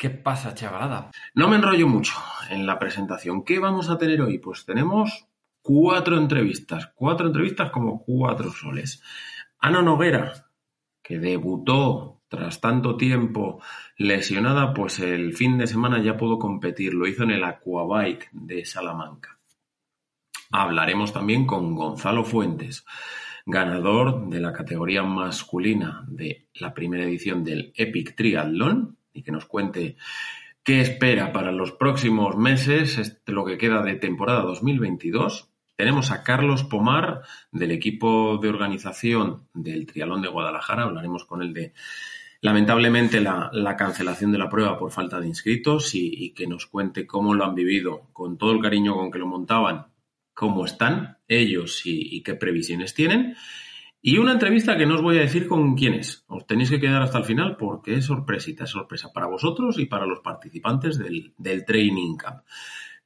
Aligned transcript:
¿Qué 0.00 0.08
pasa, 0.08 0.54
chavalada? 0.54 1.10
No 1.34 1.46
me 1.46 1.56
enrollo 1.56 1.86
mucho 1.86 2.14
en 2.48 2.64
la 2.64 2.78
presentación. 2.78 3.44
¿Qué 3.44 3.58
vamos 3.58 3.90
a 3.90 3.98
tener 3.98 4.22
hoy? 4.22 4.38
Pues 4.38 4.64
tenemos 4.64 5.26
cuatro 5.60 6.16
entrevistas. 6.16 6.90
Cuatro 6.94 7.26
entrevistas 7.26 7.70
como 7.70 8.02
cuatro 8.02 8.50
soles. 8.50 9.02
Ana 9.58 9.82
Noguera, 9.82 10.46
que 11.02 11.18
debutó 11.18 12.22
tras 12.28 12.62
tanto 12.62 12.96
tiempo 12.96 13.62
lesionada, 13.98 14.72
pues 14.72 15.00
el 15.00 15.34
fin 15.34 15.58
de 15.58 15.66
semana 15.66 16.02
ya 16.02 16.16
pudo 16.16 16.38
competir. 16.38 16.94
Lo 16.94 17.06
hizo 17.06 17.24
en 17.24 17.32
el 17.32 17.44
Aquabike 17.44 18.30
de 18.32 18.64
Salamanca. 18.64 19.38
Hablaremos 20.50 21.12
también 21.12 21.46
con 21.46 21.74
Gonzalo 21.74 22.24
Fuentes, 22.24 22.86
ganador 23.44 24.30
de 24.30 24.40
la 24.40 24.54
categoría 24.54 25.02
masculina 25.02 26.06
de 26.08 26.48
la 26.54 26.72
primera 26.72 27.04
edición 27.04 27.44
del 27.44 27.74
Epic 27.76 28.16
Triathlon 28.16 28.96
y 29.12 29.22
que 29.22 29.32
nos 29.32 29.46
cuente 29.46 29.96
qué 30.62 30.80
espera 30.80 31.32
para 31.32 31.52
los 31.52 31.72
próximos 31.72 32.36
meses, 32.36 33.20
lo 33.26 33.44
que 33.44 33.58
queda 33.58 33.82
de 33.82 33.94
temporada 33.96 34.42
2022. 34.42 35.48
Tenemos 35.76 36.10
a 36.10 36.22
Carlos 36.22 36.64
Pomar 36.64 37.22
del 37.50 37.70
equipo 37.70 38.38
de 38.38 38.48
organización 38.48 39.48
del 39.54 39.86
Trialón 39.86 40.20
de 40.20 40.28
Guadalajara. 40.28 40.82
Hablaremos 40.82 41.24
con 41.24 41.42
él 41.42 41.54
de, 41.54 41.72
lamentablemente, 42.42 43.20
la, 43.20 43.76
cancelación 43.78 44.32
de 44.32 44.38
la 44.38 44.50
prueba 44.50 44.78
por 44.78 44.92
falta 44.92 45.20
de 45.20 45.28
inscritos 45.28 45.94
y, 45.94 46.34
que 46.34 46.46
nos 46.46 46.66
cuente 46.66 47.06
cómo 47.06 47.34
lo 47.34 47.44
han 47.44 47.54
vivido, 47.54 48.10
con 48.12 48.36
todo 48.36 48.52
el 48.52 48.60
cariño 48.60 48.94
con 48.94 49.10
que 49.10 49.18
lo 49.18 49.26
montaban, 49.26 49.86
cómo 50.34 50.66
están 50.66 51.18
ellos 51.28 51.80
y 51.84 52.22
qué 52.22 52.34
previsiones 52.34 52.92
tienen. 52.92 53.36
Y 54.02 54.16
una 54.16 54.32
entrevista 54.32 54.78
que 54.78 54.86
no 54.86 54.94
os 54.94 55.02
voy 55.02 55.18
a 55.18 55.22
decir 55.22 55.46
con 55.46 55.74
quién 55.74 55.94
es. 55.94 56.24
Os 56.26 56.46
tenéis 56.46 56.70
que 56.70 56.80
quedar 56.80 57.02
hasta 57.02 57.18
el 57.18 57.24
final 57.24 57.56
porque 57.58 57.94
es 57.94 58.06
sorpresita, 58.06 58.64
es 58.64 58.70
sorpresa 58.70 59.10
para 59.12 59.26
vosotros 59.26 59.78
y 59.78 59.86
para 59.86 60.06
los 60.06 60.20
participantes 60.20 60.98
del, 60.98 61.64
Training 61.66 62.16
Camp, 62.16 62.42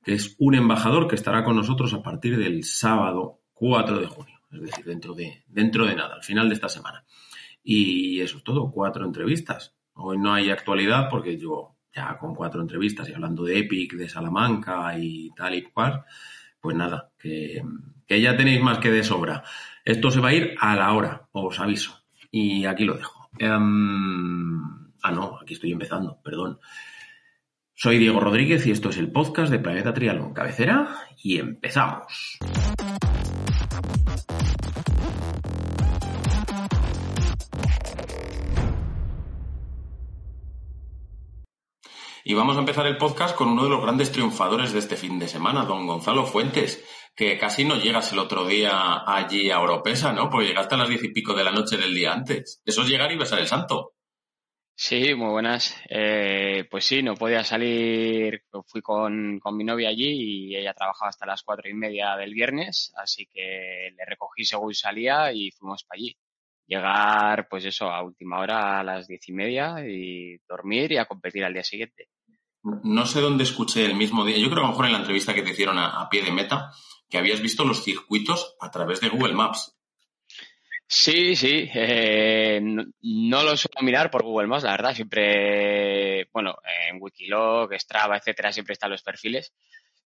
que 0.04 0.14
es 0.14 0.36
un 0.38 0.54
embajador 0.54 1.08
que 1.08 1.16
estará 1.16 1.42
con 1.42 1.56
nosotros 1.56 1.92
a 1.94 2.02
partir 2.02 2.38
del 2.38 2.62
sábado 2.62 3.40
4 3.54 3.98
de 3.98 4.06
junio, 4.06 4.38
es 4.52 4.60
decir, 4.60 4.84
dentro 4.84 5.14
de, 5.14 5.42
dentro 5.48 5.84
de 5.84 5.96
nada, 5.96 6.14
al 6.14 6.22
final 6.22 6.48
de 6.48 6.54
esta 6.54 6.68
semana. 6.68 7.04
Y 7.64 8.20
eso 8.20 8.38
es 8.38 8.44
todo, 8.44 8.70
cuatro 8.70 9.04
entrevistas. 9.04 9.74
Hoy 9.94 10.18
no 10.18 10.32
hay 10.32 10.50
actualidad 10.50 11.08
porque 11.10 11.36
yo 11.36 11.76
ya 11.92 12.16
con 12.18 12.34
cuatro 12.34 12.60
entrevistas 12.60 13.08
y 13.08 13.14
hablando 13.14 13.44
de 13.44 13.58
Epic, 13.58 13.94
de 13.94 14.08
Salamanca 14.08 14.96
y 14.96 15.30
tal 15.30 15.54
y 15.54 15.62
cual, 15.62 16.04
pues 16.60 16.76
nada, 16.76 17.10
que, 17.18 17.62
que 18.06 18.20
ya 18.20 18.36
tenéis 18.36 18.60
más 18.60 18.78
que 18.78 18.90
de 18.90 19.02
sobra. 19.02 19.44
Esto 19.84 20.10
se 20.10 20.20
va 20.20 20.30
a 20.30 20.34
ir 20.34 20.54
a 20.60 20.76
la 20.76 20.92
hora, 20.92 21.28
os 21.32 21.60
aviso. 21.60 22.04
Y 22.30 22.64
aquí 22.66 22.84
lo 22.84 22.94
dejo. 22.94 23.30
Em, 23.38 24.60
ah, 25.02 25.10
no, 25.12 25.38
aquí 25.40 25.54
estoy 25.54 25.72
empezando, 25.72 26.20
perdón. 26.22 26.58
Soy 27.74 27.98
Diego 27.98 28.20
Rodríguez 28.20 28.66
y 28.66 28.70
esto 28.70 28.90
es 28.90 28.98
el 28.98 29.10
podcast 29.10 29.50
de 29.50 29.58
Planeta 29.58 29.92
Trialón 29.92 30.32
Cabecera 30.32 30.88
y 31.22 31.38
empezamos. 31.38 32.38
Y 42.26 42.32
vamos 42.32 42.56
a 42.56 42.60
empezar 42.60 42.86
el 42.86 42.96
podcast 42.96 43.36
con 43.36 43.48
uno 43.48 43.64
de 43.64 43.68
los 43.68 43.82
grandes 43.82 44.10
triunfadores 44.10 44.72
de 44.72 44.78
este 44.78 44.96
fin 44.96 45.18
de 45.18 45.28
semana, 45.28 45.66
don 45.66 45.86
Gonzalo 45.86 46.24
Fuentes, 46.24 46.82
que 47.14 47.38
casi 47.38 47.64
no 47.64 47.76
llegas 47.76 48.12
el 48.12 48.18
otro 48.18 48.46
día 48.46 49.04
allí 49.06 49.50
a 49.50 49.60
Oropesa, 49.60 50.12
¿no? 50.12 50.28
Porque 50.28 50.48
llegaste 50.48 50.74
a 50.74 50.78
las 50.78 50.88
diez 50.88 51.04
y 51.04 51.12
pico 51.12 51.34
de 51.34 51.44
la 51.44 51.52
noche 51.52 51.76
del 51.76 51.94
día 51.94 52.12
antes. 52.12 52.60
Eso 52.64 52.82
es 52.82 52.88
llegar 52.88 53.12
y 53.12 53.16
besar 53.16 53.38
el 53.38 53.46
santo. 53.46 53.92
Sí, 54.76 55.14
muy 55.14 55.30
buenas. 55.30 55.80
Eh, 55.88 56.66
pues 56.68 56.84
sí, 56.84 57.00
no 57.00 57.14
podía 57.14 57.44
salir, 57.44 58.42
fui 58.66 58.82
con, 58.82 59.38
con, 59.38 59.56
mi 59.56 59.62
novia 59.62 59.88
allí 59.88 60.50
y 60.50 60.56
ella 60.56 60.74
trabajaba 60.74 61.10
hasta 61.10 61.26
las 61.26 61.44
cuatro 61.44 61.70
y 61.70 61.74
media 61.74 62.16
del 62.16 62.34
viernes, 62.34 62.92
así 62.96 63.28
que 63.32 63.92
le 63.96 64.04
recogí 64.04 64.44
según 64.44 64.74
salía 64.74 65.32
y 65.32 65.52
fuimos 65.52 65.84
para 65.84 65.98
allí. 65.98 66.16
Llegar, 66.66 67.46
pues 67.48 67.64
eso, 67.66 67.88
a 67.88 68.02
última 68.02 68.40
hora 68.40 68.80
a 68.80 68.82
las 68.84 69.06
diez 69.06 69.28
y 69.28 69.32
media 69.32 69.76
y 69.86 70.38
dormir 70.48 70.90
y 70.90 70.96
a 70.96 71.04
competir 71.04 71.44
al 71.44 71.52
día 71.52 71.62
siguiente. 71.62 72.08
No 72.82 73.06
sé 73.06 73.20
dónde 73.20 73.44
escuché 73.44 73.84
el 73.84 73.94
mismo 73.94 74.24
día, 74.24 74.38
yo 74.38 74.46
creo 74.46 74.56
que 74.56 74.60
a 74.60 74.66
lo 74.66 74.68
mejor 74.70 74.86
en 74.86 74.92
la 74.92 74.98
entrevista 74.98 75.34
que 75.34 75.42
te 75.42 75.50
hicieron 75.50 75.78
a 75.78 76.08
pie 76.10 76.22
de 76.22 76.32
meta, 76.32 76.72
que 77.14 77.18
habías 77.18 77.40
visto 77.40 77.64
los 77.64 77.84
circuitos 77.84 78.56
a 78.58 78.72
través 78.72 79.00
de 79.00 79.08
Google 79.08 79.34
Maps. 79.34 79.78
Sí, 80.88 81.36
sí. 81.36 81.70
Eh, 81.72 82.60
no, 82.60 83.42
lo 83.44 83.56
suelo 83.56 83.82
mirar 83.82 84.10
por 84.10 84.24
Google 84.24 84.48
Maps, 84.48 84.64
la 84.64 84.72
verdad. 84.72 84.94
Siempre, 84.94 86.28
bueno, 86.32 86.56
en 86.88 87.00
Wikilog, 87.00 87.72
Strava, 87.74 88.16
etcétera, 88.16 88.50
siempre 88.50 88.72
están 88.72 88.90
los 88.90 89.04
perfiles. 89.04 89.54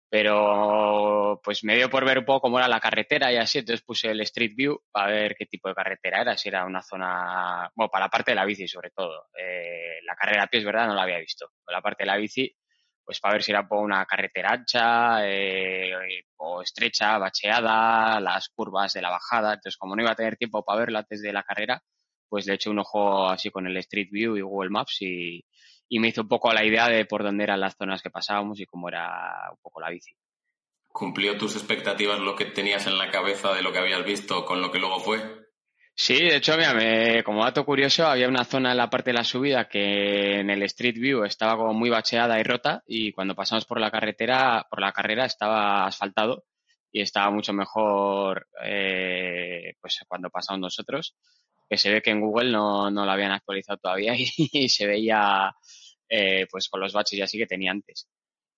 Pero 0.09 1.39
pues 1.43 1.63
me 1.63 1.75
dio 1.75 1.91
por 1.91 2.05
ver 2.05 2.17
un 2.17 2.25
poco 2.25 2.41
cómo 2.41 2.57
era 2.57 2.67
la 2.67 2.79
carretera 2.79 3.31
y 3.31 3.37
así, 3.37 3.59
entonces 3.59 3.85
puse 3.85 4.09
el 4.09 4.21
Street 4.21 4.53
View 4.55 4.81
para 4.91 5.11
ver 5.11 5.35
qué 5.37 5.45
tipo 5.45 5.69
de 5.69 5.75
carretera 5.75 6.21
era, 6.21 6.37
si 6.37 6.49
era 6.49 6.65
una 6.65 6.81
zona, 6.81 7.69
bueno, 7.75 7.91
para 7.91 8.05
la 8.05 8.09
parte 8.09 8.31
de 8.31 8.35
la 8.35 8.45
bici 8.45 8.67
sobre 8.67 8.89
todo. 8.89 9.27
Eh, 9.39 9.99
la 10.03 10.15
carrera 10.15 10.43
a 10.43 10.47
pie 10.47 10.61
es 10.61 10.65
verdad, 10.65 10.87
no 10.87 10.95
la 10.95 11.03
había 11.03 11.19
visto. 11.19 11.51
la 11.67 11.83
parte 11.83 12.01
de 12.03 12.07
la 12.07 12.17
bici 12.17 12.51
pues 13.05 13.19
para 13.19 13.33
ver 13.33 13.43
si 13.43 13.51
era 13.51 13.67
por 13.67 13.83
una 13.83 14.05
carretera 14.05 14.51
ancha 14.51 15.19
eh, 15.27 15.91
o 16.37 16.61
estrecha, 16.61 17.17
bacheada, 17.17 18.19
las 18.19 18.49
curvas 18.49 18.93
de 18.93 19.01
la 19.01 19.11
bajada. 19.11 19.53
Entonces, 19.53 19.77
como 19.77 19.95
no 19.95 20.01
iba 20.01 20.11
a 20.11 20.15
tener 20.15 20.37
tiempo 20.37 20.63
para 20.63 20.79
verlo 20.79 20.97
antes 20.97 21.21
de 21.21 21.31
la 21.31 21.43
carrera, 21.43 21.81
pues 22.27 22.47
le 22.47 22.55
eché 22.55 22.69
un 22.69 22.79
ojo 22.79 23.29
así 23.29 23.51
con 23.51 23.67
el 23.67 23.77
Street 23.77 24.09
View 24.11 24.35
y 24.37 24.41
Google 24.41 24.71
Maps 24.71 24.97
y, 25.01 25.45
y 25.87 25.99
me 25.99 26.07
hizo 26.07 26.23
un 26.23 26.27
poco 26.27 26.51
la 26.51 26.65
idea 26.65 26.89
de 26.89 27.05
por 27.05 27.23
dónde 27.23 27.43
eran 27.43 27.59
las 27.59 27.75
zonas 27.77 28.01
que 28.01 28.09
pasábamos 28.09 28.59
y 28.59 28.65
cómo 28.65 28.89
era 28.89 29.49
un 29.51 29.57
poco 29.61 29.79
la 29.79 29.91
bici. 29.91 30.15
¿Cumplió 30.87 31.37
tus 31.37 31.55
expectativas 31.55 32.19
lo 32.19 32.35
que 32.35 32.45
tenías 32.45 32.87
en 32.87 32.97
la 32.97 33.11
cabeza 33.11 33.53
de 33.53 33.61
lo 33.61 33.71
que 33.71 33.79
habías 33.79 34.03
visto 34.03 34.45
con 34.45 34.61
lo 34.61 34.71
que 34.71 34.79
luego 34.79 34.99
fue? 34.99 35.44
Sí, 35.97 36.15
de 36.15 36.35
hecho, 36.35 36.57
mira, 36.57 37.23
como 37.23 37.45
dato 37.45 37.65
curioso, 37.65 38.05
había 38.05 38.27
una 38.27 38.43
zona 38.43 38.71
en 38.71 38.77
la 38.77 38.89
parte 38.89 39.11
de 39.11 39.13
la 39.13 39.23
subida 39.23 39.69
que 39.69 40.41
en 40.41 40.49
el 40.49 40.61
Street 40.63 40.95
View 40.95 41.23
estaba 41.23 41.55
como 41.55 41.73
muy 41.73 41.89
bacheada 41.89 42.37
y 42.37 42.43
rota 42.43 42.83
y 42.85 43.13
cuando 43.13 43.33
pasamos 43.33 43.65
por 43.65 43.79
la 43.79 43.89
carretera, 43.89 44.67
por 44.69 44.81
la 44.81 44.91
carrera 44.91 45.25
estaba 45.25 45.85
asfaltado 45.85 46.43
y 46.91 46.99
estaba 47.01 47.31
mucho 47.31 47.53
mejor 47.53 48.47
eh, 48.61 49.75
pues 49.79 49.99
cuando 50.05 50.29
pasamos 50.29 50.59
nosotros, 50.59 51.15
que 51.69 51.77
se 51.77 51.89
ve 51.89 52.01
que 52.01 52.11
en 52.11 52.19
Google 52.19 52.51
no, 52.51 52.91
no 52.91 53.05
lo 53.05 53.11
habían 53.11 53.31
actualizado 53.31 53.77
todavía 53.77 54.15
y, 54.17 54.67
se 54.67 54.85
veía 54.87 55.55
eh, 56.09 56.45
pues 56.51 56.67
con 56.67 56.81
los 56.81 56.91
baches 56.91 57.19
y 57.19 57.21
así 57.21 57.37
que 57.37 57.47
tenía 57.47 57.71
antes. 57.71 58.09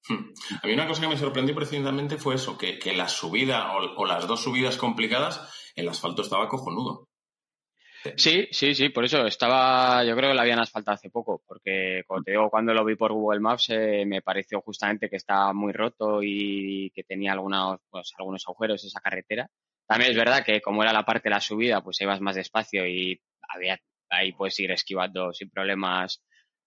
Hmm. 0.10 0.34
A 0.64 0.66
mí 0.66 0.74
una 0.74 0.88
cosa 0.88 1.02
que 1.02 1.08
me 1.08 1.18
sorprendió 1.18 1.54
precisamente 1.54 2.18
fue 2.18 2.34
eso, 2.34 2.58
que, 2.58 2.80
la 2.96 3.08
subida 3.08 3.74
o, 3.74 3.96
o 3.96 4.06
las 4.08 4.26
dos 4.28 4.42
subidas 4.42 4.78
complicadas, 4.78 5.72
el 5.76 5.88
asfalto 5.88 6.24
estaba 6.24 6.50
cojonudo. 6.50 7.08
Sí, 8.16 8.48
sí, 8.52 8.76
sí, 8.76 8.90
por 8.90 9.06
eso 9.06 9.26
estaba, 9.26 10.04
yo 10.04 10.16
creo 10.16 10.30
que 10.30 10.36
la 10.36 10.44
habían 10.44 10.60
asfaltado 10.60 10.96
hace 10.96 11.10
poco, 11.10 11.42
porque 11.46 12.04
como 12.08 12.24
te 12.24 12.32
digo, 12.32 12.50
cuando 12.50 12.74
lo 12.74 12.86
vi 12.86 12.96
por 12.96 13.12
Google 13.14 13.40
Maps 13.40 13.70
eh, 13.70 14.06
me 14.06 14.22
pareció 14.22 14.62
justamente 14.62 15.10
que 15.10 15.16
estaba 15.18 15.54
muy 15.54 15.74
roto 15.74 16.22
y 16.24 16.92
que 16.92 17.04
tenía 17.04 17.34
algunos, 17.34 17.80
pues, 17.90 18.14
algunos 18.18 18.44
agujeros 18.48 18.84
esa 18.84 19.00
carretera. 19.02 19.50
También 19.88 20.12
es 20.12 20.18
verdad 20.18 20.44
que 20.46 20.62
como 20.62 20.84
era 20.84 20.94
la 20.94 21.06
parte 21.06 21.30
de 21.30 21.36
la 21.36 21.42
subida, 21.42 21.82
pues 21.82 22.00
ibas 22.02 22.22
más 22.22 22.36
despacio 22.36 22.86
y 22.88 23.20
había, 23.50 23.80
ahí 24.10 24.34
puedes 24.34 24.60
ir 24.60 24.72
esquivando 24.72 25.34
sin 25.34 25.50
problemas 25.50 26.22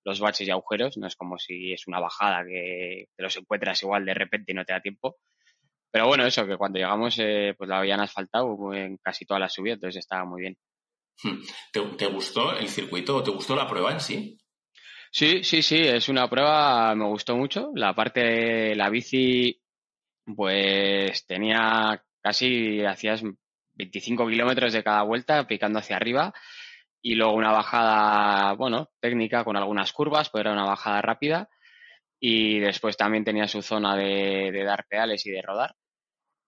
los 0.05 0.21
baches 0.21 0.49
y 0.49 0.51
agujeros, 0.51 0.97
no 0.97 1.07
es 1.07 1.17
como 1.17 1.39
si 1.39 1.73
es 1.73 1.87
una 1.87 2.01
bajada 2.01 2.45
que 2.45 3.07
te 3.17 3.23
los 3.23 3.37
encuentras 3.37 3.83
igual 3.83 4.05
de 4.07 4.15
repente 4.15 4.53
y 4.53 4.55
no 4.55 4.65
te 4.65 4.73
da 4.73 4.81
tiempo. 4.81 5.19
Pero 5.91 6.07
bueno, 6.07 6.25
eso, 6.25 6.47
que 6.47 6.57
cuando 6.57 6.79
llegamos, 6.79 7.17
eh, 7.19 7.55
pues 7.59 7.69
la 7.69 7.79
habían 7.79 8.01
asfaltado 8.01 8.73
en 8.75 8.97
casi 8.99 9.25
toda 9.27 9.41
la 9.41 9.49
subida, 9.49 9.75
entonces 9.75 9.99
estaba 9.99 10.25
muy 10.25 10.43
bien. 10.43 10.57
Hmm. 11.23 11.43
¿Te, 11.73 12.07
gustó 12.07 12.57
el 12.57 12.69
circuito 12.69 13.17
o 13.17 13.23
te 13.23 13.31
gustó 13.31 13.55
la 13.55 13.69
prueba 13.69 13.93
en 13.93 14.01
sí? 14.01 14.39
Sí, 15.13 15.43
sí, 15.43 15.63
sí, 15.63 15.79
es 15.79 16.09
una 16.09 16.29
prueba, 16.31 16.95
me 16.95 17.07
gustó 17.07 17.37
mucho. 17.37 17.71
La 17.75 17.95
parte 17.95 18.21
de 18.21 18.75
la 18.77 18.89
bici, 18.91 19.61
pues 20.37 21.27
tenía 21.27 22.03
casi, 22.23 22.85
hacías 22.85 23.23
25 23.75 24.29
kilómetros 24.29 24.73
de 24.73 24.85
cada 24.85 25.03
vuelta 25.03 25.47
picando 25.47 25.79
hacia 25.79 25.97
arriba 25.97 26.33
y 27.03 27.15
luego 27.15 27.35
una 27.35 27.53
bajada, 27.53 28.53
bueno, 28.55 28.91
técnica 29.01 29.45
con 29.45 29.57
algunas 29.57 29.93
curvas, 29.93 30.31
pues 30.31 30.43
era 30.43 30.53
una 30.53 30.67
bajada 30.67 31.03
rápida 31.03 31.49
y 32.21 32.61
después 32.61 32.97
también 32.97 33.25
tenía 33.25 33.49
su 33.49 33.63
zona 33.63 33.97
de, 33.97 34.51
de 34.53 34.65
dar 34.65 34.87
pedales 34.89 35.27
y 35.27 35.31
de 35.31 35.43
rodar. 35.43 35.75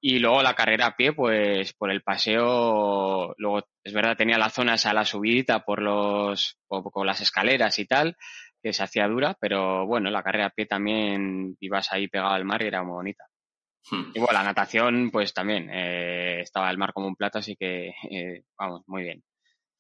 Y 0.05 0.19
luego 0.19 0.43
la 0.43 0.55
carrera 0.55 0.87
a 0.87 0.97
pie, 0.97 1.13
pues 1.13 1.75
por 1.75 1.89
el 1.89 2.03
paseo, 2.03 3.35
luego 3.39 3.69
es 3.85 3.93
verdad 3.93 4.17
tenía 4.17 4.37
la 4.37 4.51
zona 4.51 4.75
esa, 4.75 4.93
la 4.93 5.05
subidita 5.05 5.65
por 5.65 5.81
los, 5.81 6.59
con 6.67 7.07
las 7.07 7.21
escaleras 7.21 7.79
y 7.79 7.87
tal, 7.87 8.17
que 8.61 8.73
se 8.73 8.83
hacía 8.83 9.07
dura, 9.07 9.37
pero 9.41 9.87
bueno, 9.87 10.11
la 10.11 10.25
carrera 10.25 10.47
a 10.47 10.51
pie 10.51 10.67
también 10.67 11.57
ibas 11.61 11.93
ahí 11.93 12.09
pegado 12.09 12.33
al 12.33 12.45
mar 12.45 12.63
y 12.63 12.67
era 12.67 12.83
muy 12.83 12.95
bonita. 12.95 13.25
Hmm. 13.93 14.11
Y 14.13 14.19
bueno, 14.19 14.33
la 14.33 14.43
natación, 14.43 15.13
pues 15.13 15.33
también, 15.33 15.71
eh, 15.73 16.41
estaba 16.41 16.69
el 16.69 16.79
mar 16.79 16.93
como 16.93 17.07
un 17.07 17.15
plato, 17.15 17.39
así 17.39 17.55
que, 17.55 17.95
eh, 18.11 18.43
vamos, 18.59 18.83
muy 18.89 19.05
bien. 19.05 19.23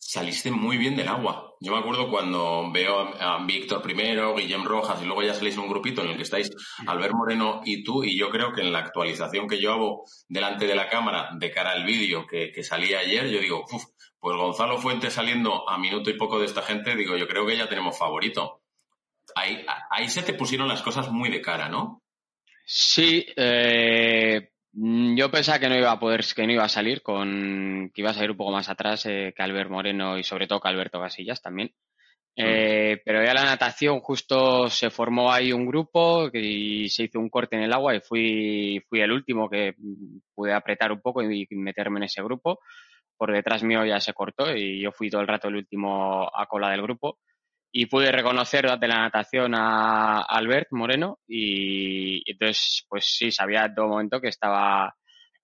Saliste 0.02 0.50
muy 0.50 0.76
bien 0.76 0.96
del 0.96 1.08
agua. 1.08 1.54
Yo 1.60 1.72
me 1.72 1.78
acuerdo 1.78 2.10
cuando 2.10 2.70
veo 2.72 3.14
a 3.20 3.44
Víctor 3.46 3.80
primero, 3.80 4.34
Guillem 4.34 4.64
Rojas 4.64 5.00
y 5.00 5.06
luego 5.06 5.22
ya 5.22 5.32
salís 5.32 5.56
un 5.56 5.68
grupito 5.68 6.02
en 6.02 6.08
el 6.08 6.16
que 6.16 6.24
estáis 6.24 6.50
Albert 6.86 7.14
Moreno 7.14 7.60
y 7.64 7.84
tú 7.84 8.02
y 8.02 8.18
yo 8.18 8.28
creo 8.28 8.52
que 8.52 8.62
en 8.62 8.72
la 8.72 8.80
actualización 8.80 9.46
que 9.46 9.60
yo 9.60 9.72
hago 9.72 10.04
delante 10.28 10.66
de 10.66 10.74
la 10.74 10.88
cámara 10.88 11.30
de 11.38 11.52
cara 11.52 11.70
al 11.70 11.84
vídeo 11.84 12.26
que, 12.26 12.50
que 12.50 12.64
salía 12.64 12.98
ayer, 12.98 13.28
yo 13.28 13.38
digo, 13.38 13.64
Uf, 13.72 13.84
pues 14.18 14.36
Gonzalo 14.36 14.78
Fuentes 14.78 15.14
saliendo 15.14 15.68
a 15.70 15.78
minuto 15.78 16.10
y 16.10 16.18
poco 16.18 16.40
de 16.40 16.46
esta 16.46 16.62
gente, 16.62 16.96
digo, 16.96 17.16
yo 17.16 17.28
creo 17.28 17.46
que 17.46 17.56
ya 17.56 17.68
tenemos 17.68 17.96
favorito. 17.96 18.60
Ahí, 19.36 19.64
ahí 19.90 20.08
se 20.08 20.24
te 20.24 20.34
pusieron 20.34 20.66
las 20.66 20.82
cosas 20.82 21.10
muy 21.10 21.30
de 21.30 21.40
cara, 21.40 21.68
¿no? 21.68 22.02
Sí, 22.64 23.24
eh, 23.36 24.50
yo 24.74 25.30
pensaba 25.30 25.58
que 25.58 25.68
no 25.68 25.76
iba 25.76 25.90
a 25.90 26.00
poder, 26.00 26.24
que 26.34 26.46
no 26.46 26.52
iba 26.52 26.64
a 26.64 26.68
salir, 26.68 27.02
con 27.02 27.90
que 27.94 28.00
iba 28.00 28.10
a 28.10 28.14
salir 28.14 28.30
un 28.30 28.36
poco 28.36 28.52
más 28.52 28.68
atrás 28.68 29.04
eh, 29.06 29.34
que 29.36 29.42
Albert 29.42 29.70
Moreno 29.70 30.18
y 30.18 30.24
sobre 30.24 30.46
todo 30.46 30.60
que 30.60 30.68
Alberto 30.68 31.00
Casillas 31.00 31.42
también. 31.42 31.72
Mm. 32.36 32.42
Eh, 32.44 33.02
pero 33.04 33.22
ya 33.22 33.34
la 33.34 33.44
natación 33.44 34.00
justo 34.00 34.70
se 34.70 34.88
formó 34.88 35.30
ahí 35.30 35.52
un 35.52 35.66
grupo 35.66 36.30
y 36.32 36.88
se 36.88 37.04
hizo 37.04 37.20
un 37.20 37.28
corte 37.28 37.56
en 37.56 37.62
el 37.62 37.72
agua 37.72 37.94
y 37.94 38.00
fui, 38.00 38.82
fui 38.88 39.00
el 39.00 39.12
último 39.12 39.50
que 39.50 39.74
pude 40.34 40.54
apretar 40.54 40.90
un 40.90 41.02
poco 41.02 41.22
y 41.22 41.46
meterme 41.50 41.98
en 41.98 42.04
ese 42.04 42.22
grupo. 42.22 42.60
Por 43.18 43.32
detrás 43.32 43.62
mío 43.62 43.84
ya 43.84 44.00
se 44.00 44.14
cortó 44.14 44.56
y 44.56 44.80
yo 44.80 44.90
fui 44.90 45.10
todo 45.10 45.20
el 45.20 45.28
rato 45.28 45.48
el 45.48 45.56
último 45.56 46.30
a 46.34 46.46
cola 46.46 46.70
del 46.70 46.82
grupo 46.82 47.18
y 47.74 47.86
pude 47.86 48.12
reconocer 48.12 48.78
de 48.78 48.88
la 48.88 48.98
natación 48.98 49.54
a 49.54 50.20
Albert 50.20 50.68
Moreno 50.72 51.18
y, 51.26 52.22
entonces 52.30 52.84
pues 52.88 53.06
sí 53.06 53.32
sabía 53.32 53.64
en 53.64 53.74
todo 53.74 53.88
momento 53.88 54.20
que 54.20 54.28
estaba 54.28 54.94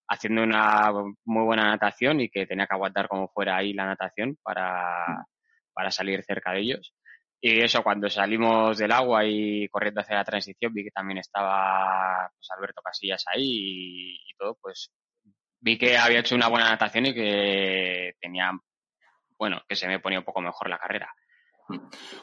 haciendo 0.07 0.43
una 0.43 0.93
muy 1.25 1.45
buena 1.45 1.65
natación 1.65 2.21
y 2.21 2.29
que 2.29 2.47
tenía 2.47 2.67
que 2.67 2.75
aguantar 2.75 3.09
como 3.09 3.29
fuera 3.29 3.57
ahí 3.57 3.73
la 3.73 3.87
natación 3.87 4.37
para, 4.43 5.25
para 5.73 5.91
salir 5.91 6.23
cerca 6.23 6.53
de 6.53 6.61
ellos. 6.61 6.95
Y 7.41 7.61
eso, 7.63 7.83
cuando 7.83 8.11
salimos 8.11 8.79
del 8.79 8.93
agua 8.93 9.25
y 9.25 9.69
corriendo 9.69 10.01
hacia 10.01 10.17
la 10.17 10.25
transición, 10.25 10.75
vi 10.75 10.85
que 10.85 10.91
también 10.91 11.19
estaba 11.19 12.31
pues, 12.35 12.49
Alberto 12.57 12.83
Casillas 12.83 13.25
ahí 13.33 13.43
y, 13.45 14.15
y, 14.31 14.35
todo, 14.37 14.59
pues 14.61 14.91
vi 15.61 15.79
que 15.79 15.97
había 15.97 16.21
hecho 16.21 16.35
una 16.35 16.49
buena 16.49 16.71
natación 16.71 17.07
y 17.07 17.15
que 17.15 18.15
tenía, 18.21 18.51
bueno, 19.39 19.63
que 19.69 19.77
se 19.77 19.87
me 19.87 20.01
ponía 20.01 20.19
un 20.19 20.25
poco 20.25 20.41
mejor 20.41 20.69
la 20.69 20.79
carrera. 20.79 21.15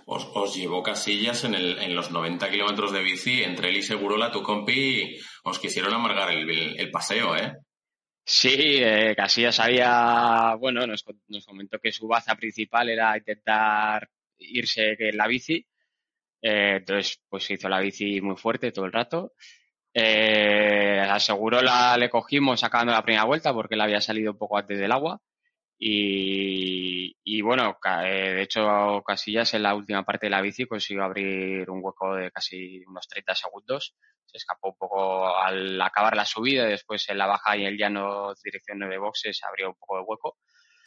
Os, 0.05 0.55
llevó 0.55 0.81
Casillas 0.81 1.43
en, 1.43 1.53
el, 1.55 1.77
en 1.79 1.95
los 1.95 2.11
90 2.11 2.49
kilómetros 2.49 2.91
de 2.91 3.03
bici, 3.03 3.43
entre 3.43 3.69
él 3.69 3.77
y 3.77 3.83
Segurola, 3.83 4.31
tu 4.31 4.41
compi, 4.41 5.17
os 5.43 5.59
quisieron 5.59 5.93
amargar 5.93 6.31
el, 6.31 6.91
paseo, 6.91 7.35
¿eh? 7.35 7.53
Sí, 8.23 8.77
eh, 8.79 9.13
Casillas 9.15 9.59
había, 9.59 10.55
bueno, 10.55 10.87
nos, 10.87 11.05
nos, 11.27 11.45
comentó 11.45 11.79
que 11.79 11.91
su 11.91 12.07
baza 12.07 12.35
principal 12.35 12.89
era 12.89 13.15
intentar 13.17 14.09
irse 14.39 14.95
en 14.97 15.17
la 15.17 15.27
bici. 15.27 15.65
Eh, 16.41 16.77
entonces, 16.77 17.21
pues 17.29 17.49
hizo 17.51 17.69
la 17.69 17.79
bici 17.79 18.21
muy 18.21 18.35
fuerte 18.35 18.71
todo 18.71 18.85
el 18.85 18.91
rato. 18.91 19.33
Eh, 19.93 20.99
a 20.99 21.19
Segurola 21.19 21.95
le 21.97 22.09
cogimos 22.09 22.59
sacando 22.59 22.91
la 22.91 23.03
primera 23.03 23.23
vuelta 23.23 23.53
porque 23.53 23.75
él 23.75 23.81
había 23.81 24.01
salido 24.01 24.33
un 24.33 24.37
poco 24.37 24.57
antes 24.57 24.77
del 24.77 24.91
agua. 24.91 25.21
Y, 25.77 27.17
y, 27.23 27.41
bueno, 27.41 27.77
eh, 28.03 28.33
de 28.35 28.41
hecho, 28.41 29.03
Casillas 29.05 29.53
en 29.53 29.63
la 29.63 29.75
última 29.75 30.03
parte 30.03 30.27
de 30.27 30.29
la 30.29 30.41
bici 30.41 30.65
consiguió 30.65 31.03
abrir 31.03 31.69
un 31.69 31.79
hueco 31.83 32.15
de 32.15 32.31
casi 32.31 32.83
unos 32.85 33.07
30 33.07 33.35
segundos. 33.35 33.95
Se 34.25 34.37
escapó 34.37 34.69
un 34.69 34.77
poco 34.77 35.35
al 35.35 35.79
acabar 35.81 36.15
la 36.15 36.25
subida 36.25 36.65
y 36.65 36.71
después 36.71 37.07
en 37.09 37.17
la 37.17 37.27
baja 37.27 37.57
y 37.57 37.65
el 37.65 37.77
llano 37.77 38.33
dirección 38.43 38.79
de 38.79 38.97
boxes 38.97 39.41
abrió 39.43 39.69
un 39.69 39.75
poco 39.75 39.97
de 39.97 40.03
hueco. 40.03 40.37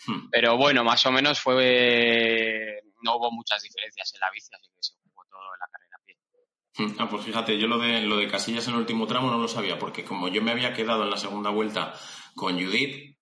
Hmm. 0.07 0.31
Pero 0.31 0.57
bueno, 0.57 0.85
más 0.85 1.05
o 1.07 1.13
menos 1.13 1.41
fue. 1.41 2.81
No 3.03 3.17
hubo 3.17 3.31
muchas 3.31 3.63
diferencias 3.63 4.13
en 4.15 4.21
la 4.21 4.31
bici, 4.33 4.51
así 4.55 4.71
que 4.71 4.83
se 4.83 4.95
jugó 5.03 5.25
todo 5.31 5.41
en 5.55 5.61
la 5.61 5.69
carrera 5.71 5.97
a 5.97 6.05
pie. 6.05 6.17
Hmm. 6.77 7.03
Ah, 7.03 7.09
pues 7.11 7.25
fíjate, 7.25 7.59
yo 7.59 7.67
lo 7.67 7.79
de, 7.79 8.03
lo 8.03 8.17
de 8.17 8.29
Casillas 8.29 8.67
en 8.69 8.75
el 8.75 8.81
último 8.81 9.07
tramo 9.07 9.31
no 9.31 9.39
lo 9.39 9.49
sabía, 9.49 9.79
porque 9.79 10.05
como 10.05 10.29
yo 10.29 10.43
me 10.43 10.53
había 10.53 10.73
quedado 10.73 11.05
en 11.05 11.11
la 11.11 11.17
segunda 11.19 11.51
vuelta 11.51 11.93
con 12.35 12.55
Judith, 12.55 13.18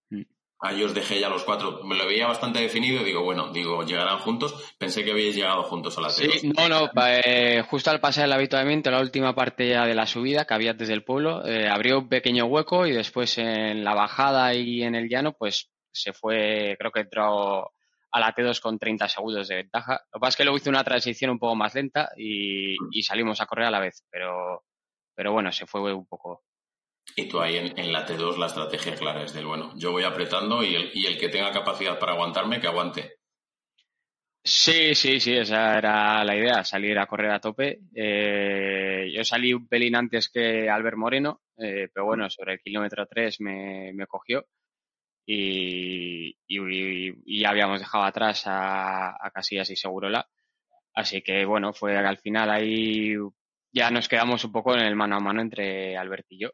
Ahí 0.58 0.82
os 0.82 0.94
dejé 0.94 1.20
ya 1.20 1.29
los 1.29 1.44
cuatro. 1.44 1.85
Me 1.85 1.97
lo 1.97 2.06
veía 2.06 2.26
bastante 2.26 2.61
definido. 2.61 3.05
Digo, 3.05 3.23
bueno, 3.23 3.53
digo, 3.53 3.85
llegarán 3.85 4.19
juntos. 4.19 4.75
Pensé 4.79 5.05
que 5.05 5.12
habíais 5.12 5.37
llegado 5.37 5.62
juntos 5.64 5.99
a 5.99 6.00
la 6.00 6.11
Sí, 6.11 6.50
no, 6.56 6.69
no. 6.69 6.91
Eh, 7.06 7.62
justo 7.69 7.91
al 7.91 8.00
pasar 8.00 8.25
el 8.25 8.32
habituamiento, 8.32 8.91
la 8.91 9.00
última 9.00 9.35
parte 9.35 9.69
ya 9.69 9.85
de 9.85 9.94
la 9.94 10.06
subida 10.06 10.47
que 10.47 10.55
había 10.55 10.73
desde 10.73 10.94
el 10.94 11.05
pueblo, 11.05 11.47
eh, 11.47 11.69
abrió 11.69 11.99
un 11.99 12.08
pequeño 12.08 12.47
hueco 12.47 12.87
y 12.87 12.93
después 12.93 13.37
en 13.37 13.85
la 13.85 13.94
bajada 13.94 14.55
y 14.55 14.82
en 14.82 14.94
el 14.94 15.08
llano, 15.08 15.35
pues 15.35 15.70
se 15.93 16.14
fue, 16.14 16.76
creo 16.79 16.91
que 16.91 17.00
entró 17.00 17.70
a 18.12 18.20
la 18.20 18.35
T2 18.35 18.61
con 18.61 18.79
30 18.79 19.08
segundos 19.08 19.49
de 19.49 19.56
ventaja. 19.56 20.00
Lo 20.11 20.19
que 20.19 20.20
pasa 20.20 20.29
es 20.31 20.37
que 20.37 20.44
luego 20.44 20.56
hizo 20.56 20.70
una 20.70 20.85
transición 20.85 21.32
un 21.32 21.38
poco 21.38 21.55
más 21.55 21.75
lenta 21.75 22.11
y, 22.17 22.76
y 22.91 23.03
salimos 23.03 23.41
a 23.43 23.47
correr 23.47 23.67
a 23.67 23.70
la 23.70 23.81
vez. 23.81 24.05
Pero, 24.11 24.64
pero 25.14 25.32
bueno, 25.32 25.53
se 25.53 25.67
fue 25.67 25.93
un 25.93 26.06
poco, 26.06 26.44
y 27.14 27.29
tú 27.29 27.41
ahí 27.41 27.56
en, 27.56 27.93
la 27.93 28.06
T2 28.06 28.37
la 28.37 28.47
estrategia 28.47 28.94
clara 28.94 29.23
es 29.23 29.32
del, 29.32 29.47
bueno, 29.47 29.73
yo 29.76 29.93
voy 29.93 30.05
apretando 30.05 30.62
y 30.62 30.75
el, 30.75 30.91
y 30.93 31.06
el 31.06 31.19
que 31.19 31.29
tenga 31.29 31.53
capacidad 31.53 31.99
para 31.99 32.12
aguantarme, 32.12 32.61
que 32.61 32.67
aguante. 32.67 33.19
Sí, 34.43 34.94
sí, 34.94 35.19
sí, 35.19 35.37
esa 35.37 35.76
era 35.76 36.25
la 36.25 36.37
idea, 36.37 36.62
salir 36.62 36.99
a 36.99 37.06
correr 37.06 37.32
a 37.32 37.41
tope. 37.41 37.81
Eh, 37.94 39.11
yo 39.12 39.25
salí 39.25 39.53
un 39.53 39.67
pelín 39.67 39.97
antes 39.97 40.29
que 40.29 40.70
Albert 40.70 40.97
Moreno, 40.97 41.41
eh, 41.56 41.88
pero 41.93 42.06
bueno, 42.06 42.31
sobre 42.31 42.55
el 42.55 42.61
kilómetro 42.61 43.06
3 43.06 43.41
me, 43.41 43.93
me 43.93 44.06
cogió 44.06 44.47
y, 45.26 46.37
y, 46.47 47.41
ya 47.41 47.50
habíamos 47.50 47.81
dejado 47.81 48.05
atrás 48.05 48.47
a, 48.47 49.17
a 49.20 49.31
Casillas 49.32 49.70
y 49.70 49.76
Segurola. 49.76 50.29
Así 50.94 51.23
que 51.23 51.44
bueno, 51.44 51.73
fue 51.73 51.97
al 51.97 52.19
final 52.19 52.50
ahí 52.50 53.14
ya 53.73 53.91
nos 53.91 54.08
quedamos 54.08 54.44
un 54.44 54.53
poco 54.53 54.75
en 54.75 54.81
el 54.81 54.97
mano 54.97 55.17
a 55.17 55.20
mano 55.20 55.43
entre 55.43 55.97
Albert 55.97 56.26
y 56.31 56.38
yo. 56.38 56.50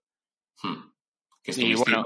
Hmm. 0.63 0.93
y 1.47 1.75
bueno, 1.75 2.05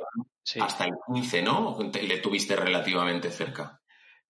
hasta 0.60 0.84
el 0.84 0.94
15, 1.12 1.42
¿no? 1.42 1.78
Le 2.02 2.18
tuviste 2.18 2.56
relativamente 2.56 3.30
cerca. 3.30 3.80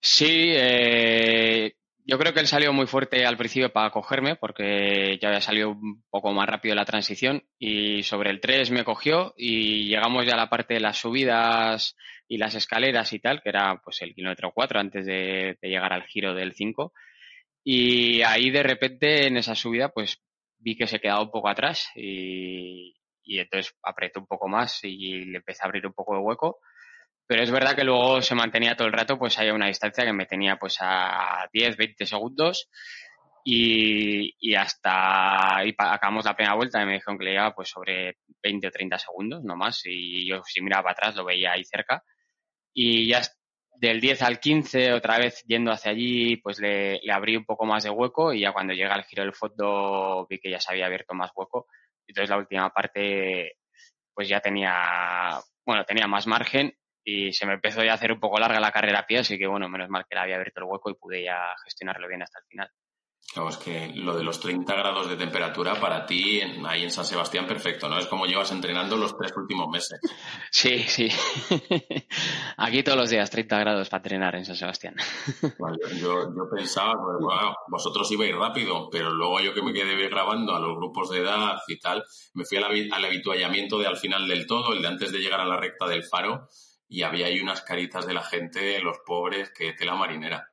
Sí, 0.00 0.52
eh, 0.54 1.74
yo 2.04 2.18
creo 2.18 2.32
que 2.32 2.40
él 2.40 2.46
salió 2.46 2.72
muy 2.72 2.86
fuerte 2.86 3.26
al 3.26 3.36
principio 3.36 3.72
para 3.72 3.90
cogerme 3.90 4.36
porque 4.36 5.18
ya 5.20 5.28
había 5.28 5.40
salido 5.40 5.70
un 5.70 6.04
poco 6.08 6.32
más 6.32 6.48
rápido 6.48 6.74
la 6.74 6.84
transición 6.84 7.44
y 7.58 8.02
sobre 8.04 8.30
el 8.30 8.40
3 8.40 8.70
me 8.70 8.84
cogió 8.84 9.34
y 9.36 9.88
llegamos 9.88 10.24
ya 10.24 10.34
a 10.34 10.38
la 10.38 10.48
parte 10.48 10.74
de 10.74 10.80
las 10.80 10.98
subidas 10.98 11.96
y 12.28 12.38
las 12.38 12.54
escaleras 12.54 13.12
y 13.12 13.18
tal, 13.18 13.42
que 13.42 13.48
era 13.48 13.80
pues 13.82 14.00
el 14.02 14.14
kilómetro 14.14 14.52
4 14.54 14.78
antes 14.78 15.06
de, 15.06 15.58
de 15.60 15.68
llegar 15.68 15.92
al 15.92 16.04
giro 16.04 16.34
del 16.34 16.54
5 16.54 16.92
y 17.64 18.22
ahí 18.22 18.50
de 18.50 18.62
repente 18.62 19.26
en 19.26 19.38
esa 19.38 19.56
subida 19.56 19.88
pues 19.88 20.22
vi 20.58 20.76
que 20.76 20.86
se 20.86 21.00
quedaba 21.00 21.22
un 21.22 21.32
poco 21.32 21.48
atrás 21.48 21.88
y, 21.96 22.94
y 23.26 23.40
entonces 23.40 23.74
apreté 23.82 24.18
un 24.18 24.26
poco 24.26 24.48
más 24.48 24.80
y 24.84 25.24
le 25.24 25.38
empecé 25.38 25.62
a 25.62 25.66
abrir 25.66 25.86
un 25.86 25.92
poco 25.92 26.14
de 26.14 26.20
hueco. 26.20 26.60
Pero 27.26 27.42
es 27.42 27.50
verdad 27.50 27.74
que 27.74 27.84
luego 27.84 28.22
se 28.22 28.36
mantenía 28.36 28.76
todo 28.76 28.86
el 28.86 28.94
rato, 28.94 29.18
pues 29.18 29.36
hay 29.38 29.50
una 29.50 29.66
distancia 29.66 30.04
que 30.04 30.12
me 30.12 30.26
tenía 30.26 30.56
pues 30.56 30.78
a 30.80 31.48
10, 31.52 31.76
20 31.76 32.06
segundos 32.06 32.70
y, 33.44 34.34
y 34.38 34.54
hasta 34.54 35.64
y 35.64 35.74
acabamos 35.76 36.24
la 36.24 36.36
primera 36.36 36.54
vuelta 36.54 36.80
y 36.80 36.86
me 36.86 36.94
dijeron 36.94 37.18
que 37.18 37.24
le 37.24 37.32
llevaba 37.32 37.54
pues 37.54 37.68
sobre 37.68 38.18
20 38.42 38.68
o 38.68 38.70
30 38.70 38.98
segundos, 38.98 39.42
no 39.44 39.56
más, 39.56 39.82
y 39.84 40.28
yo 40.28 40.42
si 40.44 40.62
miraba 40.62 40.92
atrás 40.92 41.16
lo 41.16 41.24
veía 41.24 41.52
ahí 41.52 41.64
cerca. 41.64 42.04
Y 42.72 43.08
ya 43.08 43.22
del 43.80 44.00
10 44.00 44.22
al 44.22 44.38
15, 44.40 44.92
otra 44.92 45.18
vez 45.18 45.42
yendo 45.46 45.72
hacia 45.72 45.90
allí, 45.90 46.36
pues 46.36 46.60
le, 46.60 47.00
le 47.02 47.12
abrí 47.12 47.36
un 47.36 47.44
poco 47.44 47.66
más 47.66 47.84
de 47.84 47.90
hueco 47.90 48.32
y 48.32 48.40
ya 48.42 48.52
cuando 48.52 48.72
llega 48.72 48.94
al 48.94 49.04
giro 49.04 49.24
del 49.24 49.34
fondo 49.34 50.26
vi 50.30 50.38
que 50.38 50.50
ya 50.50 50.60
se 50.60 50.72
había 50.72 50.86
abierto 50.86 51.14
más 51.14 51.30
hueco 51.34 51.66
entonces 52.08 52.30
la 52.30 52.38
última 52.38 52.70
parte 52.70 53.56
pues 54.14 54.28
ya 54.28 54.40
tenía, 54.40 55.38
bueno, 55.64 55.84
tenía 55.84 56.06
más 56.06 56.26
margen 56.26 56.74
y 57.04 57.32
se 57.32 57.46
me 57.46 57.54
empezó 57.54 57.84
ya 57.84 57.92
a 57.92 57.94
hacer 57.94 58.12
un 58.12 58.20
poco 58.20 58.38
larga 58.38 58.58
la 58.60 58.72
carrera 58.72 59.00
a 59.00 59.06
pie, 59.06 59.18
así 59.18 59.38
que 59.38 59.46
bueno, 59.46 59.68
menos 59.68 59.88
mal 59.88 60.06
que 60.08 60.14
la 60.14 60.22
había 60.22 60.36
abierto 60.36 60.60
el 60.60 60.66
hueco 60.66 60.90
y 60.90 60.94
pude 60.94 61.22
ya 61.22 61.54
gestionarlo 61.64 62.08
bien 62.08 62.22
hasta 62.22 62.38
el 62.40 62.46
final. 62.46 62.70
Claro, 63.32 63.50
es 63.50 63.58
que 63.58 63.92
lo 63.94 64.16
de 64.16 64.24
los 64.24 64.40
30 64.40 64.74
grados 64.74 65.10
de 65.10 65.16
temperatura 65.16 65.78
para 65.78 66.06
ti 66.06 66.40
ahí 66.66 66.84
en 66.84 66.90
San 66.90 67.04
Sebastián, 67.04 67.46
perfecto, 67.46 67.88
¿no? 67.88 67.98
Es 67.98 68.06
como 68.06 68.24
llevas 68.24 68.50
entrenando 68.50 68.96
los 68.96 69.16
tres 69.16 69.32
últimos 69.36 69.68
meses. 69.68 70.00
Sí, 70.50 70.84
sí. 70.88 71.08
Aquí 72.56 72.82
todos 72.82 72.96
los 72.96 73.10
días 73.10 73.30
30 73.30 73.58
grados 73.58 73.88
para 73.90 73.98
entrenar 73.98 74.36
en 74.36 74.46
San 74.46 74.56
Sebastián. 74.56 74.94
yo, 76.00 76.34
yo, 76.34 76.48
pensaba, 76.50 76.94
pues, 76.94 77.16
bueno, 77.20 77.54
vosotros 77.68 78.10
ibais 78.12 78.34
rápido, 78.34 78.88
pero 78.90 79.10
luego 79.10 79.40
yo 79.40 79.52
que 79.52 79.62
me 79.62 79.74
quedé 79.74 80.08
grabando 80.08 80.54
a 80.54 80.60
los 80.60 80.74
grupos 80.76 81.10
de 81.10 81.18
edad 81.18 81.58
y 81.68 81.78
tal, 81.78 82.04
me 82.32 82.44
fui 82.44 82.56
al, 82.56 82.64
al 82.64 83.04
habituallamiento 83.04 83.78
de 83.78 83.86
al 83.86 83.98
final 83.98 84.26
del 84.26 84.46
todo, 84.46 84.72
el 84.72 84.80
de 84.80 84.88
antes 84.88 85.12
de 85.12 85.18
llegar 85.18 85.40
a 85.40 85.46
la 85.46 85.58
recta 85.58 85.86
del 85.86 86.04
faro, 86.04 86.48
y 86.88 87.02
había 87.02 87.26
ahí 87.26 87.40
unas 87.40 87.62
caritas 87.62 88.06
de 88.06 88.14
la 88.14 88.22
gente, 88.22 88.80
los 88.80 88.98
pobres, 89.04 89.50
que 89.50 89.72
tela 89.74 89.94
marinera. 89.94 90.48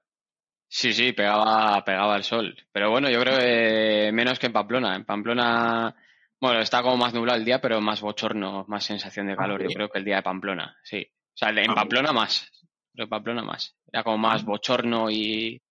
Sí, 0.75 0.91
sí, 0.91 1.13
pegaba, 1.13 1.83
pegaba 1.85 2.15
el 2.15 2.23
sol. 2.23 2.57
Pero 2.71 2.89
bueno, 2.89 3.07
yo 3.07 3.19
creo 3.19 3.37
que 3.37 4.09
menos 4.11 4.39
que 4.39 4.47
en 4.47 4.53
Pamplona. 4.53 4.95
En 4.95 5.05
Pamplona, 5.05 5.95
bueno, 6.41 6.61
está 6.61 6.81
como 6.81 6.97
más 6.97 7.13
nublado 7.13 7.37
el 7.37 7.45
día, 7.45 7.61
pero 7.61 7.79
más 7.79 8.01
bochorno, 8.01 8.65
más 8.67 8.83
sensación 8.83 9.27
de 9.27 9.35
calor. 9.35 9.61
Yo 9.61 9.67
creo 9.67 9.89
que 9.89 9.99
el 9.99 10.05
día 10.05 10.15
de 10.15 10.23
Pamplona, 10.23 10.75
sí. 10.83 11.05
O 11.07 11.37
sea, 11.37 11.49
en 11.49 11.69
ah, 11.69 11.75
Pamplona 11.75 12.11
más. 12.11 12.51
pero 12.91 13.07
Pamplona 13.07 13.43
más. 13.43 13.77
Era 13.91 14.03
como 14.03 14.17
más 14.17 14.43
bochorno 14.43 15.11
y, 15.11 15.61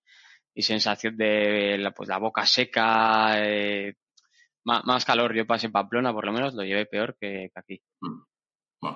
sensación 0.55 1.17
de 1.17 1.79
la, 1.79 1.91
pues, 1.91 2.09
la 2.09 2.19
boca 2.19 2.47
seca, 2.47 3.45
eh, 3.45 3.95
más, 4.63 5.05
calor. 5.05 5.35
Yo 5.35 5.49
pasé 5.49 5.67
en 5.67 5.73
Pamplona, 5.73 6.13
por 6.13 6.27
lo 6.27 6.33
menos, 6.33 6.55
lo 6.55 6.63
llevé 6.63 6.87
peor 6.87 7.17
que, 7.21 7.51
aquí. 7.57 7.83
Mm. 8.01 8.89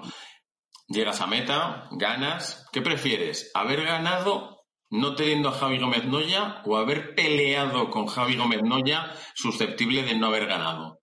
llegas 0.86 1.20
a 1.20 1.26
meta, 1.26 1.88
ganas. 1.90 2.68
¿Qué 2.72 2.80
prefieres? 2.80 3.50
¿Haber 3.54 3.84
ganado 3.84 4.55
no 4.90 5.14
teniendo 5.14 5.48
a 5.48 5.52
Javi 5.52 5.78
Gómez 5.78 6.04
Noya 6.04 6.62
o 6.64 6.76
haber 6.76 7.14
peleado 7.14 7.90
con 7.90 8.06
Javi 8.06 8.36
Gómez 8.36 8.62
Noya 8.62 9.12
susceptible 9.34 10.02
de 10.02 10.14
no 10.14 10.26
haber 10.26 10.46
ganado? 10.46 11.00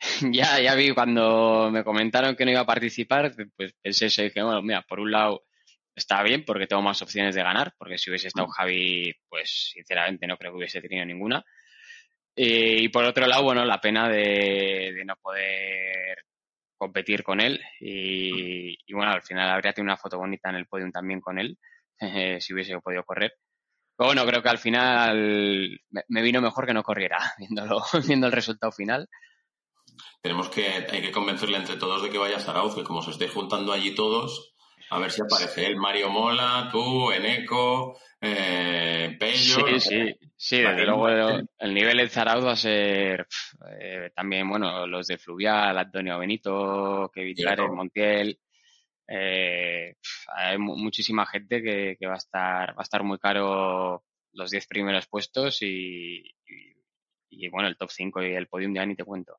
ya, 0.32 0.60
ya 0.60 0.74
vi 0.74 0.92
cuando 0.94 1.70
me 1.72 1.84
comentaron 1.84 2.36
que 2.36 2.44
no 2.44 2.50
iba 2.50 2.60
a 2.60 2.66
participar, 2.66 3.32
pues 3.56 3.74
pensé 3.82 4.06
eso 4.06 4.22
y 4.22 4.26
dije, 4.26 4.42
bueno, 4.42 4.62
mira, 4.62 4.82
por 4.82 5.00
un 5.00 5.10
lado 5.10 5.42
está 5.98 6.22
bien 6.22 6.44
porque 6.44 6.66
tengo 6.66 6.82
más 6.82 7.02
opciones 7.02 7.34
de 7.34 7.42
ganar, 7.42 7.74
porque 7.76 7.98
si 7.98 8.10
hubiese 8.10 8.28
estado 8.28 8.48
mm. 8.48 8.52
Javi, 8.52 9.14
pues 9.28 9.72
sinceramente 9.74 10.26
no 10.26 10.36
creo 10.36 10.52
que 10.52 10.58
hubiese 10.58 10.80
tenido 10.80 11.04
ninguna. 11.04 11.44
Y 12.40 12.88
por 12.90 13.04
otro 13.04 13.26
lado, 13.26 13.42
bueno, 13.42 13.64
la 13.64 13.80
pena 13.80 14.08
de, 14.08 15.02
no 15.04 15.16
poder 15.16 16.24
competir 16.76 17.24
con 17.24 17.40
él 17.40 17.60
y, 17.80 18.76
bueno, 18.92 19.10
al 19.10 19.22
final 19.22 19.50
habría 19.50 19.72
tenido 19.72 19.92
una 19.92 19.96
foto 20.00 20.18
bonita 20.18 20.48
en 20.48 20.54
el 20.54 20.66
podium 20.66 20.92
también 20.92 21.20
con 21.20 21.40
él, 21.40 21.58
si 22.40 22.54
hubiese 22.54 22.78
podido 22.80 23.04
correr. 23.04 23.34
Pero 23.96 24.08
bueno, 24.08 24.24
creo 24.26 24.42
que 24.42 24.48
al 24.48 24.58
final 24.58 25.80
me, 26.08 26.22
vino 26.22 26.40
mejor 26.40 26.66
que 26.66 26.74
no 26.74 26.82
corriera, 26.82 27.18
viéndolo, 27.38 27.82
viendo 28.06 28.26
el 28.26 28.32
resultado 28.32 28.72
final 28.72 29.08
tenemos 30.20 30.48
que, 30.48 30.66
hay 30.66 31.00
que 31.00 31.12
convencerle 31.12 31.56
entre 31.56 31.76
todos 31.76 32.02
de 32.02 32.10
que 32.10 32.18
vaya 32.18 32.36
a 32.36 32.40
Zarauz, 32.40 32.74
que 32.74 32.82
como 32.82 33.02
se 33.02 33.12
esté 33.12 33.28
juntando 33.28 33.72
allí 33.72 33.94
todos, 33.94 34.54
a 34.90 34.98
ver 34.98 35.10
si 35.10 35.22
aparece 35.22 35.66
el 35.66 35.76
Mario 35.76 36.10
Mola, 36.10 36.68
tú, 36.72 37.10
Eneco, 37.12 37.98
eh, 38.20 39.16
Pello. 39.18 39.66
Sí, 39.66 39.80
sí, 39.80 40.18
sí, 40.36 40.58
desde 40.58 40.84
luego 40.84 41.08
el, 41.08 41.74
nivel 41.74 41.98
de 41.98 42.08
Zarauz 42.08 42.44
va 42.44 42.52
a 42.52 42.56
ser 42.56 43.26
eh, 43.80 44.10
también, 44.14 44.48
bueno, 44.48 44.86
los 44.86 45.06
de 45.06 45.18
Fluvial, 45.18 45.78
Antonio 45.78 46.18
Benito, 46.18 47.10
Kevin 47.12 47.36
Montiel. 47.74 48.38
Eh, 49.08 49.94
hay 50.36 50.58
muchísima 50.58 51.24
gente 51.26 51.62
que, 51.62 52.06
va 52.06 52.14
a 52.14 52.18
estar 52.18 52.70
va 52.70 52.80
a 52.80 52.82
estar 52.82 53.02
muy 53.02 53.18
caro 53.18 54.04
los 54.32 54.50
10 54.50 54.66
primeros 54.66 55.06
puestos 55.06 55.62
y, 55.62 56.22
y, 57.30 57.48
bueno, 57.48 57.68
el 57.68 57.76
top 57.76 57.90
5 57.90 58.22
y 58.22 58.34
el 58.34 58.48
podium 58.48 58.74
ya 58.74 58.84
ni 58.84 58.94
te 58.94 59.04
cuento. 59.04 59.38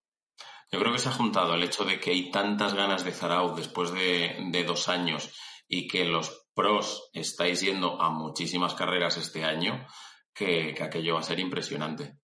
Yo 0.72 0.80
creo 0.80 0.92
que 0.92 1.00
se 1.00 1.10
ha 1.10 1.14
juntado 1.14 1.56
el 1.56 1.64
hecho 1.64 1.84
de 1.84 2.00
que 2.00 2.12
hay 2.12 2.32
tantas 2.32 2.74
ganas 2.74 3.04
de 3.04 3.12
Zarauz 3.12 3.56
después 3.56 3.92
de, 3.92 4.64
dos 4.66 4.88
años 4.88 5.34
y 5.68 5.88
que 5.88 6.06
los 6.06 6.48
pros 6.54 7.10
estáis 7.14 7.62
yendo 7.62 8.00
a 8.02 8.10
muchísimas 8.10 8.76
carreras 8.76 9.18
este 9.18 9.44
año, 9.44 9.88
que, 10.34 10.76
aquello 10.82 11.16
va 11.16 11.22
a 11.22 11.24
ser 11.24 11.40
impresionante. 11.40 12.18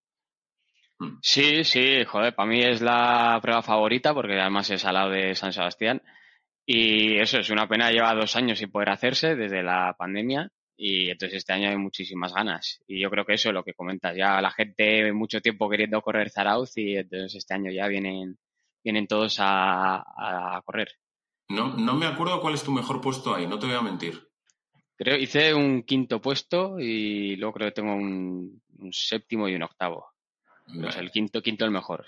Mm. 1.00 1.18
Sí, 1.22 1.64
sí, 1.64 2.06
joder, 2.06 2.36
para 2.36 2.48
mí 2.48 2.62
es 2.62 2.82
la 2.82 3.40
prueba 3.42 3.62
favorita 3.64 4.14
porque 4.14 4.40
además 4.40 4.70
es 4.70 4.86
al 4.86 4.94
lado 4.94 5.10
de 5.10 5.36
San 5.36 5.52
Sebastián. 5.52 6.02
Y 6.66 7.18
eso 7.18 7.40
es 7.40 7.50
una 7.50 7.68
pena, 7.68 7.92
lleva 7.92 8.16
dos 8.16 8.36
años 8.36 8.58
sin 8.60 8.72
poder 8.72 8.90
hacerse 8.90 9.36
desde 9.36 9.62
la 9.62 9.96
pandemia 9.98 10.52
y 10.78 11.10
entonces 11.10 11.38
este 11.38 11.54
año 11.54 11.70
hay 11.70 11.78
muchísimas 11.78 12.34
ganas. 12.34 12.82
Y 12.88 13.00
yo 13.00 13.10
creo 13.10 13.26
que 13.26 13.34
eso 13.34 13.50
es 13.50 13.54
lo 13.54 13.64
que 13.64 13.74
comentas. 13.74 14.16
Ya 14.16 14.42
la 14.42 14.52
gente 14.52 15.12
mucho 15.14 15.42
tiempo 15.42 15.70
queriendo 15.70 16.02
correr 16.02 16.30
Zarauz 16.30 16.78
y 16.78 16.98
entonces 16.98 17.36
este 17.36 17.54
año 17.54 17.72
ya 17.72 17.88
vienen, 17.88 18.38
vienen 18.84 19.08
todos 19.08 19.38
a, 19.40 20.62
correr. 20.66 20.90
No, 21.50 21.76
no 21.76 21.96
me 21.96 22.08
acuerdo 22.08 22.42
cuál 22.42 22.56
es 22.56 22.64
tu 22.64 22.72
mejor 22.72 23.02
puesto 23.02 23.36
ahí, 23.36 23.48
no 23.48 23.60
te 23.60 23.68
voy 23.68 23.76
a 23.76 23.82
mentir. 23.82 24.28
Creo 24.98 25.18
hice 25.18 25.54
un 25.54 25.84
quinto 25.84 26.22
puesto 26.22 26.80
y 26.80 27.36
luego 27.36 27.54
creo 27.54 27.68
que 27.68 27.76
tengo 27.76 27.94
un, 27.96 28.62
séptimo 28.92 29.48
y 29.48 29.56
un 29.56 29.64
octavo. 29.64 30.08
el 30.98 31.12
quinto, 31.12 31.42
quinto 31.42 31.66
el 31.66 31.72
mejor. 31.72 32.06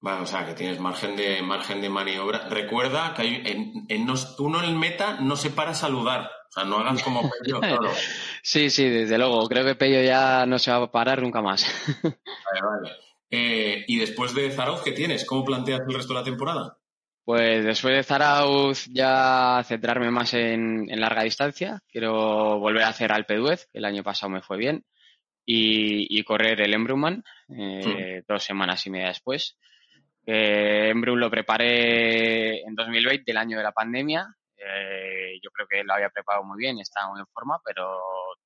Vale, 0.00 0.22
o 0.22 0.26
sea, 0.26 0.46
que 0.46 0.54
tienes 0.54 0.78
margen 0.78 1.16
de, 1.16 1.42
margen 1.42 1.80
de 1.80 1.88
maniobra. 1.88 2.48
Recuerda 2.48 3.14
que 3.14 3.22
hay, 3.22 3.42
en, 3.44 3.86
en 3.88 4.06
uno 4.38 4.62
en 4.62 4.78
meta 4.78 5.18
no 5.20 5.34
se 5.36 5.50
para 5.50 5.72
a 5.72 5.74
saludar. 5.74 6.30
O 6.48 6.52
sea, 6.52 6.64
no 6.64 6.78
hagas 6.78 7.02
como 7.02 7.22
Pello, 7.22 7.60
claro. 7.60 7.90
sí, 8.42 8.70
sí, 8.70 8.88
desde 8.88 9.18
luego. 9.18 9.46
Creo 9.48 9.64
que 9.64 9.74
Pello 9.74 10.00
ya 10.02 10.46
no 10.46 10.58
se 10.58 10.70
va 10.70 10.78
a 10.78 10.90
parar 10.90 11.20
nunca 11.20 11.42
más. 11.42 11.66
vale, 12.02 12.60
vale. 12.62 12.92
Eh, 13.30 13.84
y 13.86 13.98
después 13.98 14.34
de 14.34 14.50
Zarauz, 14.50 14.82
¿qué 14.82 14.92
tienes? 14.92 15.24
¿Cómo 15.26 15.44
planteas 15.44 15.80
el 15.86 15.94
resto 15.94 16.14
de 16.14 16.20
la 16.20 16.24
temporada? 16.24 16.78
Pues 17.24 17.62
después 17.62 17.94
de 17.94 18.02
Zarauz 18.02 18.86
ya 18.86 19.62
centrarme 19.66 20.10
más 20.10 20.32
en, 20.32 20.88
larga 20.98 21.24
distancia. 21.24 21.82
Quiero 21.90 22.58
volver 22.58 22.84
a 22.84 22.88
hacer 22.88 23.12
Alpe 23.12 23.36
d'Huez, 23.36 23.68
que 23.70 23.78
el 23.78 23.84
año 23.84 24.02
pasado 24.02 24.30
me 24.30 24.40
fue 24.40 24.56
bien, 24.56 24.86
y, 25.44 26.22
correr 26.24 26.60
el 26.62 26.72
Embruman 26.72 27.22
eh, 27.54 28.22
dos 28.26 28.42
semanas 28.42 28.86
y 28.86 28.90
media 28.90 29.08
después. 29.08 29.58
Eh, 30.30 30.90
Embrun 30.90 31.18
lo 31.18 31.30
preparé 31.30 32.60
en 32.60 32.74
2020, 32.74 33.30
el 33.30 33.36
año 33.38 33.56
de 33.56 33.62
la 33.62 33.72
pandemia, 33.72 34.26
eh, 34.58 35.38
yo 35.42 35.50
creo 35.50 35.66
que 35.66 35.82
lo 35.82 35.94
había 35.94 36.10
preparado 36.10 36.44
muy 36.44 36.58
bien 36.58 36.76
y 36.76 36.82
estaba 36.82 37.08
muy 37.08 37.20
en 37.20 37.26
forma, 37.28 37.58
pero 37.64 37.98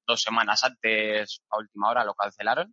dos 0.06 0.22
semanas 0.22 0.62
antes, 0.62 1.42
a 1.50 1.58
última 1.58 1.90
hora, 1.90 2.04
lo 2.04 2.14
cancelaron. 2.14 2.72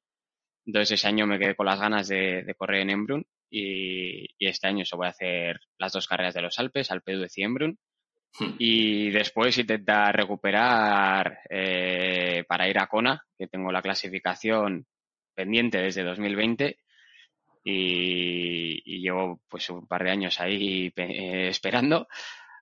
Entonces 0.63 0.99
ese 0.99 1.07
año 1.07 1.25
me 1.25 1.39
quedé 1.39 1.55
con 1.55 1.65
las 1.65 1.79
ganas 1.79 2.07
de, 2.07 2.53
correr 2.55 2.81
en 2.81 2.91
Embrun 2.91 3.25
y, 3.49 4.27
este 4.37 4.67
año 4.67 4.85
se 4.85 4.95
voy 4.95 5.07
a 5.07 5.09
hacer 5.09 5.59
las 5.79 5.91
dos 5.91 6.07
carreras 6.07 6.35
de 6.35 6.43
los 6.43 6.59
Alpes, 6.59 6.91
Alpe 6.91 7.13
d'Huez 7.13 7.35
y 7.35 7.41
Embrun. 7.41 7.79
Hmm. 8.39 8.57
Y 8.59 9.09
después 9.09 9.57
intentar 9.57 10.15
recuperar 10.15 11.39
eh, 11.49 12.43
para 12.47 12.69
ir 12.69 12.77
a 12.77 12.85
Kona, 12.85 13.25
que 13.39 13.47
tengo 13.47 13.71
la 13.71 13.81
clasificación 13.81 14.85
pendiente 15.33 15.79
desde 15.79 16.03
2020 16.03 16.77
y, 17.63 19.01
llevo 19.01 19.41
pues 19.47 19.69
un 19.69 19.87
par 19.87 20.03
de 20.03 20.11
años 20.11 20.39
ahí 20.39 20.91
eh, 20.95 21.47
esperando 21.47 22.07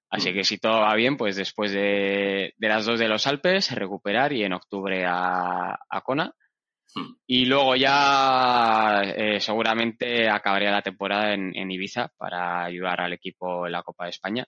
Así 0.09 0.31
mm. 0.31 0.33
que 0.33 0.43
si 0.43 0.57
todo 0.57 0.81
va 0.81 0.95
bien, 0.95 1.17
pues 1.17 1.35
después 1.35 1.71
de, 1.71 2.53
las 2.59 2.85
dos 2.85 2.99
de 2.99 3.07
los 3.07 3.27
Alpes, 3.27 3.71
recuperar 3.71 4.33
y 4.33 4.43
en 4.43 4.53
octubre 4.53 5.05
a, 5.05 5.77
a 5.89 6.01
Kona. 6.01 6.33
Mm. 6.95 7.13
Y 7.27 7.45
luego 7.45 7.75
ya 7.75 9.01
eh, 9.03 9.39
seguramente 9.41 10.29
acabaría 10.29 10.71
la 10.71 10.81
temporada 10.81 11.33
en, 11.33 11.71
Ibiza 11.71 12.09
para 12.17 12.63
ayudar 12.63 13.01
al 13.01 13.13
equipo 13.13 13.65
en 13.65 13.73
la 13.73 13.83
Copa 13.83 14.05
de 14.05 14.11
España. 14.11 14.45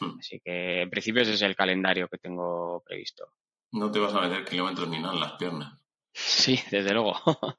Mm. 0.00 0.18
Así 0.18 0.40
que 0.44 0.82
en 0.82 0.90
principio 0.90 1.22
ese 1.22 1.34
es 1.34 1.42
el 1.42 1.56
calendario 1.56 2.08
que 2.08 2.18
tengo 2.18 2.82
previsto. 2.84 3.32
No 3.72 3.90
te 3.90 4.00
vas 4.00 4.14
a 4.14 4.20
meter 4.20 4.44
kilómetros 4.44 4.88
ni 4.88 4.98
nada 4.98 5.14
en 5.14 5.20
las 5.20 5.32
piernas. 5.32 5.79
Sí, 6.26 6.60
desde 6.70 6.92
luego. 6.92 7.14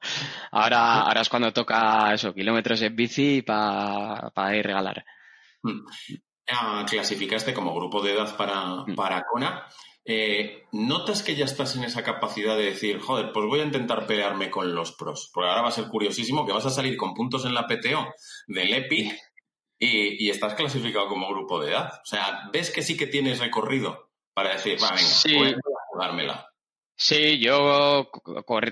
ahora, 0.50 1.02
ahora 1.02 1.20
es 1.20 1.28
cuando 1.28 1.52
toca 1.52 2.12
eso, 2.14 2.32
kilómetros 2.32 2.82
en 2.82 2.96
bici 2.96 3.42
para 3.42 4.56
ir 4.56 4.58
a 4.58 4.62
regalar 4.62 5.04
clasificaste 6.88 7.54
como 7.54 7.74
grupo 7.74 8.02
de 8.02 8.12
edad 8.12 8.36
para, 8.36 8.84
mm. 8.86 8.94
para 8.94 9.22
Kona. 9.22 9.66
Eh, 10.04 10.64
¿Notas 10.72 11.22
que 11.22 11.36
ya 11.36 11.44
estás 11.44 11.76
en 11.76 11.84
esa 11.84 12.02
capacidad 12.02 12.56
de 12.56 12.64
decir, 12.64 12.98
joder, 12.98 13.30
pues 13.32 13.46
voy 13.46 13.60
a 13.60 13.64
intentar 13.64 14.06
pelearme 14.06 14.50
con 14.50 14.74
los 14.74 14.92
pros? 14.92 15.30
Porque 15.32 15.48
ahora 15.48 15.62
va 15.62 15.68
a 15.68 15.72
ser 15.72 15.86
curiosísimo 15.86 16.44
que 16.44 16.52
vas 16.52 16.66
a 16.66 16.70
salir 16.70 16.96
con 16.96 17.14
puntos 17.14 17.44
en 17.44 17.54
la 17.54 17.66
PTO 17.66 18.12
del 18.48 18.74
EPIC 18.74 19.16
y, 19.78 20.30
estás 20.30 20.54
clasificado 20.54 21.08
como 21.08 21.28
grupo 21.28 21.60
de 21.60 21.70
edad. 21.70 21.92
O 22.02 22.06
sea, 22.06 22.48
¿ves 22.52 22.70
que 22.70 22.82
sí 22.82 22.96
que 22.96 23.06
tienes 23.06 23.38
recorrido 23.38 24.10
para 24.34 24.52
decir, 24.52 24.78
va, 24.82 24.90
venga, 24.90 25.38
voy 25.38 25.52
a 25.52 25.56
jugármela? 25.92 26.51
Sí, 27.04 27.40
yo 27.40 28.08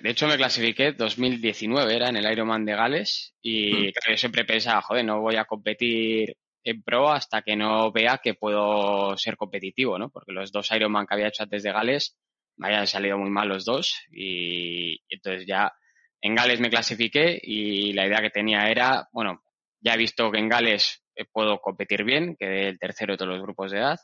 de 0.03 0.11
hecho 0.11 0.29
me 0.29 0.37
clasifiqué 0.37 0.93
2019, 0.93 1.97
era 1.97 2.11
en 2.11 2.17
el 2.17 2.31
Ironman 2.31 2.65
de 2.65 2.77
Gales 2.77 3.35
y 3.43 3.73
mm. 3.73 3.93
yo 4.09 4.17
siempre 4.17 4.45
pensaba, 4.45 4.83
joder, 4.83 5.05
no 5.05 5.21
voy 5.21 5.35
a 5.35 5.47
competir 5.47 6.37
en 6.63 6.81
pro 6.85 7.11
hasta 7.11 7.43
que 7.43 7.57
no 7.57 7.91
vea 7.91 8.21
que 8.23 8.35
puedo 8.35 9.17
ser 9.17 9.37
competitivo, 9.37 9.99
¿no? 9.99 10.11
Porque 10.11 10.31
los 10.31 10.53
dos 10.53 10.71
Ironman 10.71 11.09
que 11.09 11.15
había 11.15 11.27
hecho 11.27 11.43
antes 11.43 11.65
de 11.65 11.73
Gales 11.73 12.17
me 12.57 12.69
habían 12.69 12.87
salido 12.87 13.19
muy 13.19 13.31
mal 13.31 13.49
los 13.49 13.65
dos 13.65 13.97
y, 14.13 15.03
entonces 15.09 15.45
ya 15.45 15.73
en 16.21 16.37
Gales 16.37 16.61
me 16.61 16.71
clasifiqué 16.71 17.37
y 17.43 17.93
la 17.95 18.07
idea 18.07 18.21
que 18.21 18.31
tenía 18.31 18.69
era, 18.69 19.09
bueno, 19.13 19.43
ya 19.81 19.95
he 19.95 19.99
visto 19.99 20.31
que 20.31 20.39
en 20.39 20.49
Gales 20.49 21.03
eh, 21.17 21.25
puedo 21.25 21.61
competir 21.61 22.05
bien, 22.05 22.37
quedé 22.39 22.69
el 22.69 22.79
tercero 22.79 23.15
de 23.15 23.19
todos 23.19 23.33
los 23.33 23.43
grupos 23.43 23.73
de 23.73 23.79
edad. 23.79 23.99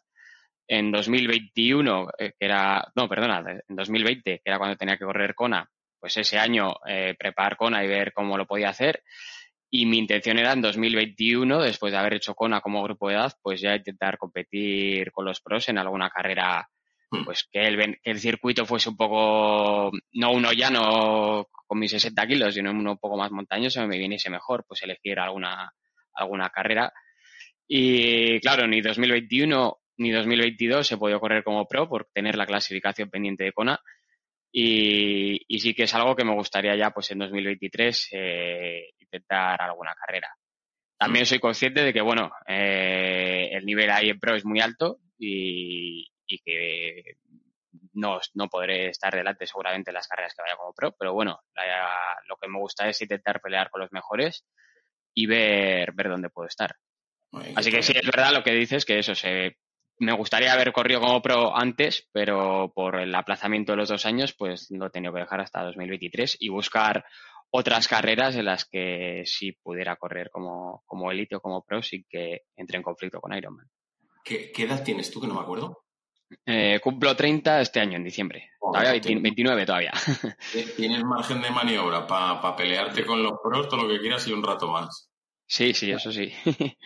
En 0.69 0.91
2021, 0.91 2.09
eh, 2.19 2.33
que 2.39 2.45
era, 2.45 2.91
no, 2.95 3.09
perdona, 3.09 3.45
en 3.69 3.77
2020, 3.77 4.23
que 4.23 4.43
era 4.45 4.59
cuando 4.59 4.77
tenía 4.77 4.97
que 4.97 5.05
correr 5.05 5.35
Kona, 5.35 5.69
pues 5.99 6.17
ese 6.17 6.39
año 6.39 6.75
eh, 6.87 7.15
preparar 7.19 7.57
Kona 7.57 7.85
y 7.85 7.89
ver 7.89 8.13
cómo 8.13 8.37
lo 8.37 8.47
podía 8.47 8.71
hacer. 8.71 9.03
Y 9.71 9.87
mi 9.87 9.99
intención 9.99 10.39
era 10.39 10.53
en 10.53 10.63
2021, 10.63 11.63
después 11.63 11.93
de 11.93 11.99
haber 11.99 12.15
hecho 12.15 12.35
Kona 12.35 12.61
como 12.61 12.83
grupo 12.83 13.09
de 13.09 13.15
edad, 13.15 13.33
pues 13.43 13.61
ya 13.61 13.77
intentar 13.77 14.19
competir 14.19 15.13
con 15.13 15.25
los 15.25 15.41
pros 15.41 15.69
en 15.69 15.79
alguna 15.79 16.11
carrera, 16.11 16.69
hmm. 17.11 17.25
pues 17.25 17.49
que 17.51 17.67
el, 17.67 17.99
que 18.03 18.11
el 18.11 18.19
circuito 18.19 18.67
fuese 18.67 18.89
un 18.89 18.97
poco, 18.97 19.91
no 20.13 20.33
uno 20.33 20.53
llano 20.53 21.49
con 21.67 21.79
mis 21.79 21.91
60 21.91 22.27
kilos, 22.27 22.55
sino 22.55 22.71
uno 22.71 22.93
un 22.93 22.99
poco 22.99 23.17
más 23.17 23.31
montañoso, 23.31 23.87
me 23.87 23.99
viniese 23.99 24.31
mejor, 24.31 24.65
pues 24.67 24.83
elegir 24.83 25.19
alguna, 25.19 25.73
alguna 26.15 26.49
carrera. 26.51 26.93
Y 27.69 28.39
claro, 28.41 28.67
ni 28.69 28.81
2021 28.81 29.79
ni 29.99 30.11
2022 30.11 30.93
he 30.93 30.97
podido 30.97 31.21
correr 31.21 31.43
como 31.43 31.67
pro 31.67 31.89
por 31.89 32.07
tener 32.13 32.37
la 32.37 32.47
clasificación 32.47 33.11
pendiente 33.11 33.45
de 33.45 33.53
Kona. 33.53 33.81
Y, 34.53 35.59
sí 35.59 35.75
que 35.75 35.83
es 35.85 35.95
algo 35.95 36.17
que 36.17 36.25
me 36.25 36.35
gustaría 36.35 36.75
ya 36.77 36.91
pues 36.91 37.11
en 37.11 37.19
2023 37.19 38.09
eh, 38.13 38.91
intentar 38.99 39.61
alguna 39.61 39.95
carrera. 39.95 40.29
También 40.99 41.27
soy 41.27 41.39
consciente 41.39 41.83
de 41.83 41.93
que, 41.93 42.01
bueno, 42.01 42.33
eh, 42.47 43.51
el 43.53 43.67
nivel 43.67 43.91
ahí 43.91 44.09
en 44.09 44.19
pro 44.19 44.35
es 44.35 44.47
muy 44.47 44.61
alto 44.61 44.99
y, 45.19 46.09
que 46.43 47.17
no, 47.93 48.19
no, 48.35 48.49
podré 48.49 48.89
estar 48.89 49.15
delante 49.15 49.47
seguramente 49.47 49.91
en 49.91 49.95
las 49.95 50.09
carreras 50.09 50.35
que 50.35 50.43
vaya 50.43 50.57
como 50.57 50.73
pro, 50.73 50.93
pero 50.99 51.13
bueno, 51.13 51.41
lo 52.29 52.37
que 52.37 52.49
me 52.49 52.59
gusta 52.59 52.89
es 52.89 53.01
intentar 53.03 53.41
pelear 53.43 53.69
con 53.71 53.83
los 53.83 53.93
mejores 53.93 54.47
y 55.15 55.27
ver, 55.27 55.93
ver 55.93 56.09
dónde 56.09 56.31
puedo 56.31 56.49
estar. 56.49 56.77
Así 57.55 57.71
que 57.71 57.83
sí, 57.83 57.93
es 57.95 58.07
verdad 58.07 58.33
lo 58.33 58.43
que 58.43 58.53
dices, 58.53 58.87
que 58.87 58.99
eso 58.99 59.15
se, 59.15 59.57
me 59.99 60.13
gustaría 60.13 60.53
haber 60.53 60.73
corrido 60.73 61.01
como 61.01 61.23
pro 61.23 61.57
antes, 61.57 62.09
pero 62.13 62.73
por 62.75 63.01
el 63.01 63.15
aplazamiento 63.15 63.73
de 63.73 63.79
los 63.79 63.89
dos 63.89 64.07
años, 64.07 64.35
pues 64.35 64.71
lo 64.71 64.87
he 64.87 64.91
tenido 64.91 65.13
que 65.13 65.21
dejar 65.21 65.41
hasta 65.41 65.63
2023 65.63 66.37
y 66.41 66.49
buscar 66.49 67.05
otras 67.51 67.89
carreras 67.89 68.37
en 68.37 68.45
las 68.45 68.65
que 68.65 69.23
sí 69.25 69.53
pudiera 69.53 69.97
correr 69.97 70.31
como, 70.31 70.83
como 70.87 71.11
élite 71.11 71.37
o 71.37 71.41
como 71.41 71.63
pro 71.65 71.83
sin 71.83 72.05
que 72.09 72.43
entre 72.57 72.77
en 72.77 72.83
conflicto 72.83 73.21
con 73.21 73.35
Ironman. 73.35 73.69
¿Qué, 74.25 74.53
edad 74.57 74.83
tienes 74.83 75.11
tú 75.11 75.21
que 75.21 75.29
no 75.29 75.35
me 75.35 75.41
acuerdo? 75.41 75.85
Eh, 76.45 76.81
cumplo 76.83 77.15
30 77.15 77.61
este 77.61 77.79
año, 77.79 77.97
en 77.97 78.05
diciembre. 78.05 78.51
todavía 78.61 79.01
29 79.01 79.65
todavía. 79.65 79.93
Tienes 80.77 81.05
margen 81.05 81.41
de 81.41 81.51
maniobra 81.51 82.05
para 82.07 82.57
pelearte 82.57 83.07
con 83.07 83.23
los 83.23 83.35
pros 83.41 83.69
todo 83.69 83.85
lo 83.85 83.89
que 83.89 84.01
quieras 84.01 84.27
y 84.27 84.33
un 84.33 84.43
rato 84.43 84.69
más. 84.69 85.09
Sí, 85.47 85.75
sí, 85.75 85.91
eso 85.91 86.11
sí. 86.11 86.33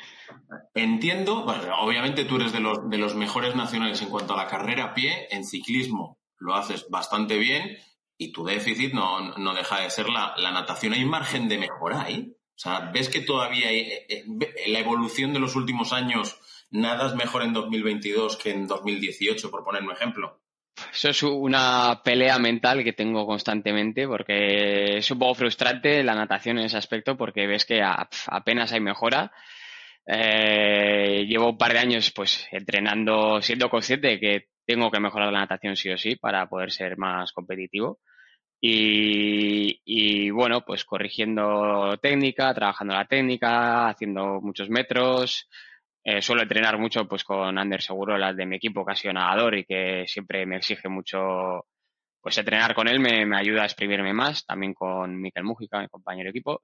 Entiendo, 0.74 1.46
obviamente 1.80 2.24
tú 2.24 2.36
eres 2.36 2.52
de 2.52 2.60
los, 2.60 2.88
de 2.90 2.98
los 2.98 3.14
mejores 3.14 3.56
nacionales 3.56 4.02
en 4.02 4.10
cuanto 4.10 4.34
a 4.34 4.36
la 4.36 4.46
carrera 4.46 4.84
a 4.84 4.94
pie, 4.94 5.28
en 5.30 5.44
ciclismo 5.44 6.18
lo 6.40 6.54
haces 6.54 6.88
bastante 6.88 7.38
bien 7.38 7.76
y 8.16 8.32
tu 8.32 8.44
déficit 8.44 8.92
no, 8.92 9.36
no 9.36 9.54
deja 9.54 9.80
de 9.80 9.90
ser 9.90 10.08
la, 10.08 10.34
la, 10.36 10.50
natación. 10.50 10.92
¿Hay 10.92 11.04
margen 11.04 11.48
de 11.48 11.58
mejora 11.58 12.02
ahí? 12.02 12.32
O 12.32 12.58
sea, 12.58 12.90
¿ves 12.92 13.08
que 13.08 13.20
todavía 13.20 13.68
hay, 13.68 13.78
eh, 13.78 14.06
eh, 14.08 14.24
la 14.66 14.80
evolución 14.80 15.32
de 15.32 15.38
los 15.38 15.56
últimos 15.56 15.92
años 15.92 16.38
nada 16.70 17.06
es 17.06 17.14
mejor 17.14 17.42
en 17.42 17.52
2022 17.52 18.36
que 18.36 18.50
en 18.50 18.66
2018, 18.66 19.50
por 19.50 19.64
poner 19.64 19.82
un 19.82 19.92
ejemplo? 19.92 20.42
Eso 20.92 21.10
es 21.10 21.22
una 21.22 22.00
pelea 22.04 22.38
mental 22.38 22.84
que 22.84 22.92
tengo 22.92 23.26
constantemente 23.26 24.06
porque 24.06 24.98
es 24.98 25.10
un 25.10 25.18
poco 25.18 25.34
frustrante 25.34 26.02
la 26.02 26.14
natación 26.14 26.58
en 26.58 26.66
ese 26.66 26.76
aspecto 26.76 27.16
porque 27.16 27.46
ves 27.46 27.64
que 27.64 27.82
apenas 27.82 28.72
hay 28.72 28.80
mejora. 28.80 29.32
Eh, 30.06 31.24
llevo 31.28 31.50
un 31.50 31.58
par 31.58 31.72
de 31.72 31.78
años 31.78 32.12
pues 32.14 32.46
entrenando, 32.50 33.40
siendo 33.42 33.68
consciente 33.70 34.08
de 34.08 34.20
que 34.20 34.46
tengo 34.66 34.90
que 34.90 35.00
mejorar 35.00 35.32
la 35.32 35.40
natación 35.40 35.76
sí 35.76 35.90
o 35.90 35.98
sí 35.98 36.16
para 36.16 36.48
poder 36.48 36.70
ser 36.70 36.96
más 36.96 37.32
competitivo. 37.32 38.00
Y, 38.62 39.80
y, 39.84 40.30
bueno, 40.30 40.64
pues 40.66 40.84
corrigiendo 40.84 41.96
técnica, 42.02 42.52
trabajando 42.52 42.94
la 42.94 43.06
técnica, 43.06 43.88
haciendo 43.88 44.40
muchos 44.42 44.68
metros, 44.68 45.48
eh, 46.02 46.22
suelo 46.22 46.42
entrenar 46.42 46.78
mucho 46.78 47.06
pues 47.06 47.24
con 47.24 47.58
Ander 47.58 47.82
Seguro, 47.82 48.16
las 48.16 48.36
de 48.36 48.46
mi 48.46 48.56
equipo, 48.56 48.84
que 48.84 48.92
ha 48.92 48.96
sido 48.96 49.14
nadador 49.14 49.56
y 49.56 49.64
que 49.64 50.04
siempre 50.06 50.46
me 50.46 50.56
exige 50.56 50.88
mucho, 50.88 51.66
pues 52.20 52.38
entrenar 52.38 52.74
con 52.74 52.88
él 52.88 53.00
me, 53.00 53.26
me 53.26 53.36
ayuda 53.38 53.62
a 53.62 53.66
exprimirme 53.66 54.12
más, 54.12 54.46
también 54.46 54.74
con 54.74 55.20
Miquel 55.20 55.44
Mújica, 55.44 55.80
mi 55.80 55.88
compañero 55.88 56.26
de 56.26 56.30
equipo. 56.30 56.62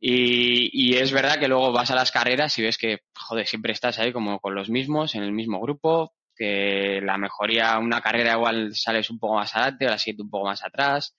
Y, 0.00 0.70
y, 0.72 0.96
es 0.96 1.12
verdad 1.12 1.40
que 1.40 1.48
luego 1.48 1.72
vas 1.72 1.90
a 1.90 1.96
las 1.96 2.12
carreras 2.12 2.56
y 2.58 2.62
ves 2.62 2.78
que, 2.78 3.00
joder, 3.14 3.46
siempre 3.46 3.72
estás 3.72 3.98
ahí 3.98 4.12
como 4.12 4.38
con 4.38 4.54
los 4.54 4.70
mismos, 4.70 5.14
en 5.16 5.24
el 5.24 5.32
mismo 5.32 5.60
grupo, 5.60 6.14
que 6.36 7.00
la 7.02 7.18
mejoría, 7.18 7.78
una 7.78 8.00
carrera 8.00 8.34
igual 8.34 8.74
sales 8.74 9.10
un 9.10 9.18
poco 9.18 9.36
más 9.36 9.54
adelante, 9.56 9.86
la 9.86 9.98
siguiente 9.98 10.22
un 10.22 10.30
poco 10.30 10.46
más 10.46 10.64
atrás. 10.64 11.16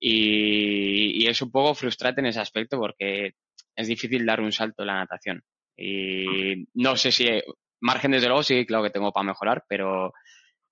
Y, 0.00 1.24
y 1.24 1.28
es 1.28 1.40
un 1.42 1.50
poco 1.52 1.74
frustrante 1.74 2.20
en 2.20 2.26
ese 2.28 2.40
aspecto 2.40 2.78
porque 2.78 3.34
es 3.76 3.86
difícil 3.88 4.26
dar 4.26 4.40
un 4.40 4.52
salto 4.52 4.82
en 4.82 4.88
la 4.88 4.94
natación. 4.94 5.44
Y 5.82 6.66
no 6.74 6.96
sé 6.96 7.10
si 7.10 7.26
margen 7.80 8.10
desde 8.10 8.26
luego 8.26 8.42
sí, 8.42 8.66
claro 8.66 8.84
que 8.84 8.90
tengo 8.90 9.12
para 9.12 9.24
mejorar, 9.24 9.64
pero 9.66 10.12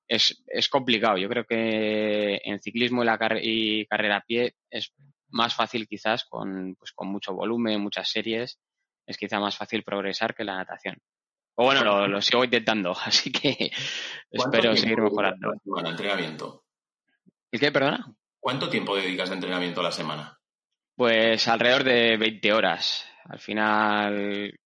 es, 0.07 0.43
es 0.47 0.69
complicado. 0.69 1.17
Yo 1.17 1.29
creo 1.29 1.45
que 1.45 2.41
en 2.45 2.61
ciclismo 2.61 3.03
y, 3.03 3.07
la 3.07 3.19
y 3.41 3.87
carrera 3.87 4.17
a 4.19 4.25
pie 4.25 4.55
es 4.71 4.93
más 5.31 5.55
fácil 5.55 5.89
quizás 5.89 6.25
con, 6.25 6.75
pues, 6.77 6.93
con 6.93 7.09
mucho 7.09 7.33
volumen, 7.33 7.81
muchas 7.81 8.11
series, 8.11 8.59
es 9.07 9.17
quizá 9.17 9.41
más 9.41 9.57
fácil 9.57 9.83
progresar 9.83 10.35
que 10.35 10.45
la 10.45 10.57
natación. 10.57 10.99
O 11.55 11.65
bueno, 11.65 11.83
lo, 11.83 12.07
lo 12.07 12.21
sigo 12.21 12.45
intentando, 12.45 12.93
así 13.05 13.33
que 13.33 13.71
espero 14.31 14.77
seguir 14.77 15.01
mejorando. 15.01 15.55
Bueno, 15.65 15.91
entrenamiento. 15.91 16.65
¿El 17.51 17.61
qué, 17.61 17.73
perdona? 17.73 18.15
¿Cuánto 18.39 18.69
tiempo 18.69 18.95
dedicas 18.95 19.31
de 19.31 19.37
entrenamiento 19.37 19.81
a 19.81 19.85
la 19.85 19.93
semana? 19.93 20.39
Pues 20.95 21.49
alrededor 21.49 21.85
de 21.85 22.17
20 22.17 22.53
horas. 22.53 23.05
Al 23.25 23.41
final, 23.41 24.58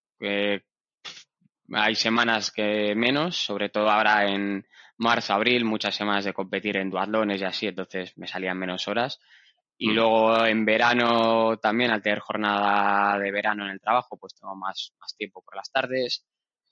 hay 1.72 1.94
semanas 1.94 2.50
que 2.50 2.94
menos, 2.94 3.36
sobre 3.36 3.68
todo 3.68 3.90
ahora 3.90 4.28
en 4.28 4.66
marzo, 4.98 5.34
abril, 5.34 5.64
muchas 5.64 5.94
semanas 5.94 6.24
de 6.24 6.32
competir 6.32 6.76
en 6.76 6.90
duatlones 6.90 7.40
y 7.40 7.44
así, 7.44 7.66
entonces 7.66 8.16
me 8.16 8.26
salían 8.26 8.58
menos 8.58 8.88
horas. 8.88 9.20
Y 9.78 9.88
mm. 9.88 9.94
luego 9.94 10.46
en 10.46 10.64
verano 10.64 11.56
también, 11.58 11.90
al 11.90 12.02
tener 12.02 12.20
jornada 12.20 13.18
de 13.18 13.32
verano 13.32 13.64
en 13.64 13.72
el 13.72 13.80
trabajo, 13.80 14.16
pues 14.16 14.34
tengo 14.34 14.54
más, 14.54 14.92
más 15.00 15.16
tiempo 15.16 15.42
por 15.42 15.56
las 15.56 15.70
tardes. 15.70 16.24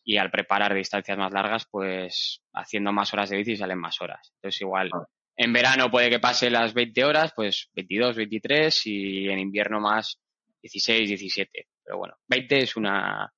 Y 0.05 0.17
al 0.17 0.31
preparar 0.31 0.75
distancias 0.75 1.19
más 1.19 1.33
largas, 1.33 1.67
pues 1.71 2.41
haciendo 2.55 2.93
más 2.93 3.13
horas 3.13 3.31
de 3.31 3.37
bici 3.37 3.57
salen 3.57 3.79
más 3.79 4.01
horas. 4.01 4.33
Entonces 4.37 4.61
igual 4.61 4.91
ah. 4.95 5.05
en 5.37 5.53
verano 5.53 5.91
puede 5.91 6.09
que 6.09 6.21
pase 6.21 6.51
las 6.51 6.73
20 6.73 7.05
horas, 7.05 7.33
pues 7.35 7.69
22, 7.75 8.17
23 8.17 8.87
y 8.87 9.29
en 9.29 9.39
invierno 9.39 9.81
más 9.81 10.19
16, 10.63 11.09
17. 11.09 11.67
Pero 11.85 11.99
bueno, 11.99 12.15
20 12.29 12.59
es 12.59 12.77
una, 12.77 13.31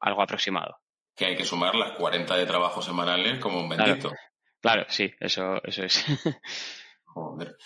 algo 0.00 0.22
aproximado. 0.22 0.78
Que 1.14 1.26
hay 1.26 1.36
que 1.36 1.44
sumar 1.44 1.74
las 1.74 1.92
40 1.92 2.36
de 2.36 2.46
trabajo 2.46 2.82
semanales 2.82 3.38
como 3.38 3.60
un 3.60 3.68
bendito. 3.68 4.10
Claro, 4.60 4.84
sí, 4.88 5.10
eso, 5.20 5.62
eso 5.62 5.84
es. 5.84 6.04
Joder. 7.04 7.56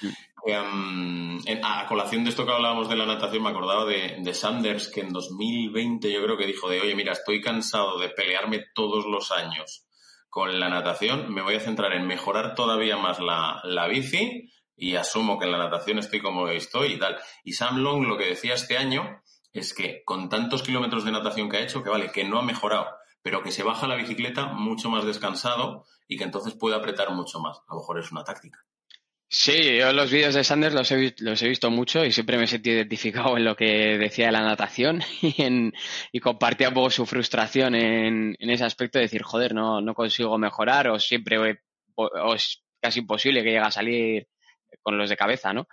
Em, 0.47 1.39
a 1.63 1.87
colación 1.87 2.25
de 2.25 2.31
esto 2.31 2.47
que 2.47 2.53
hablábamos 2.53 2.89
de 2.89 2.97
la 2.97 3.07
natación, 3.07 3.43
me 3.43 3.51
acordaba 3.51 3.85
de, 3.85 4.17
de, 4.21 4.35
Sanders, 4.35 4.89
que 4.89 5.01
en 5.01 5.13
2020 5.13 6.11
yo 6.11 6.23
creo 6.23 6.37
que 6.37 6.47
dijo 6.47 6.69
de, 6.69 6.81
oye, 6.81 6.95
mira, 6.95 7.13
estoy 7.13 7.41
cansado 7.41 7.99
de 7.99 8.11
pelearme 8.11 8.65
todos 8.75 9.07
los 9.07 9.33
años 9.33 9.87
con 10.35 10.59
la 10.59 10.69
natación, 10.69 11.33
me 11.33 11.43
voy 11.43 11.55
a 11.55 11.61
centrar 11.61 11.93
en 11.93 12.09
mejorar 12.09 12.57
todavía 12.57 12.97
más 12.97 13.21
la, 13.21 13.61
la 13.63 13.87
bici 13.87 14.51
y 14.77 14.97
asumo 14.97 15.39
que 15.39 15.45
en 15.45 15.53
la 15.53 15.59
natación 15.59 16.01
estoy 16.01 16.21
como 16.21 16.49
estoy 16.49 16.95
y 16.95 16.99
tal. 16.99 17.17
Y 17.45 17.53
Sam 17.53 17.79
Long 17.79 18.05
lo 18.09 18.19
que 18.19 18.27
decía 18.27 18.55
este 18.55 18.77
año 18.77 19.23
es 19.55 19.73
que 19.73 20.03
con 20.05 20.29
tantos 20.29 20.63
kilómetros 20.63 21.05
de 21.05 21.13
natación 21.13 21.49
que 21.49 21.57
ha 21.57 21.63
hecho, 21.63 21.83
que 21.83 21.89
vale, 21.89 22.11
que 22.13 22.25
no 22.25 22.39
ha 22.39 22.43
mejorado, 22.43 22.89
pero 23.23 23.43
que 23.43 23.53
se 23.53 23.63
baja 23.63 23.87
la 23.87 23.95
bicicleta 23.95 24.47
mucho 24.47 24.91
más 24.91 25.07
descansado 25.07 25.87
y 26.09 26.19
que 26.19 26.25
entonces 26.25 26.55
puede 26.55 26.77
apretar 26.77 27.11
mucho 27.13 27.41
más. 27.41 27.59
A 27.69 27.75
lo 27.75 27.81
mejor 27.81 28.01
es 28.01 28.13
una 28.13 28.25
táctica. 28.25 28.59
Sí, 29.29 29.79
yo 29.79 29.93
los 29.93 30.11
vídeos 30.11 30.35
de 30.35 30.45
Sanders 30.45 30.75
los 30.75 30.91
he, 30.93 31.15
los 31.19 31.43
he 31.43 31.49
visto 31.49 31.71
mucho 31.71 32.05
y 32.05 32.13
siempre 32.13 32.37
me 32.37 32.45
he 32.45 32.47
sentido 32.47 32.77
identificado 32.77 33.37
en 33.37 33.45
lo 33.45 33.57
que 33.57 33.97
decía 33.99 34.27
de 34.27 34.33
la 34.33 34.43
natación 34.43 35.03
y, 35.23 35.43
en, 35.43 35.73
y 36.13 36.21
compartía 36.21 36.69
un 36.69 36.75
poco 36.75 36.91
su 36.91 37.07
frustración 37.07 37.75
en, 37.75 38.37
en, 38.39 38.51
ese 38.51 38.65
aspecto 38.65 38.99
de 38.99 39.05
decir, 39.05 39.23
joder, 39.23 39.55
no, 39.55 39.81
no 39.81 39.95
consigo 39.95 40.37
mejorar 40.37 40.89
o 40.89 40.99
siempre 40.99 41.59
o 41.97 42.35
es 42.35 42.63
casi 42.81 43.01
imposible 43.01 43.43
que 43.43 43.51
llegue 43.51 43.61
a 43.61 43.71
salir 43.71 44.29
con 44.83 44.99
los 44.99 45.09
de 45.09 45.17
cabeza, 45.17 45.53
¿no? 45.53 45.69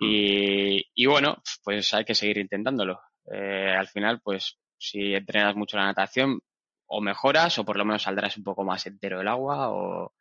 Mm. 0.00 0.06
Y, 0.06 0.90
y 0.94 1.06
bueno, 1.06 1.42
pues 1.64 1.92
hay 1.94 2.04
que 2.04 2.14
seguir 2.14 2.38
intentándolo. 2.38 3.00
Eh, 3.32 3.74
al 3.76 3.88
final, 3.88 4.20
pues 4.20 4.58
si 4.78 5.14
entrenas 5.14 5.56
mucho 5.56 5.76
la 5.76 5.86
natación, 5.86 6.40
o 6.88 7.00
mejoras 7.00 7.58
o 7.58 7.64
por 7.64 7.76
lo 7.76 7.84
menos 7.84 8.02
saldrás 8.02 8.36
un 8.36 8.44
poco 8.44 8.64
más 8.64 8.86
entero 8.86 9.18
del 9.18 9.28
agua 9.28 9.70
o 9.70 10.12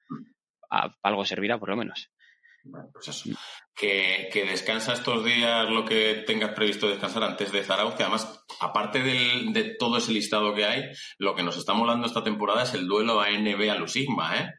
algo 1.02 1.26
servirá 1.26 1.58
por 1.58 1.70
lo 1.70 1.78
menos. 1.78 2.12
pues. 2.94 3.24
Que, 3.74 4.30
que, 4.34 4.46
descansa 4.46 4.94
estos 4.94 5.24
días 5.24 5.70
lo 5.70 5.86
que 5.86 6.24
tengas 6.28 6.52
previsto 6.52 6.90
descansar 6.90 7.24
antes 7.24 7.52
de 7.54 7.64
Zarauz, 7.64 7.96
que 7.96 8.04
además, 8.04 8.44
aparte 8.60 9.02
de 9.02 9.76
todo 9.80 9.98
ese 9.98 10.12
listado 10.12 10.54
que 10.54 10.66
hay, 10.66 10.84
lo 11.18 11.36
que 11.36 11.44
nos 11.44 11.56
está 11.56 11.74
molando 11.74 12.08
esta 12.08 12.24
temporada 12.24 12.64
es 12.64 12.74
el 12.74 12.88
duelo 12.88 13.22
ANB 13.22 13.70
a 13.72 13.76
Lusigma, 13.76 14.36
¿eh? 14.38 14.54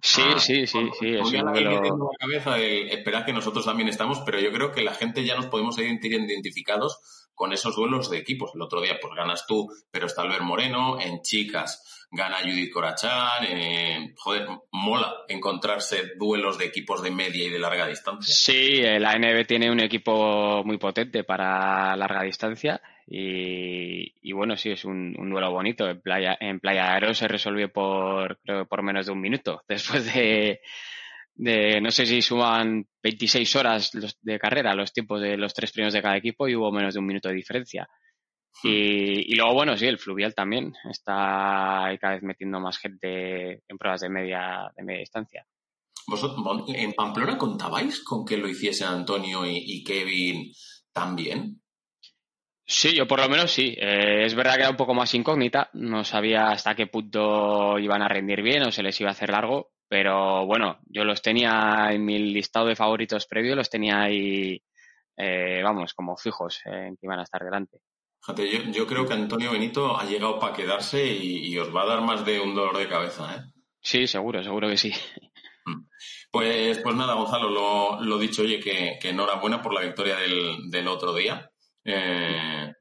Sí, 0.00 0.22
ah, 0.24 0.38
sí, 0.38 0.66
sí, 0.66 0.90
sí. 0.98 1.08
Es 1.16 1.32
un 1.32 1.52
duelo... 1.52 1.82
la 1.82 2.18
cabeza 2.18 2.54
de 2.54 2.88
esperar 2.88 3.24
que 3.24 3.32
nosotros 3.32 3.64
también 3.64 3.88
estamos, 3.88 4.20
pero 4.24 4.38
yo 4.38 4.52
creo 4.52 4.72
que 4.72 4.82
la 4.82 4.94
gente 4.94 5.24
ya 5.24 5.34
nos 5.34 5.46
podemos 5.46 5.76
sentir 5.76 6.12
identificados 6.12 6.98
con 7.34 7.52
esos 7.52 7.76
duelos 7.76 8.10
de 8.10 8.18
equipos. 8.18 8.52
El 8.54 8.62
otro 8.62 8.80
día, 8.80 8.98
pues 9.00 9.14
ganas 9.14 9.46
tú, 9.46 9.68
pero 9.90 10.06
está 10.06 10.22
Albert 10.22 10.42
Moreno. 10.42 10.98
En 11.00 11.22
chicas, 11.22 12.06
gana 12.10 12.38
Judith 12.40 12.72
Corachán, 12.72 13.44
eh, 13.44 14.14
joder, 14.16 14.48
mola 14.72 15.12
encontrarse 15.28 16.14
duelos 16.18 16.58
de 16.58 16.66
equipos 16.66 17.02
de 17.02 17.10
media 17.10 17.44
y 17.44 17.50
de 17.50 17.58
larga 17.58 17.86
distancia. 17.86 18.34
Sí, 18.34 18.80
la 18.82 19.12
ANB 19.12 19.46
tiene 19.46 19.70
un 19.70 19.80
equipo 19.80 20.62
muy 20.64 20.78
potente 20.78 21.24
para 21.24 21.96
larga 21.96 22.22
distancia 22.22 22.80
y, 23.08 24.32
bueno, 24.32 24.56
sí, 24.56 24.70
es 24.70 24.84
un, 24.84 25.12
duelo 25.14 25.52
bonito. 25.52 25.88
En 25.88 26.00
Playa, 26.00 26.36
en 26.40 26.60
Playa 26.60 26.92
Aero 26.92 27.14
se 27.14 27.28
resolvió 27.28 27.72
por, 27.72 28.38
creo, 28.40 28.66
por 28.66 28.82
menos 28.82 29.06
de 29.06 29.12
un 29.12 29.20
minuto 29.20 29.62
después 29.68 30.12
de, 30.12 30.60
de, 31.34 31.80
no 31.80 31.90
sé 31.90 32.06
si 32.06 32.22
suman 32.22 32.86
26 33.02 33.56
horas 33.56 33.92
de 34.20 34.38
carrera 34.38 34.74
los 34.74 34.92
tiempos 34.92 35.20
de 35.20 35.36
los 35.36 35.54
tres 35.54 35.70
primeros 35.72 35.94
de 35.94 36.02
cada 36.02 36.16
equipo 36.16 36.48
y 36.48 36.56
hubo 36.56 36.72
menos 36.72 36.94
de 36.94 37.00
un 37.00 37.06
minuto 37.06 37.28
de 37.28 37.34
diferencia. 37.34 37.88
Hmm. 38.62 38.68
Y, 38.68 39.34
luego, 39.34 39.54
bueno, 39.54 39.76
sí, 39.76 39.86
el 39.86 39.98
fluvial 39.98 40.34
también 40.34 40.72
está 40.90 41.96
cada 42.00 42.14
vez 42.14 42.22
metiendo 42.22 42.58
más 42.58 42.78
gente 42.78 43.62
en 43.68 43.78
pruebas 43.78 44.00
de 44.00 44.08
media, 44.08 44.72
de 44.76 44.82
media 44.82 45.00
distancia. 45.00 45.46
¿Vosotros 46.08 46.64
en 46.68 46.92
Pamplona 46.92 47.36
contabais 47.36 48.02
con 48.04 48.24
que 48.24 48.36
lo 48.36 48.48
hiciese 48.48 48.84
Antonio 48.84 49.44
y, 49.44 49.82
Kevin 49.82 50.52
también? 50.92 51.60
Sí, 52.78 52.94
yo 52.94 53.06
por 53.06 53.20
lo 53.20 53.28
menos 53.30 53.50
sí. 53.50 53.74
Eh, 53.78 54.26
es 54.26 54.34
verdad 54.34 54.56
que 54.56 54.60
era 54.60 54.70
un 54.70 54.76
poco 54.76 54.92
más 54.92 55.14
incógnita. 55.14 55.70
No 55.72 56.04
sabía 56.04 56.50
hasta 56.50 56.74
qué 56.74 56.86
punto 56.86 57.78
iban 57.78 58.02
a 58.02 58.08
rendir 58.08 58.42
bien 58.42 58.64
o 58.64 58.70
se 58.70 58.82
les 58.82 59.00
iba 59.00 59.08
a 59.08 59.12
hacer 59.12 59.30
largo. 59.30 59.70
Pero 59.88 60.44
bueno, 60.44 60.80
yo 60.84 61.02
los 61.02 61.22
tenía 61.22 61.88
en 61.90 62.04
mi 62.04 62.18
listado 62.18 62.66
de 62.66 62.76
favoritos 62.76 63.26
previo, 63.26 63.56
los 63.56 63.70
tenía 63.70 64.02
ahí, 64.02 64.62
eh, 65.16 65.62
vamos, 65.64 65.94
como 65.94 66.18
fijos 66.18 66.60
en 66.66 66.98
que 66.98 67.06
iban 67.06 67.18
a 67.18 67.22
estar 67.22 67.42
delante. 67.42 67.78
Fíjate, 68.20 68.70
yo, 68.70 68.86
creo 68.86 69.06
que 69.06 69.14
Antonio 69.14 69.52
Benito 69.52 69.98
ha 69.98 70.04
llegado 70.04 70.38
para 70.38 70.52
quedarse 70.52 71.02
y, 71.02 71.56
os 71.56 71.74
va 71.74 71.84
a 71.84 71.86
dar 71.86 72.02
más 72.02 72.26
de 72.26 72.40
un 72.40 72.54
dolor 72.54 72.76
de 72.76 72.88
cabeza, 72.88 73.36
¿eh? 73.36 73.40
Sí, 73.80 74.06
seguro, 74.06 74.42
seguro 74.42 74.68
que 74.68 74.76
sí. 74.76 74.92
Mm. 75.64 75.86
Pues, 76.30 76.78
pues 76.78 76.94
nada, 76.94 77.14
Gonzalo, 77.14 77.48
lo, 78.00 78.18
dicho, 78.18 78.42
oye, 78.42 78.60
que, 78.60 78.98
enhorabuena 79.02 79.62
por 79.62 79.72
la 79.72 79.80
victoria 79.80 80.16
del, 80.16 80.88
otro 80.88 81.14
día. 81.14 81.50
Eh, 81.86 82.72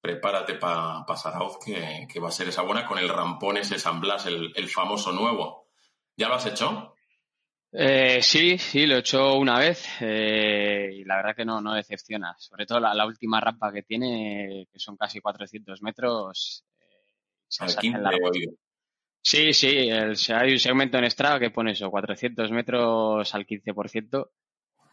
prepárate 0.00 0.54
para 0.54 1.04
pa 1.04 1.16
Sarauz, 1.16 1.58
que, 1.64 2.20
va 2.20 2.28
a 2.28 2.32
ser 2.32 2.48
esa 2.48 2.62
buena 2.62 2.86
con 2.86 2.98
el 2.98 3.08
rampón 3.08 3.58
ese 3.58 3.78
San 3.78 4.00
Blas, 4.00 4.26
el 4.26 4.68
famoso 4.68 5.12
nuevo. 5.12 5.66
¿Ya 6.16 6.28
lo 6.28 6.34
has 6.34 6.46
hecho? 6.46 6.96
Eh, 7.78 8.22
sí, 8.22 8.56
sí, 8.56 8.86
lo 8.86 8.96
he 8.96 9.00
hecho 9.00 9.34
una 9.34 9.58
vez 9.58 9.86
eh, 10.00 10.88
y 10.94 11.04
la 11.04 11.16
verdad 11.16 11.36
que 11.36 11.44
no, 11.44 11.60
no 11.60 11.74
decepciona. 11.74 12.34
Sobre 12.38 12.64
todo 12.64 12.80
la, 12.80 13.06
última 13.06 13.38
rampa 13.38 13.70
que 13.70 13.82
tiene, 13.82 14.66
que 14.72 14.78
son 14.78 14.96
casi 14.96 15.20
400 15.20 15.82
metros. 15.82 16.64
Eh, 17.60 18.56
sí, 19.20 19.52
sí, 19.52 19.88
el, 19.88 20.16
hay 20.34 20.52
un 20.52 20.58
segmento 20.58 20.96
en 20.96 21.10
Strava 21.10 21.38
que 21.38 21.50
pone 21.50 21.72
eso, 21.72 21.90
400 21.90 22.50
metros 22.50 23.34
al 23.34 23.46
15%. 23.46 24.30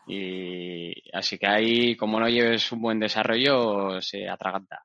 Y 0.07 0.93
así 1.13 1.37
que 1.37 1.47
ahí, 1.47 1.95
como 1.95 2.19
no 2.19 2.27
lleves 2.27 2.71
un 2.71 2.81
buen 2.81 2.99
desarrollo, 2.99 4.01
se 4.01 4.27
atraganta. 4.27 4.83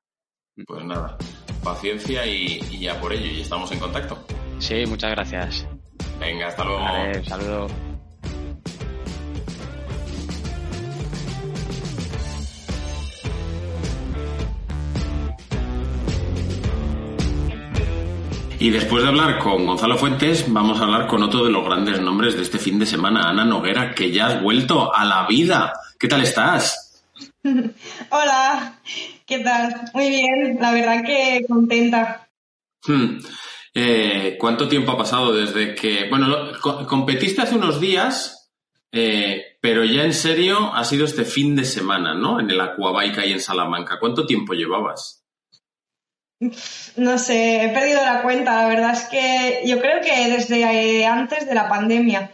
Pues 0.65 0.83
nada, 0.83 1.17
paciencia 1.63 2.25
y, 2.25 2.59
y 2.71 2.79
ya 2.79 2.99
por 2.99 3.13
ello, 3.13 3.25
y 3.25 3.41
estamos 3.41 3.71
en 3.71 3.79
contacto. 3.79 4.25
Sí, 4.59 4.85
muchas 4.87 5.11
gracias. 5.11 5.67
Venga, 6.19 6.47
hasta 6.47 6.63
luego. 6.63 6.79
Vale, 6.79 7.23
saludo. 7.23 7.88
Y 18.61 18.71
después 18.71 19.03
de 19.03 19.09
hablar 19.09 19.39
con 19.39 19.65
Gonzalo 19.65 19.97
Fuentes, 19.97 20.43
vamos 20.51 20.81
a 20.81 20.83
hablar 20.83 21.07
con 21.07 21.23
otro 21.23 21.45
de 21.45 21.49
los 21.49 21.63
grandes 21.63 22.01
nombres 22.01 22.35
de 22.35 22.41
este 22.41 22.59
fin 22.59 22.77
de 22.77 22.85
semana, 22.85 23.29
Ana 23.29 23.45
Noguera, 23.45 23.95
que 23.95 24.11
ya 24.11 24.27
has 24.27 24.41
vuelto 24.41 24.93
a 24.93 25.05
la 25.05 25.25
vida. 25.27 25.71
¿Qué 25.97 26.09
tal 26.09 26.21
estás? 26.23 27.05
Hola, 28.09 28.81
¿qué 29.25 29.39
tal? 29.39 29.73
Muy 29.93 30.09
bien, 30.09 30.57
la 30.59 30.73
verdad 30.73 31.05
que 31.05 31.45
contenta. 31.47 32.27
Hmm. 32.85 33.19
Eh, 33.73 34.35
¿Cuánto 34.37 34.67
tiempo 34.67 34.91
ha 34.91 34.97
pasado 34.97 35.31
desde 35.31 35.73
que... 35.73 36.09
Bueno, 36.09 36.51
competiste 36.85 37.41
hace 37.41 37.55
unos 37.55 37.79
días, 37.79 38.51
eh, 38.91 39.57
pero 39.61 39.85
ya 39.85 40.03
en 40.03 40.13
serio 40.13 40.75
ha 40.75 40.83
sido 40.83 41.05
este 41.05 41.23
fin 41.23 41.55
de 41.55 41.63
semana, 41.63 42.13
¿no? 42.13 42.41
En 42.41 42.51
el 42.51 42.59
Aquabike 42.59 43.25
y 43.25 43.31
en 43.31 43.39
Salamanca. 43.39 43.99
¿Cuánto 44.01 44.25
tiempo 44.25 44.53
llevabas? 44.53 45.18
No 46.95 47.17
sé, 47.17 47.63
he 47.63 47.69
perdido 47.69 48.01
la 48.01 48.21
cuenta. 48.21 48.61
La 48.61 48.67
verdad 48.67 48.93
es 48.93 49.03
que 49.09 49.61
yo 49.65 49.79
creo 49.81 50.01
que 50.01 50.29
desde 50.29 51.05
antes 51.05 51.45
de 51.47 51.55
la 51.55 51.67
pandemia. 51.67 52.31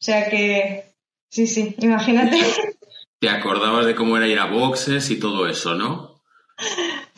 O 0.00 0.04
sea 0.04 0.28
que, 0.28 0.94
sí, 1.28 1.46
sí, 1.46 1.74
imagínate. 1.78 2.38
Te 3.20 3.28
acordabas 3.28 3.86
de 3.86 3.94
cómo 3.94 4.16
era 4.16 4.26
ir 4.26 4.38
a 4.38 4.46
boxes 4.46 5.10
y 5.10 5.20
todo 5.20 5.46
eso, 5.46 5.74
¿no? 5.74 6.20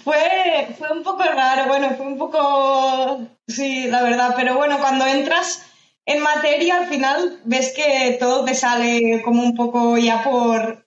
Fue, 0.05 0.69
fue 0.79 0.91
un 0.93 1.03
poco 1.03 1.23
raro, 1.23 1.67
bueno, 1.67 1.95
fue 1.97 2.07
un 2.07 2.19
poco, 2.19 3.27
sí, 3.49 3.87
la 3.89 4.03
verdad, 4.03 4.35
pero 4.37 4.55
bueno, 4.55 4.79
cuando 4.79 5.07
entras 5.07 5.65
en 6.05 6.23
materia 6.23 6.77
al 6.77 6.89
final 6.89 7.41
ves 7.45 7.73
que 7.75 8.19
todo 8.21 8.45
te 8.45 8.55
sale 8.55 9.23
como 9.25 9.43
un 9.43 9.55
poco 9.57 9.97
ya 9.97 10.23
por, 10.23 10.85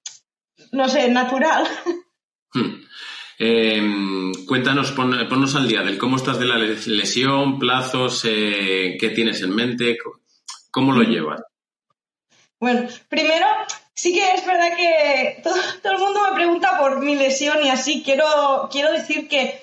no 0.71 0.88
sé, 0.88 1.10
natural. 1.10 1.67
Hmm. 2.53 2.87
Em, 3.39 4.34
cuéntanos, 4.45 4.91
ponnos 4.91 5.56
al 5.56 5.67
día 5.67 5.84
del 5.84 5.97
cómo 5.97 6.15
estás 6.15 6.39
de 6.39 6.45
la 6.45 6.58
lesión, 6.58 7.60
plazos, 7.60 8.26
eh, 8.26 8.97
qué 9.00 9.10
tienes 9.10 9.41
en 9.41 9.54
mente, 9.54 9.97
cómo 10.71 10.91
lo 10.91 11.04
llevas. 11.04 11.41
Bueno, 12.60 12.88
primero 13.08 13.45
Sí 13.97 14.13
que 14.13 14.32
es 14.32 14.45
verdad 14.45 14.76
que 14.78 15.41
todo, 15.41 15.56
el 15.91 15.97
mundo 15.97 16.19
me 16.30 16.36
pregunta 16.36 16.78
por 16.78 17.00
mi 17.00 17.15
lesión 17.15 17.65
y 17.65 17.69
así. 17.69 18.04
Quiero, 18.06 18.69
quiero 18.71 18.91
decir 18.91 19.28
que 19.28 19.60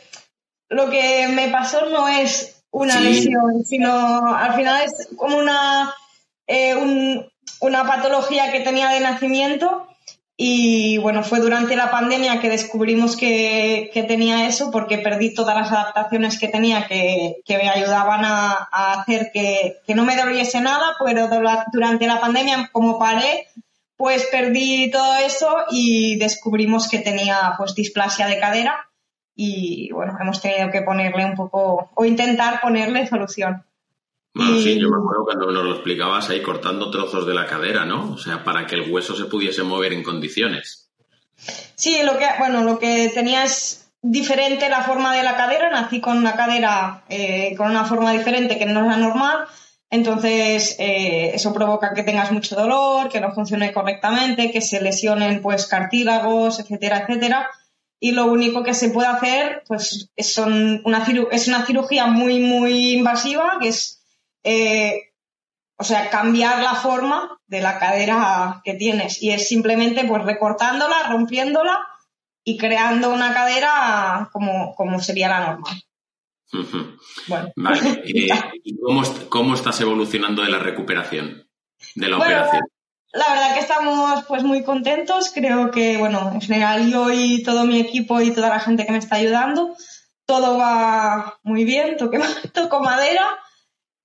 lo 0.68 0.90
que 0.90 1.28
me 1.28 1.50
pasó 1.50 1.88
no 1.88 2.08
es 2.08 2.64
una 2.72 2.98
lesión, 2.98 3.64
sino 3.64 4.34
al 4.34 4.54
final 4.54 4.82
es 4.84 5.08
como 5.16 5.38
una, 5.38 5.94
eh, 6.48 6.74
una 7.60 7.86
patología 7.86 8.50
que 8.50 8.58
tenía 8.58 8.88
de 8.88 8.98
nacimiento 8.98 9.86
y 10.36 10.98
bueno, 10.98 11.22
fue 11.22 11.38
durante 11.38 11.76
la 11.76 11.92
pandemia 11.92 12.40
que 12.40 12.48
descubrimos 12.48 13.16
que, 13.16 13.90
tenía 14.08 14.46
eso 14.46 14.72
porque 14.72 14.98
perdí 14.98 15.32
todas 15.32 15.56
las 15.56 15.70
adaptaciones 15.70 16.38
que 16.38 16.48
tenía 16.48 16.88
que, 16.88 17.42
me 17.48 17.68
ayudaban 17.68 18.24
a, 18.24 18.68
a 18.70 19.00
hacer 19.00 19.30
que, 19.32 19.76
que, 19.86 19.94
no 19.94 20.04
me 20.04 20.16
doliese 20.16 20.60
nada, 20.60 20.96
pero 21.04 21.28
durante 21.72 22.06
la 22.06 22.20
pandemia 22.20 22.68
como 22.72 22.98
paré 22.98 23.46
pues 23.96 24.26
perdí 24.30 24.90
todo 24.90 25.16
eso 25.16 25.56
y 25.70 26.18
descubrimos 26.18 26.88
que 26.88 26.98
tenía 26.98 27.54
pues 27.56 27.74
displasia 27.74 28.26
de 28.26 28.40
cadera 28.40 28.90
y 29.36 29.90
bueno, 29.92 30.16
hemos 30.20 30.40
tenido 30.40 30.70
que 30.70 30.82
ponerle 30.82 31.24
un 31.24 31.34
poco 31.34 31.90
o 31.94 32.04
intentar 32.04 32.60
ponerle 32.60 33.06
solución. 33.06 33.64
Bueno, 34.34 34.58
sí, 34.58 34.80
yo 34.80 34.90
me 34.90 34.96
acuerdo 34.96 35.24
cuando 35.24 35.50
nos 35.52 35.64
lo 35.64 35.72
explicabas 35.74 36.28
ahí 36.28 36.42
cortando 36.42 36.90
trozos 36.90 37.26
de 37.26 37.34
la 37.34 37.46
cadera, 37.46 37.84
¿no? 37.84 38.12
O 38.12 38.18
sea, 38.18 38.42
para 38.42 38.66
que 38.66 38.74
el 38.74 38.90
hueso 38.90 39.14
se 39.14 39.26
pudiese 39.26 39.62
mover 39.62 39.92
en 39.92 40.02
condiciones. 40.02 40.90
Sí, 41.76 42.00
lo 42.04 42.18
que, 42.18 42.26
bueno, 42.38 42.64
lo 42.64 42.78
que 42.78 43.10
tenía 43.14 43.44
es 43.44 43.92
diferente 44.02 44.68
la 44.68 44.82
forma 44.82 45.14
de 45.14 45.22
la 45.22 45.36
cadera, 45.36 45.70
nací 45.70 46.00
con 46.00 46.18
una 46.18 46.34
cadera 46.34 47.04
eh, 47.08 47.54
con 47.56 47.70
una 47.70 47.84
forma 47.84 48.12
diferente 48.12 48.58
que 48.58 48.66
no 48.66 48.80
es 48.80 48.86
la 48.86 48.96
normal, 48.96 49.46
entonces, 49.94 50.74
eh, 50.80 51.30
eso 51.34 51.54
provoca 51.54 51.94
que 51.94 52.02
tengas 52.02 52.32
mucho 52.32 52.56
dolor, 52.56 53.08
que 53.08 53.20
no 53.20 53.32
funcione 53.32 53.72
correctamente, 53.72 54.50
que 54.50 54.60
se 54.60 54.80
lesionen 54.80 55.40
pues 55.40 55.68
cartílagos, 55.68 56.58
etcétera, 56.58 57.04
etcétera. 57.06 57.48
Y 58.00 58.10
lo 58.10 58.26
único 58.26 58.64
que 58.64 58.74
se 58.74 58.90
puede 58.90 59.06
hacer, 59.06 59.62
pues, 59.68 60.10
es, 60.16 60.36
una, 60.38 61.06
es 61.30 61.46
una 61.46 61.64
cirugía 61.64 62.06
muy, 62.06 62.40
muy 62.40 62.94
invasiva, 62.94 63.58
que 63.60 63.68
es, 63.68 64.03
eh, 64.44 65.14
o 65.76 65.84
sea, 65.84 66.08
cambiar 66.10 66.62
la 66.62 66.74
forma 66.74 67.38
de 67.46 67.60
la 67.60 67.78
cadera 67.78 68.60
que 68.64 68.74
tienes. 68.74 69.22
Y 69.22 69.30
es 69.30 69.48
simplemente, 69.48 70.04
pues, 70.04 70.22
recortándola, 70.24 71.08
rompiéndola 71.10 71.86
y 72.44 72.56
creando 72.58 73.12
una 73.12 73.34
cadera 73.34 74.28
como, 74.32 74.74
como 74.74 75.00
sería 75.00 75.28
la 75.28 75.46
normal. 75.46 75.82
Vale. 77.26 77.52
Eh, 78.06 78.28
¿Y 78.62 78.76
cómo, 79.28 79.54
estás 79.54 79.80
evolucionando 79.80 80.42
de 80.42 80.50
la 80.50 80.58
recuperación 80.58 81.48
de 81.94 82.08
la 82.08 82.18
operación? 82.18 82.62
La 83.12 83.28
verdad 83.30 83.54
que 83.54 83.60
estamos 83.60 84.24
pues 84.26 84.42
muy 84.42 84.62
contentos. 84.62 85.32
Creo 85.34 85.70
que, 85.70 85.96
bueno, 85.96 86.30
en 86.32 86.40
general 86.40 86.90
yo 86.90 87.10
y 87.12 87.42
todo 87.42 87.64
mi 87.64 87.80
equipo 87.80 88.20
y 88.20 88.32
toda 88.32 88.48
la 88.48 88.60
gente 88.60 88.86
que 88.86 88.92
me 88.92 88.98
está 88.98 89.16
ayudando, 89.16 89.76
todo 90.26 90.58
va 90.58 91.38
muy 91.42 91.64
bien, 91.64 91.96
toco 92.52 92.80
madera 92.80 93.38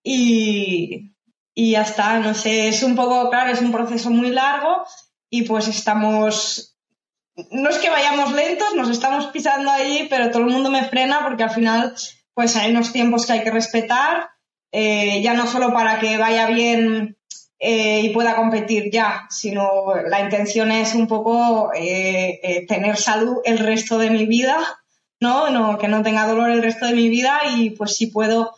y, 0.04 1.14
y 1.54 1.72
ya 1.72 1.82
está. 1.82 2.20
No 2.20 2.34
sé, 2.34 2.68
es 2.68 2.84
un 2.84 2.96
poco, 2.96 3.30
claro, 3.30 3.52
es 3.52 3.62
un 3.62 3.72
proceso 3.72 4.10
muy 4.10 4.30
largo 4.30 4.86
y 5.30 5.44
pues 5.44 5.68
estamos 5.68 6.70
no 7.52 7.70
es 7.70 7.78
que 7.78 7.90
vayamos 7.90 8.34
lentos, 8.34 8.76
nos 8.76 8.90
estamos 8.90 9.28
pisando 9.28 9.72
ahí, 9.72 10.08
pero 10.10 10.30
todo 10.30 10.44
el 10.44 10.50
mundo 10.50 10.70
me 10.70 10.86
frena 10.86 11.24
porque 11.24 11.44
al 11.44 11.52
final 11.52 11.96
pues 12.34 12.56
hay 12.56 12.72
unos 12.72 12.92
tiempos 12.92 13.26
que 13.26 13.34
hay 13.34 13.44
que 13.44 13.52
respetar, 13.52 14.30
eh, 14.72 15.22
ya 15.22 15.34
no 15.34 15.48
solo 15.48 15.74
para 15.74 16.00
que 16.00 16.18
vaya 16.18 16.48
bien 16.48 17.18
eh, 17.60 18.02
y 18.02 18.10
pueda 18.10 18.36
competir 18.36 18.90
ya, 18.92 19.28
sino 19.30 19.94
la 20.08 20.22
intención 20.22 20.72
es 20.72 20.96
un 20.96 21.08
poco 21.08 21.72
eh, 21.76 22.66
tener 22.68 22.98
salud 22.98 23.38
el 23.44 23.60
resto 23.60 23.98
de 23.98 24.10
mi 24.10 24.26
vida, 24.26 24.58
¿no? 25.20 25.50
¿no? 25.50 25.78
Que 25.78 25.88
no 25.88 26.02
tenga 26.02 26.28
dolor 26.28 26.50
el 26.50 26.62
resto 26.62 26.86
de 26.86 26.94
mi 26.94 27.10
vida 27.10 27.42
y 27.56 27.72
pues 27.72 27.96
si 27.96 28.08
puedo 28.08 28.56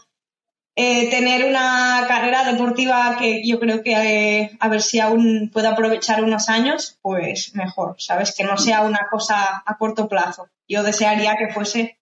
tener 0.76 1.46
una 1.46 2.06
carrera 2.08 2.50
deportiva 2.50 3.18
que 3.20 3.46
yo 3.46 3.60
creo 3.60 3.84
que 3.84 4.52
a 4.60 4.70
ver 4.70 4.82
si 4.82 5.00
aún 5.00 5.50
puedo 5.52 5.70
aprovechar 5.70 6.24
unos 6.24 6.50
años, 6.50 6.98
pues 7.02 7.54
mejor, 7.56 7.96
¿sabes? 8.00 8.34
Que 8.36 8.44
no 8.44 8.58
sea 8.58 8.82
una 8.82 9.08
cosa 9.10 9.64
a 9.66 9.78
corto 9.78 10.08
plazo. 10.08 10.48
Yo 10.68 10.84
desearía 10.84 11.36
que 11.36 11.54
fuese, 11.54 12.00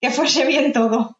que 0.00 0.10
fuese 0.10 0.46
bien 0.46 0.72
todo. 0.72 1.18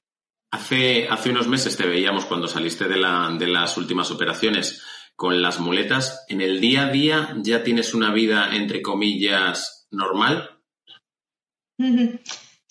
Hace, 0.52 1.08
hace 1.08 1.30
unos 1.30 1.48
meses 1.48 1.76
te 1.76 1.86
veíamos 1.86 2.26
cuando 2.26 2.46
saliste 2.46 2.86
de, 2.86 2.98
la, 2.98 3.34
de 3.38 3.46
las 3.46 3.76
últimas 3.76 4.10
operaciones 4.10 4.82
con 5.16 5.42
las 5.42 5.60
muletas. 5.60 6.24
¿En 6.28 6.40
el 6.40 6.60
día 6.60 6.84
a 6.86 6.90
día 6.90 7.34
ya 7.38 7.62
tienes 7.62 7.94
una 7.94 8.12
vida, 8.12 8.54
entre 8.54 8.82
comillas, 8.82 9.88
normal? 9.90 10.60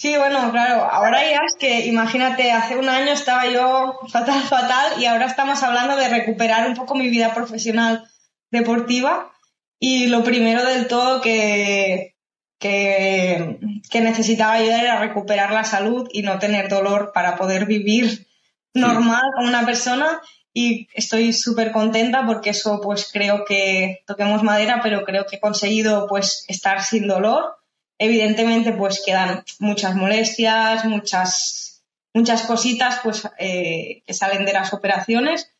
Sí, 0.01 0.17
bueno, 0.17 0.49
claro, 0.49 0.89
ahora 0.91 1.21
ya 1.29 1.41
es 1.45 1.55
que 1.59 1.85
imagínate, 1.85 2.51
hace 2.51 2.75
un 2.75 2.89
año 2.89 3.11
estaba 3.11 3.45
yo 3.45 3.99
fatal, 4.07 4.41
fatal 4.41 4.99
y 4.99 5.05
ahora 5.05 5.27
estamos 5.27 5.61
hablando 5.61 5.95
de 5.95 6.09
recuperar 6.09 6.67
un 6.67 6.73
poco 6.73 6.95
mi 6.95 7.07
vida 7.07 7.35
profesional 7.35 8.09
deportiva 8.49 9.31
y 9.79 10.07
lo 10.07 10.23
primero 10.23 10.65
del 10.65 10.87
todo 10.87 11.21
que, 11.21 12.15
que, 12.57 13.59
necesitaba 13.93 14.53
ayudar 14.53 14.85
era 14.85 14.99
recuperar 14.99 15.51
la 15.51 15.65
salud 15.65 16.09
y 16.11 16.23
no 16.23 16.39
tener 16.39 16.67
dolor 16.67 17.11
para 17.13 17.35
poder 17.35 17.67
vivir 17.67 18.27
normal 18.73 19.21
como 19.35 19.49
una 19.49 19.67
persona 19.67 20.19
y 20.51 20.87
estoy 20.95 21.31
súper 21.31 21.71
contenta 21.71 22.25
porque 22.25 22.49
eso 22.49 22.81
pues 22.81 23.07
creo 23.13 23.45
que 23.45 24.01
toquemos 24.07 24.41
madera 24.41 24.79
pero 24.81 25.03
creo 25.03 25.27
que 25.27 25.35
he 25.35 25.39
conseguido 25.39 26.07
pues 26.07 26.43
estar 26.47 26.81
sin 26.81 27.07
dolor 27.07 27.60
evidentemente 28.01 28.73
pues 28.73 29.03
quedan 29.05 29.43
muchas 29.59 29.95
molestias 29.95 30.85
muchas 30.85 31.83
muchas 32.13 32.41
cositas 32.43 32.99
pues 33.03 33.27
eh, 33.37 34.03
que 34.05 34.13
salen 34.13 34.43
de 34.45 34.53
las 34.53 34.73
operaciones 34.73 35.51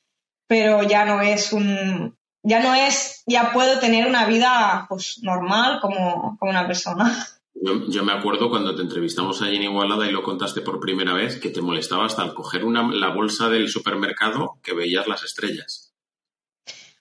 pero 0.48 0.84
ya 0.84 1.06
no 1.06 1.22
es 1.22 1.54
un 1.54 2.18
ya 2.44 2.60
no 2.60 2.74
es, 2.74 3.24
ya 3.28 3.52
puedo 3.54 3.80
tener 3.80 4.08
una 4.08 4.26
vida 4.26 4.86
pues 4.90 5.20
normal 5.22 5.80
como, 5.80 6.38
una 6.42 6.66
persona. 6.66 7.28
Yo, 7.54 8.04
me 8.04 8.14
acuerdo 8.14 8.50
cuando 8.50 8.76
te 8.76 8.82
entrevistamos 8.82 9.42
allí 9.42 9.58
en 9.58 9.64
Igualada 9.64 10.08
y 10.08 10.12
lo 10.12 10.24
contaste 10.24 10.62
por 10.62 10.80
primera 10.80 11.14
vez 11.14 11.40
que 11.40 11.50
te 11.50 11.62
molestaba 11.62 12.06
hasta 12.06 12.24
al 12.24 12.34
coger 12.34 12.66
una, 12.66 12.92
la 12.92 13.10
bolsa 13.10 13.50
del 13.50 13.70
supermercado 13.70 14.58
que 14.64 14.74
veías 14.74 15.08
las 15.08 15.24
estrellas. 15.24 15.94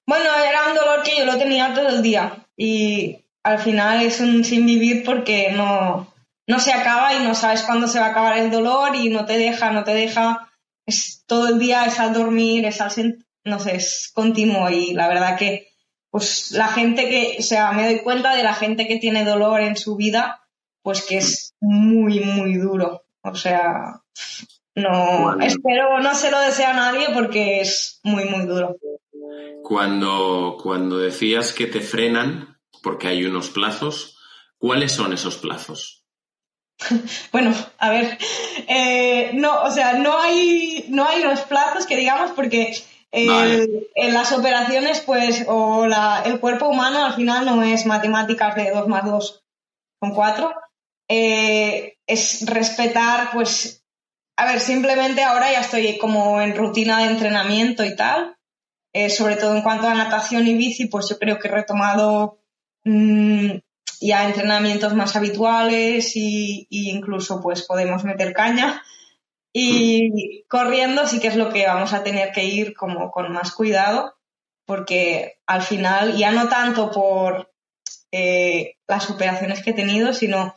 Bueno, 0.06 0.28
era 0.46 0.68
un 0.68 0.74
dolor 0.74 1.02
que 1.02 1.16
yo 1.16 1.24
lo 1.24 1.38
tenía 1.38 1.72
todo 1.72 1.88
el 1.88 2.02
día 2.02 2.46
y 2.56 3.19
al 3.42 3.58
final 3.58 4.02
es 4.02 4.20
un 4.20 4.44
sin 4.44 4.66
vivir 4.66 5.04
porque 5.04 5.52
no, 5.52 6.12
no 6.46 6.58
se 6.58 6.72
acaba 6.72 7.14
y 7.14 7.24
no 7.24 7.34
sabes 7.34 7.62
cuándo 7.62 7.86
se 7.88 8.00
va 8.00 8.06
a 8.06 8.10
acabar 8.10 8.38
el 8.38 8.50
dolor 8.50 8.94
y 8.96 9.08
no 9.08 9.24
te 9.24 9.38
deja, 9.38 9.72
no 9.72 9.84
te 9.84 9.94
deja. 9.94 10.50
Es 10.86 11.24
todo 11.26 11.48
el 11.48 11.58
día, 11.58 11.84
es 11.84 11.98
al 12.00 12.12
dormir, 12.12 12.64
es 12.64 12.80
al, 12.80 13.24
no 13.44 13.58
sé, 13.58 13.76
es 13.76 14.10
continuo 14.14 14.68
y 14.70 14.92
la 14.92 15.08
verdad 15.08 15.38
que, 15.38 15.68
pues 16.10 16.50
la 16.52 16.68
gente 16.68 17.08
que, 17.08 17.36
o 17.38 17.42
sea, 17.42 17.72
me 17.72 17.84
doy 17.84 18.00
cuenta 18.02 18.34
de 18.34 18.42
la 18.42 18.54
gente 18.54 18.88
que 18.88 18.98
tiene 18.98 19.24
dolor 19.24 19.60
en 19.60 19.76
su 19.76 19.96
vida, 19.96 20.42
pues 20.82 21.02
que 21.02 21.18
es 21.18 21.54
muy, 21.60 22.20
muy 22.20 22.54
duro. 22.54 23.04
O 23.22 23.34
sea, 23.34 24.02
no, 24.74 25.38
espero, 25.40 26.00
no 26.00 26.14
se 26.14 26.30
lo 26.30 26.40
desea 26.40 26.70
a 26.70 26.74
nadie 26.74 27.08
porque 27.14 27.60
es 27.60 28.00
muy, 28.02 28.24
muy 28.24 28.46
duro. 28.46 28.76
Cuando, 29.62 30.56
cuando 30.60 30.98
decías 30.98 31.52
que 31.52 31.66
te 31.66 31.80
frenan, 31.80 32.58
porque 32.82 33.08
hay 33.08 33.24
unos 33.24 33.50
plazos, 33.50 34.18
¿cuáles 34.58 34.92
son 34.92 35.12
esos 35.12 35.36
plazos? 35.36 36.04
bueno, 37.32 37.54
a 37.78 37.90
ver, 37.90 38.18
eh, 38.68 39.32
no, 39.34 39.62
o 39.62 39.70
sea, 39.70 39.94
no 39.94 40.18
hay, 40.18 40.86
no 40.88 41.06
hay 41.06 41.22
unos 41.22 41.40
plazos 41.40 41.86
que 41.86 41.96
digamos 41.96 42.32
porque 42.32 42.74
en 43.12 44.14
las 44.14 44.32
operaciones, 44.32 45.00
pues, 45.00 45.44
o 45.48 45.86
el 46.24 46.40
cuerpo 46.40 46.68
humano 46.68 47.04
al 47.04 47.14
final 47.14 47.44
no 47.44 47.62
es 47.62 47.86
matemáticas 47.86 48.54
de 48.54 48.70
2 48.70 48.86
más 48.88 49.04
2 49.04 49.44
con 49.98 50.14
4. 50.14 50.52
Eh, 51.08 51.96
es 52.06 52.46
respetar, 52.46 53.30
pues, 53.32 53.84
a 54.36 54.46
ver, 54.46 54.60
simplemente 54.60 55.22
ahora 55.22 55.50
ya 55.50 55.60
estoy 55.60 55.98
como 55.98 56.40
en 56.40 56.56
rutina 56.56 57.00
de 57.00 57.10
entrenamiento 57.10 57.84
y 57.84 57.96
tal. 57.96 58.36
Eh, 58.92 59.08
sobre 59.08 59.36
todo 59.36 59.54
en 59.54 59.62
cuanto 59.62 59.86
a 59.86 59.94
natación 59.94 60.46
y 60.48 60.54
bici, 60.54 60.86
pues 60.86 61.08
yo 61.08 61.18
creo 61.18 61.38
que 61.38 61.46
he 61.46 61.50
retomado 61.50 62.39
mm, 62.84 63.50
ya 64.00 64.26
entrenamientos 64.26 64.94
más 64.94 65.16
habituales 65.16 66.16
y, 66.16 66.66
y, 66.70 66.90
incluso 66.90 67.40
pues 67.40 67.62
podemos 67.62 68.04
meter 68.04 68.32
caña. 68.32 68.82
Y 69.52 70.44
corriendo 70.48 71.06
sí 71.06 71.20
que 71.20 71.28
es 71.28 71.36
lo 71.36 71.50
que 71.52 71.66
vamos 71.66 71.92
a 71.92 72.04
tener 72.04 72.32
que 72.32 72.44
ir 72.44 72.74
como 72.74 73.10
con 73.10 73.32
más 73.32 73.52
cuidado, 73.52 74.14
porque 74.64 75.40
al 75.46 75.62
final, 75.62 76.16
ya 76.16 76.30
no 76.30 76.48
tanto 76.48 76.90
por 76.92 77.52
eh, 78.12 78.76
las 78.86 79.10
operaciones 79.10 79.62
que 79.62 79.70
he 79.70 79.74
tenido, 79.74 80.12
sino 80.12 80.54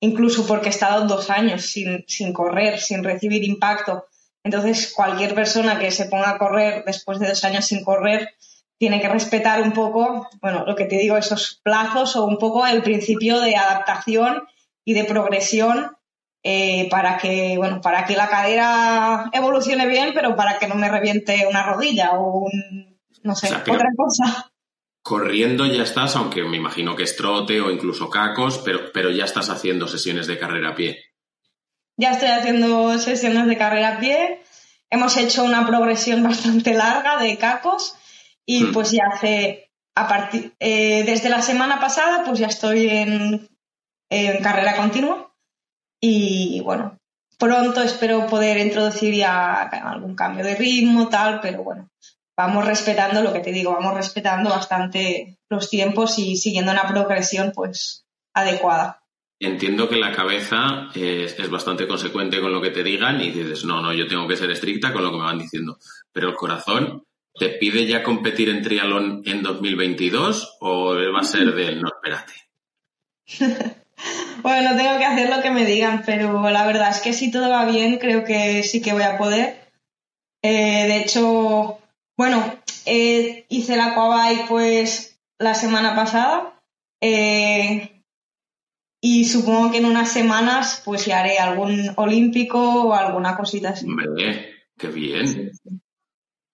incluso 0.00 0.46
porque 0.46 0.66
he 0.66 0.70
estado 0.70 1.06
dos 1.06 1.30
años 1.30 1.62
sin, 1.66 2.04
sin 2.06 2.32
correr, 2.32 2.78
sin 2.80 3.02
recibir 3.02 3.44
impacto. 3.44 4.06
Entonces, 4.42 4.92
cualquier 4.94 5.34
persona 5.34 5.78
que 5.78 5.90
se 5.90 6.06
ponga 6.06 6.30
a 6.30 6.38
correr 6.38 6.84
después 6.84 7.18
de 7.18 7.28
dos 7.28 7.44
años 7.44 7.64
sin 7.64 7.82
correr 7.82 8.34
tiene 8.78 9.00
que 9.00 9.08
respetar 9.08 9.62
un 9.62 9.72
poco, 9.72 10.28
bueno, 10.40 10.64
lo 10.66 10.74
que 10.74 10.84
te 10.84 10.96
digo, 10.96 11.16
esos 11.16 11.60
plazos 11.62 12.16
o 12.16 12.24
un 12.24 12.38
poco 12.38 12.66
el 12.66 12.82
principio 12.82 13.40
de 13.40 13.56
adaptación 13.56 14.42
y 14.84 14.94
de 14.94 15.04
progresión 15.04 15.96
eh, 16.42 16.88
para 16.90 17.16
que, 17.16 17.54
bueno, 17.56 17.80
para 17.80 18.04
que 18.04 18.16
la 18.16 18.28
cadera 18.28 19.30
evolucione 19.32 19.86
bien, 19.86 20.10
pero 20.14 20.36
para 20.36 20.58
que 20.58 20.68
no 20.68 20.74
me 20.74 20.90
reviente 20.90 21.46
una 21.48 21.62
rodilla 21.62 22.10
o 22.14 22.46
no 23.22 23.34
sé, 23.34 23.46
otra 23.54 23.88
cosa. 23.96 24.52
Corriendo 25.02 25.66
ya 25.66 25.82
estás, 25.82 26.16
aunque 26.16 26.42
me 26.44 26.56
imagino 26.56 26.96
que 26.96 27.04
es 27.04 27.16
trote 27.16 27.60
o 27.60 27.70
incluso 27.70 28.10
cacos, 28.10 28.58
pero, 28.64 28.92
pero 28.92 29.10
ya 29.10 29.24
estás 29.24 29.48
haciendo 29.48 29.88
sesiones 29.88 30.26
de 30.26 30.38
carrera 30.38 30.70
a 30.70 30.74
pie. 30.74 30.98
Ya 31.96 32.10
estoy 32.10 32.28
haciendo 32.28 32.98
sesiones 32.98 33.46
de 33.46 33.56
carrera 33.56 33.96
a 33.96 34.00
pie. 34.00 34.42
Hemos 34.90 35.16
hecho 35.16 35.44
una 35.44 35.66
progresión 35.66 36.22
bastante 36.28 36.74
larga 36.74 37.18
de 37.18 37.38
cacos 37.38 37.96
y 38.46 38.64
hmm. 38.64 38.72
pues 38.72 38.90
ya 38.90 39.04
hace, 39.12 39.70
a 39.94 40.08
partir, 40.08 40.54
eh, 40.60 41.04
desde 41.04 41.28
la 41.28 41.42
semana 41.42 41.80
pasada, 41.80 42.24
pues 42.24 42.38
ya 42.38 42.46
estoy 42.46 42.88
en 42.88 43.48
carrera 44.42 44.76
continua 44.76 45.34
y 46.00 46.60
bueno, 46.60 46.98
pronto 47.38 47.82
espero 47.82 48.26
poder 48.26 48.58
introducir 48.58 49.14
ya 49.14 49.62
algún 49.62 50.14
cambio 50.14 50.44
de 50.44 50.54
ritmo, 50.54 51.08
tal, 51.08 51.40
pero 51.40 51.62
bueno, 51.62 51.90
vamos 52.36 52.64
respetando 52.64 53.22
lo 53.22 53.32
que 53.32 53.40
te 53.40 53.52
digo, 53.52 53.72
vamos 53.72 53.94
respetando 53.94 54.50
bastante 54.50 55.38
los 55.48 55.70
tiempos 55.70 56.18
y 56.18 56.36
siguiendo 56.36 56.72
una 56.72 56.86
progresión 56.86 57.52
pues 57.54 58.04
adecuada. 58.34 59.00
Entiendo 59.40 59.88
que 59.88 59.96
la 59.96 60.12
cabeza 60.12 60.88
es, 60.94 61.38
es, 61.38 61.50
bastante 61.50 61.88
consecuente 61.88 62.40
con 62.40 62.52
lo 62.52 62.62
que 62.62 62.70
te 62.70 62.84
digan 62.84 63.20
y 63.20 63.30
dices, 63.30 63.64
no, 63.64 63.80
no, 63.82 63.92
yo 63.92 64.06
tengo 64.06 64.28
que 64.28 64.36
ser 64.36 64.50
estricta 64.50 64.92
con 64.92 65.02
lo 65.02 65.10
que 65.10 65.18
me 65.18 65.24
van 65.24 65.38
diciendo. 65.38 65.78
Pero 66.12 66.28
el 66.28 66.34
corazón, 66.34 67.04
¿te 67.38 67.50
pide 67.50 67.86
ya 67.86 68.02
competir 68.02 68.48
en 68.48 68.62
triatlón 68.62 69.22
en 69.26 69.42
2022 69.42 70.58
o 70.60 70.94
va 70.94 71.20
a 71.20 71.24
ser 71.24 71.54
de, 71.54 71.76
no, 71.76 71.88
espérate? 71.88 72.32
Bueno, 74.42 74.76
tengo 74.76 74.98
que 74.98 75.04
hacer 75.04 75.30
lo 75.34 75.40
que 75.40 75.50
me 75.50 75.64
digan, 75.64 76.02
pero 76.04 76.50
la 76.50 76.66
verdad 76.66 76.90
es 76.90 77.00
que 77.00 77.14
si 77.14 77.30
todo 77.30 77.48
va 77.48 77.64
bien, 77.64 77.98
creo 77.98 78.24
que 78.24 78.62
sí 78.62 78.82
que 78.82 78.92
voy 78.92 79.02
a 79.02 79.16
poder. 79.16 79.70
Eh, 80.42 80.86
de 80.86 80.98
hecho, 80.98 81.78
bueno, 82.16 82.58
eh, 82.84 83.46
hice 83.48 83.76
la 83.76 83.92
Aquabike 83.92 84.44
pues 84.46 85.18
la 85.38 85.54
semana 85.54 85.96
pasada 85.96 86.60
eh, 87.00 88.02
y 89.00 89.24
supongo 89.24 89.72
que 89.72 89.78
en 89.78 89.86
unas 89.86 90.12
semanas 90.12 90.82
pues 90.84 91.06
ya 91.06 91.20
haré 91.20 91.38
algún 91.38 91.92
olímpico 91.96 92.84
o 92.84 92.94
alguna 92.94 93.36
cosita 93.36 93.70
así. 93.70 93.86
qué 94.76 94.88
bien. 94.88 95.52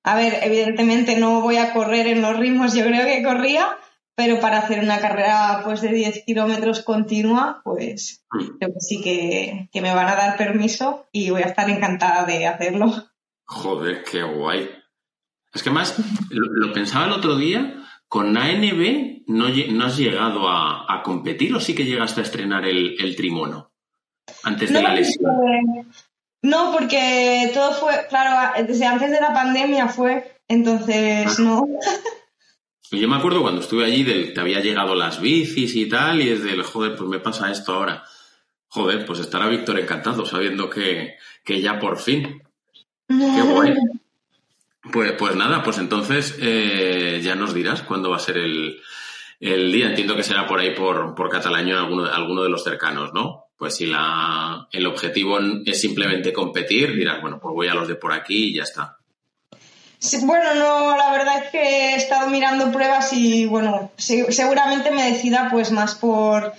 A 0.03 0.17
ver, 0.17 0.39
evidentemente 0.43 1.19
no 1.19 1.41
voy 1.43 1.57
a 1.57 1.73
correr 1.73 2.07
en 2.07 2.23
los 2.23 2.37
ritmos 2.37 2.75
yo 2.75 2.85
creo 2.85 3.05
que 3.07 3.23
corría, 3.23 3.77
pero 4.15 4.41
para 4.41 4.59
hacer 4.59 4.81
una 4.81 5.01
carrera 5.01 5.63
pues 5.65 5.81
de 5.81 5.89
10 5.89 6.25
kilómetros 6.25 6.83
continua, 6.83 7.61
pues 7.65 8.25
mm. 8.31 8.59
creo 8.59 8.73
que 8.75 8.81
sí 8.81 9.01
que, 9.03 9.69
me 9.81 9.95
van 9.95 10.09
a 10.09 10.15
dar 10.15 10.37
permiso 10.37 11.07
y 11.13 11.31
voy 11.31 11.43
a 11.43 11.47
estar 11.47 11.69
encantada 11.69 12.25
de 12.25 12.47
hacerlo. 12.47 12.93
Joder, 13.45 14.05
qué 14.05 14.23
guay. 14.23 14.71
Es 15.53 15.63
que 15.63 15.71
más, 15.71 15.97
lo, 16.31 16.73
pensaba 16.73 17.07
el 17.07 17.13
otro 17.13 17.37
día, 17.37 17.83
con 18.09 18.37
ANB 18.37 19.23
no, 19.27 19.49
no 19.49 19.85
has 19.85 19.97
llegado 19.97 20.49
a, 20.49 21.03
competir 21.03 21.55
o 21.55 21.61
sí 21.61 21.75
que 21.75 21.87
llegaste 21.87 22.21
a 22.21 22.25
estrenar 22.25 22.67
el, 22.67 23.17
trimono 23.17 23.73
antes 24.43 24.71
de 24.71 24.83
la 24.83 24.95
lesión. 24.95 25.31
No, 26.43 26.73
porque 26.73 27.51
todo 27.53 27.73
fue, 27.73 28.07
claro, 28.09 28.53
desde 28.67 28.87
antes 28.87 29.11
de 29.11 29.21
la 29.21 29.35
pandemia 29.35 29.89
fue, 29.89 30.37
entonces 30.49 31.39
no. 31.39 31.67
Yo 32.93 33.09
me 33.09 33.17
acuerdo 33.17 33.43
cuando 33.43 33.61
estuve 33.61 33.85
allí, 33.85 34.03
del, 34.03 34.35
te 34.35 34.41
había 34.41 34.61
llegado 34.61 34.97
las 34.97 35.21
bicis 35.21 35.77
y 35.77 35.89
tal, 35.89 36.21
y 36.21 36.31
es 36.31 36.43
del, 36.43 36.63
joder, 36.65 36.97
pues 36.97 37.09
me 37.09 37.21
pasa 37.21 37.51
esto 37.51 37.75
ahora. 37.75 38.05
Joder, 38.67 39.05
pues 39.05 39.21
estará 39.21 39.47
Víctor 39.49 39.79
encantado 39.79 40.27
sabiendo 40.27 40.69
que, 40.69 41.15
que 41.45 41.61
ya 41.61 41.79
por 41.79 41.99
fin. 41.99 42.43
Qué 43.09 43.43
guay. 43.43 43.75
Pues, 44.93 45.13
pues 45.13 45.37
nada, 45.37 45.63
pues 45.63 45.77
entonces 45.77 46.39
eh, 46.41 47.21
ya 47.23 47.35
nos 47.35 47.53
dirás 47.53 47.83
cuándo 47.83 48.09
va 48.09 48.17
a 48.17 48.21
ser 48.21 48.39
el, 48.39 48.81
el 49.39 49.71
día. 49.71 49.91
Entiendo 49.91 50.17
que 50.17 50.23
será 50.23 50.47
por 50.47 50.59
ahí 50.59 50.75
por, 50.75 51.15
por 51.15 51.29
Catalaño 51.29 51.79
alguno, 51.79 52.07
alguno 52.07 52.43
de 52.43 52.49
los 52.49 52.65
cercanos, 52.65 53.13
¿no? 53.13 53.50
Pues 53.61 53.77
si 53.77 53.85
la, 53.85 54.67
el 54.73 54.87
objetivo 54.87 55.39
es 55.67 55.79
simplemente 55.79 56.33
competir, 56.33 56.97
dirás, 56.97 57.21
bueno, 57.21 57.39
pues 57.39 57.55
voy 57.55 57.69
a 57.69 57.75
los 57.75 57.87
de 57.87 57.95
por 57.95 58.11
aquí 58.11 58.45
y 58.45 58.55
ya 58.55 58.63
está. 58.63 58.97
bueno, 60.23 60.55
no, 60.55 60.97
la 60.97 61.13
verdad 61.13 61.45
es 61.45 61.51
que 61.51 61.59
he 61.61 61.95
estado 61.95 62.31
mirando 62.31 62.73
pruebas 62.73 63.13
y 63.13 63.45
bueno, 63.45 63.93
seguramente 63.99 64.91
me 64.91 65.11
decida 65.11 65.49
pues 65.51 65.73
más 65.73 65.95
por 65.95 66.55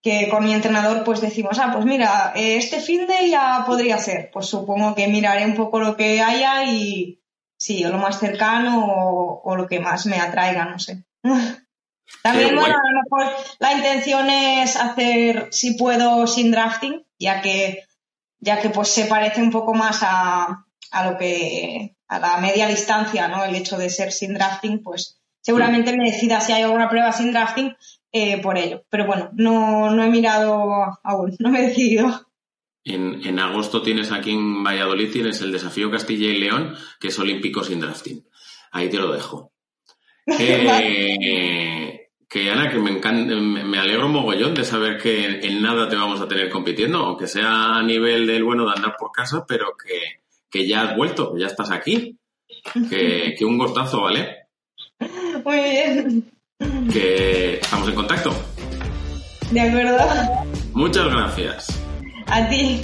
que 0.00 0.28
con 0.28 0.44
mi 0.44 0.54
entrenador 0.54 1.02
pues 1.02 1.20
decimos, 1.20 1.58
ah, 1.58 1.72
pues 1.72 1.84
mira, 1.84 2.32
este 2.36 2.78
fin 2.78 3.08
de 3.08 3.30
ya 3.30 3.64
podría 3.66 3.98
ser. 3.98 4.30
Pues 4.32 4.46
supongo 4.46 4.94
que 4.94 5.08
miraré 5.08 5.44
un 5.44 5.56
poco 5.56 5.80
lo 5.80 5.96
que 5.96 6.20
haya 6.20 6.62
y 6.70 7.20
sí, 7.58 7.84
o 7.84 7.88
lo 7.90 7.98
más 7.98 8.20
cercano 8.20 8.86
o, 8.86 9.42
o 9.42 9.56
lo 9.56 9.66
que 9.66 9.80
más 9.80 10.06
me 10.06 10.20
atraiga, 10.20 10.66
no 10.66 10.78
sé. 10.78 11.04
También, 12.22 12.56
bueno, 12.56 12.74
a 12.74 12.92
lo 12.92 13.02
mejor 13.02 13.36
la 13.58 13.72
intención 13.74 14.28
es 14.30 14.76
hacer, 14.76 15.48
si 15.50 15.74
puedo, 15.74 16.26
sin 16.26 16.50
drafting, 16.50 17.04
ya 17.18 17.40
que, 17.40 17.84
ya 18.40 18.60
que 18.60 18.70
pues 18.70 18.88
se 18.88 19.06
parece 19.06 19.42
un 19.42 19.50
poco 19.50 19.74
más 19.74 20.00
a, 20.02 20.66
a 20.90 21.10
lo 21.10 21.18
que, 21.18 21.96
a 22.08 22.18
la 22.18 22.38
media 22.38 22.66
distancia, 22.66 23.28
¿no? 23.28 23.44
El 23.44 23.54
hecho 23.54 23.76
de 23.78 23.90
ser 23.90 24.12
sin 24.12 24.34
drafting, 24.34 24.82
pues 24.82 25.20
seguramente 25.40 25.96
me 25.96 26.10
decida 26.10 26.40
si 26.40 26.52
hay 26.52 26.62
alguna 26.62 26.88
prueba 26.88 27.12
sin 27.12 27.32
drafting 27.32 27.74
eh, 28.12 28.40
por 28.40 28.58
ello. 28.58 28.84
Pero 28.90 29.06
bueno, 29.06 29.30
no, 29.34 29.90
no 29.90 30.02
he 30.02 30.08
mirado 30.08 30.98
aún, 31.02 31.36
no 31.38 31.50
me 31.50 31.60
he 31.60 31.68
decidido. 31.68 32.26
En, 32.84 33.26
en, 33.26 33.38
agosto 33.38 33.82
tienes 33.82 34.12
aquí 34.12 34.30
en 34.32 34.64
Valladolid, 34.64 35.12
tienes 35.12 35.42
el 35.42 35.52
desafío 35.52 35.90
Castilla 35.90 36.28
y 36.28 36.38
León, 36.38 36.74
que 36.98 37.08
es 37.08 37.18
olímpico 37.18 37.62
sin 37.62 37.80
drafting. 37.80 38.26
Ahí 38.72 38.88
te 38.88 38.96
lo 38.96 39.12
dejo. 39.12 39.52
Eh, 40.40 41.87
que 42.28 42.50
Ana, 42.50 42.70
que 42.70 42.78
me, 42.78 42.90
encanta, 42.90 43.34
me 43.34 43.78
alegro 43.78 44.08
mogollón 44.08 44.54
de 44.54 44.64
saber 44.64 44.98
que 44.98 45.40
en 45.46 45.62
nada 45.62 45.88
te 45.88 45.96
vamos 45.96 46.20
a 46.20 46.28
tener 46.28 46.50
compitiendo, 46.50 46.98
aunque 46.98 47.26
sea 47.26 47.76
a 47.76 47.82
nivel 47.82 48.26
del 48.26 48.44
bueno 48.44 48.66
de 48.66 48.72
andar 48.76 48.96
por 48.98 49.10
casa, 49.12 49.46
pero 49.48 49.74
que, 49.82 50.20
que 50.50 50.66
ya 50.66 50.82
has 50.82 50.96
vuelto, 50.96 51.32
que 51.32 51.40
ya 51.40 51.46
estás 51.46 51.70
aquí. 51.70 52.16
Que, 52.90 53.34
que 53.38 53.44
un 53.44 53.56
gustazo, 53.56 54.02
¿vale? 54.02 54.48
Muy 55.44 55.60
bien. 55.60 56.30
Que 56.92 57.54
estamos 57.54 57.88
en 57.88 57.94
contacto. 57.94 58.34
De 59.50 59.60
acuerdo. 59.60 59.98
Muchas 60.74 61.06
gracias. 61.06 61.82
A 62.26 62.48
ti. 62.48 62.82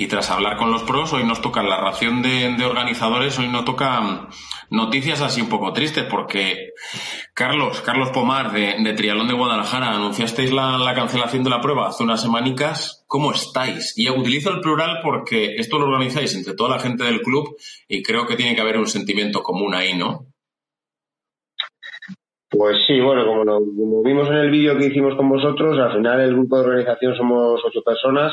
Y 0.00 0.06
tras 0.06 0.30
hablar 0.30 0.56
con 0.56 0.72
los 0.72 0.82
pros, 0.84 1.12
hoy 1.12 1.24
nos 1.24 1.42
toca 1.42 1.62
la 1.62 1.76
ración 1.76 2.22
de, 2.22 2.64
organizadores, 2.64 3.38
hoy 3.38 3.48
nos 3.48 3.66
toca 3.66 4.30
noticias 4.70 5.20
así 5.20 5.42
un 5.42 5.50
poco 5.50 5.74
tristes, 5.74 6.04
porque 6.04 6.70
Carlos, 7.34 7.82
Carlos 7.82 8.08
Pomar 8.08 8.50
de, 8.50 8.76
de 8.82 8.94
Trialón 8.94 9.28
de 9.28 9.34
Guadalajara, 9.34 9.90
anunciasteis 9.90 10.54
la, 10.54 10.78
la, 10.78 10.94
cancelación 10.94 11.44
de 11.44 11.50
la 11.50 11.60
prueba 11.60 11.88
hace 11.88 12.02
unas 12.02 12.22
semanicas. 12.22 13.04
¿Cómo 13.06 13.30
estáis? 13.30 13.92
Y 13.98 14.08
utilizo 14.08 14.48
el 14.48 14.60
plural 14.60 15.00
porque 15.02 15.56
esto 15.56 15.78
lo 15.78 15.84
organizáis 15.84 16.34
entre 16.34 16.54
toda 16.54 16.76
la 16.76 16.78
gente 16.78 17.04
del 17.04 17.20
club 17.20 17.54
y 17.86 18.02
creo 18.02 18.26
que 18.26 18.36
tiene 18.36 18.54
que 18.54 18.62
haber 18.62 18.78
un 18.78 18.86
sentimiento 18.86 19.42
común 19.42 19.74
ahí, 19.74 19.98
¿no? 19.98 20.28
Pues 22.48 22.78
sí, 22.86 22.98
bueno, 23.00 23.26
como, 23.26 23.44
lo, 23.44 23.58
como 23.58 24.02
vimos 24.02 24.28
en 24.28 24.36
el 24.36 24.50
vídeo 24.50 24.78
que 24.78 24.86
hicimos 24.86 25.14
con 25.14 25.28
vosotros, 25.28 25.78
al 25.78 25.92
final 25.92 26.20
el 26.22 26.32
grupo 26.32 26.56
de 26.56 26.64
organización 26.64 27.14
somos 27.16 27.60
ocho 27.66 27.82
personas 27.84 28.32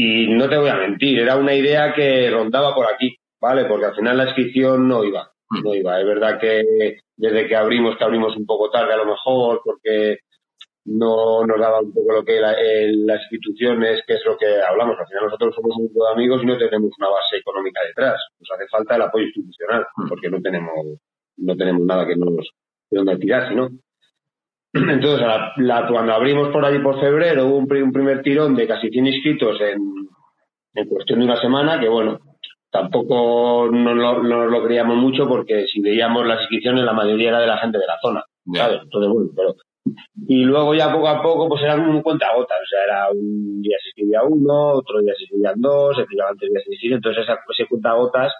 y 0.00 0.28
no 0.28 0.48
te 0.48 0.56
voy 0.56 0.68
a 0.68 0.76
mentir, 0.76 1.18
era 1.18 1.34
una 1.34 1.52
idea 1.52 1.92
que 1.92 2.30
rondaba 2.30 2.72
por 2.72 2.86
aquí, 2.86 3.16
¿vale? 3.40 3.64
Porque 3.64 3.86
al 3.86 3.96
final 3.96 4.16
la 4.16 4.26
inscripción 4.26 4.86
no 4.86 5.02
iba, 5.02 5.32
mm. 5.50 5.64
no 5.64 5.74
iba. 5.74 5.98
Es 5.98 6.06
verdad 6.06 6.38
que 6.38 6.62
desde 7.16 7.48
que 7.48 7.56
abrimos, 7.56 7.96
que 7.98 8.04
abrimos 8.04 8.36
un 8.36 8.46
poco 8.46 8.70
tarde 8.70 8.92
a 8.92 8.96
lo 8.98 9.06
mejor, 9.06 9.60
porque 9.64 10.18
no 10.84 11.44
nos 11.44 11.58
daba 11.58 11.80
un 11.80 11.92
poco 11.92 12.12
lo 12.12 12.24
que 12.24 12.38
la, 12.38 12.54
las 13.06 13.22
instituciones, 13.22 14.02
que 14.06 14.14
es 14.14 14.24
lo 14.24 14.38
que 14.38 14.46
hablamos. 14.62 14.96
Al 15.00 15.06
final 15.08 15.24
nosotros 15.24 15.52
somos 15.56 15.76
un 15.76 15.86
grupo 15.86 16.06
de 16.06 16.12
amigos 16.12 16.44
y 16.44 16.46
no 16.46 16.56
tenemos 16.56 16.92
una 16.96 17.08
base 17.08 17.38
económica 17.38 17.80
detrás. 17.84 18.22
Nos 18.38 18.50
hace 18.52 18.68
falta 18.68 18.94
el 18.94 19.02
apoyo 19.02 19.24
institucional, 19.24 19.84
mm. 19.96 20.08
porque 20.08 20.30
no 20.30 20.40
tenemos, 20.40 20.86
no 21.38 21.56
tenemos 21.56 21.82
nada 21.82 22.06
que 22.06 22.14
nos, 22.14 22.36
de 22.88 22.98
donde 22.98 23.16
tirar, 23.16 23.48
sino 23.48 23.68
entonces, 24.72 25.26
la, 25.56 25.86
cuando 25.88 26.12
abrimos 26.12 26.48
por 26.48 26.64
allí 26.64 26.78
por 26.80 27.00
febrero, 27.00 27.46
hubo 27.46 27.56
un, 27.56 27.66
primer 27.66 28.22
tirón 28.22 28.54
de 28.54 28.66
casi 28.66 28.88
100 28.88 29.06
inscritos 29.06 29.58
en, 29.60 30.86
cuestión 30.88 31.18
de 31.18 31.24
una 31.24 31.40
semana, 31.40 31.80
que 31.80 31.88
bueno, 31.88 32.18
tampoco 32.70 33.68
no, 33.72 33.94
lo 33.94 34.64
creíamos 34.64 34.96
mucho 34.96 35.26
porque 35.26 35.66
si 35.66 35.80
veíamos 35.80 36.26
las 36.26 36.40
inscripciones, 36.42 36.84
la 36.84 36.92
mayoría 36.92 37.30
era 37.30 37.40
de 37.40 37.46
la 37.48 37.58
gente 37.58 37.78
de 37.78 37.86
la 37.86 37.98
zona, 38.00 38.24
¿sabes? 38.54 38.82
Entonces, 38.82 39.10
bueno, 39.10 39.30
pero... 39.34 39.54
Y 40.28 40.44
luego 40.44 40.74
ya 40.74 40.92
poco 40.92 41.08
a 41.08 41.22
poco, 41.22 41.48
pues 41.48 41.62
eran 41.62 41.80
un 41.80 42.02
cuentagotas, 42.02 42.58
o 42.62 42.66
sea, 42.66 42.84
era 42.84 43.10
un 43.10 43.62
día 43.62 43.76
se 43.82 43.88
escribía 43.88 44.22
uno, 44.22 44.72
otro 44.74 45.00
día 45.00 45.14
se 45.16 45.24
escribían 45.24 45.58
dos, 45.60 45.96
se 45.96 46.02
escribían 46.02 46.36
tres 46.36 46.50
días 46.50 46.64
se 46.64 46.94
entonces 46.94 47.24
esa, 47.24 47.38
ese 47.50 47.66
cuentagotas, 47.66 48.34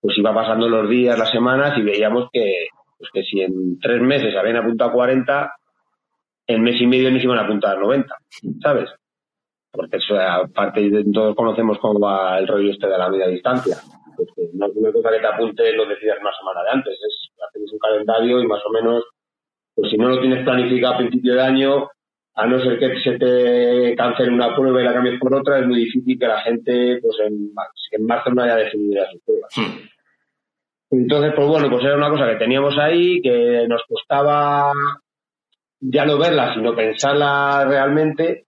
pues 0.00 0.16
iba 0.16 0.34
pasando 0.34 0.68
los 0.68 0.88
días, 0.88 1.18
las 1.18 1.30
semanas 1.30 1.76
y 1.76 1.82
veíamos 1.82 2.28
que, 2.32 2.68
pues 3.02 3.10
que 3.12 3.22
si 3.24 3.40
en 3.40 3.80
tres 3.80 4.00
meses 4.00 4.36
habían 4.36 4.58
apuntado 4.58 4.90
a 4.90 4.94
40, 4.94 5.52
en 6.46 6.62
mes 6.62 6.80
y 6.80 6.86
medio 6.86 7.10
nos 7.10 7.24
iban 7.24 7.38
a 7.38 7.42
apuntar 7.42 7.76
a 7.76 7.80
90, 7.80 8.14
¿sabes? 8.62 8.90
Porque 9.72 9.96
eso, 9.96 10.16
aparte, 10.20 10.88
todos 11.12 11.34
conocemos 11.34 11.78
cómo 11.80 11.98
va 11.98 12.38
el 12.38 12.46
rollo 12.46 12.70
este 12.70 12.86
de 12.86 12.98
la 12.98 13.08
media 13.08 13.26
distancia. 13.26 13.76
Pues 14.16 14.28
no 14.54 14.66
es 14.66 14.76
una 14.76 14.92
cosa 14.92 15.10
que 15.10 15.18
te 15.18 15.26
apunte 15.26 15.72
lo 15.72 15.86
decidas 15.86 16.18
una 16.20 16.30
semana 16.38 16.62
de 16.62 16.70
antes, 16.70 16.94
es 16.94 17.30
hacer 17.48 17.62
un 17.72 17.78
calendario 17.78 18.40
y 18.40 18.46
más 18.46 18.60
o 18.64 18.70
menos, 18.70 19.04
pues 19.74 19.90
si 19.90 19.96
no 19.96 20.10
lo 20.10 20.20
tienes 20.20 20.44
planificado 20.44 20.94
a 20.94 20.98
principio 20.98 21.34
de 21.34 21.42
año, 21.42 21.88
a 22.34 22.46
no 22.46 22.62
ser 22.62 22.78
que 22.78 23.00
se 23.02 23.18
te 23.18 23.96
cancele 23.96 24.30
una 24.30 24.54
prueba 24.54 24.80
y 24.80 24.84
la 24.84 24.94
cambies 24.94 25.18
por 25.18 25.34
otra, 25.34 25.58
es 25.58 25.66
muy 25.66 25.80
difícil 25.80 26.16
que 26.16 26.26
la 26.28 26.40
gente, 26.42 27.00
pues 27.02 27.16
en, 27.26 27.50
en 27.90 28.06
marzo 28.06 28.30
no 28.30 28.42
haya 28.42 28.54
definido 28.54 29.04
sus 29.10 29.22
pruebas. 29.22 29.52
Hmm. 29.56 29.91
Entonces, 30.92 31.32
pues 31.34 31.48
bueno, 31.48 31.70
pues 31.70 31.82
era 31.84 31.96
una 31.96 32.10
cosa 32.10 32.28
que 32.28 32.36
teníamos 32.36 32.76
ahí, 32.78 33.22
que 33.22 33.66
nos 33.66 33.82
costaba 33.88 34.70
ya 35.80 36.04
no 36.04 36.18
verla, 36.18 36.54
sino 36.54 36.76
pensarla 36.76 37.64
realmente, 37.66 38.44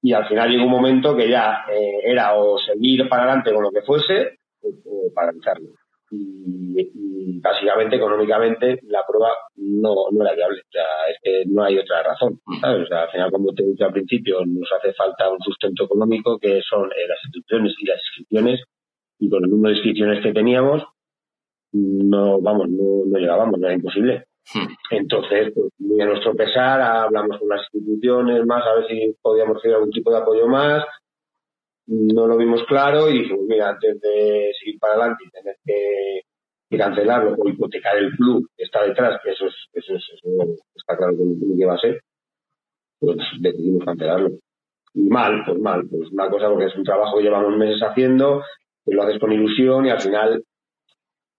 y 0.00 0.12
al 0.12 0.28
final 0.28 0.48
llegó 0.48 0.64
un 0.64 0.70
momento 0.70 1.16
que 1.16 1.28
ya 1.28 1.64
eh, 1.68 2.00
era 2.04 2.34
o 2.34 2.56
seguir 2.58 3.08
para 3.08 3.24
adelante 3.24 3.52
con 3.52 3.64
lo 3.64 3.70
que 3.72 3.82
fuese, 3.82 4.38
o, 4.62 5.12
paralizarlo. 5.12 5.70
Y, 6.12 7.40
básicamente, 7.40 7.96
económicamente, 7.96 8.78
la 8.84 9.02
prueba 9.06 9.30
no, 9.56 9.94
no 10.12 10.22
era 10.22 10.34
viable. 10.34 10.60
O 10.60 10.70
sea, 10.70 10.84
es 11.10 11.18
que 11.20 11.44
no 11.46 11.64
hay 11.64 11.78
otra 11.78 12.04
razón. 12.04 12.40
O 12.46 12.86
sea, 12.86 13.02
al 13.02 13.10
final, 13.10 13.32
como 13.32 13.52
te 13.52 13.64
he 13.64 13.84
al 13.84 13.92
principio, 13.92 14.38
nos 14.46 14.70
hace 14.78 14.92
falta 14.92 15.28
un 15.28 15.40
sustento 15.40 15.84
económico 15.84 16.38
que 16.38 16.62
son 16.62 16.86
eh, 16.92 17.08
las 17.08 17.18
inscripciones 17.24 17.74
y 17.80 17.86
las 17.86 17.98
inscripciones. 17.98 18.62
Y 19.18 19.28
con 19.28 19.44
el 19.44 19.50
número 19.50 19.70
de 19.70 19.78
inscripciones 19.78 20.22
que 20.22 20.32
teníamos, 20.32 20.84
no, 21.76 22.40
vamos, 22.40 22.68
no, 22.70 23.04
no 23.06 23.18
llegábamos, 23.18 23.60
era 23.60 23.74
imposible. 23.74 24.24
Hmm. 24.54 24.66
Entonces, 24.90 25.52
pues, 25.54 25.72
muy 25.78 26.00
a 26.00 26.06
nuestro 26.06 26.34
pesar, 26.34 26.80
hablamos 26.80 27.38
con 27.38 27.48
las 27.48 27.62
instituciones 27.72 28.46
más 28.46 28.64
a 28.64 28.74
ver 28.74 28.86
si 28.86 29.16
podíamos 29.20 29.56
recibir 29.56 29.74
algún 29.74 29.90
tipo 29.90 30.10
de 30.10 30.18
apoyo 30.18 30.46
más. 30.46 30.84
No 31.86 32.26
lo 32.26 32.36
vimos 32.36 32.64
claro 32.64 33.08
y 33.08 33.20
dijimos, 33.20 33.44
mira, 33.46 33.70
antes 33.70 34.00
de 34.00 34.50
seguir 34.58 34.78
para 34.80 34.94
adelante 34.94 35.24
y 35.26 35.30
tener 35.30 35.56
que, 35.64 36.20
cancelarlo 36.76 37.36
o 37.38 37.48
hipotecar 37.48 37.96
el 37.96 38.10
club 38.16 38.48
que 38.56 38.64
está 38.64 38.82
detrás, 38.82 39.20
que 39.22 39.30
eso, 39.30 39.46
es, 39.46 39.54
eso, 39.72 39.94
es, 39.94 40.02
eso 40.12 40.56
está 40.74 40.96
claro 40.96 41.14
que, 41.16 41.64
va 41.64 41.74
a 41.74 41.78
ser, 41.78 42.00
pues 42.98 43.16
decidimos 43.40 43.84
cancelarlo. 43.84 44.30
Y 44.94 45.08
mal, 45.08 45.42
pues 45.46 45.58
mal, 45.60 45.86
pues 45.88 46.10
una 46.10 46.28
cosa 46.28 46.48
porque 46.48 46.66
es 46.66 46.76
un 46.76 46.84
trabajo 46.84 47.16
que 47.16 47.24
llevamos 47.24 47.56
meses 47.56 47.80
haciendo, 47.82 48.42
que 48.84 48.94
lo 48.94 49.02
haces 49.02 49.20
con 49.20 49.32
ilusión 49.32 49.86
y 49.86 49.90
al 49.90 50.00
final 50.00 50.42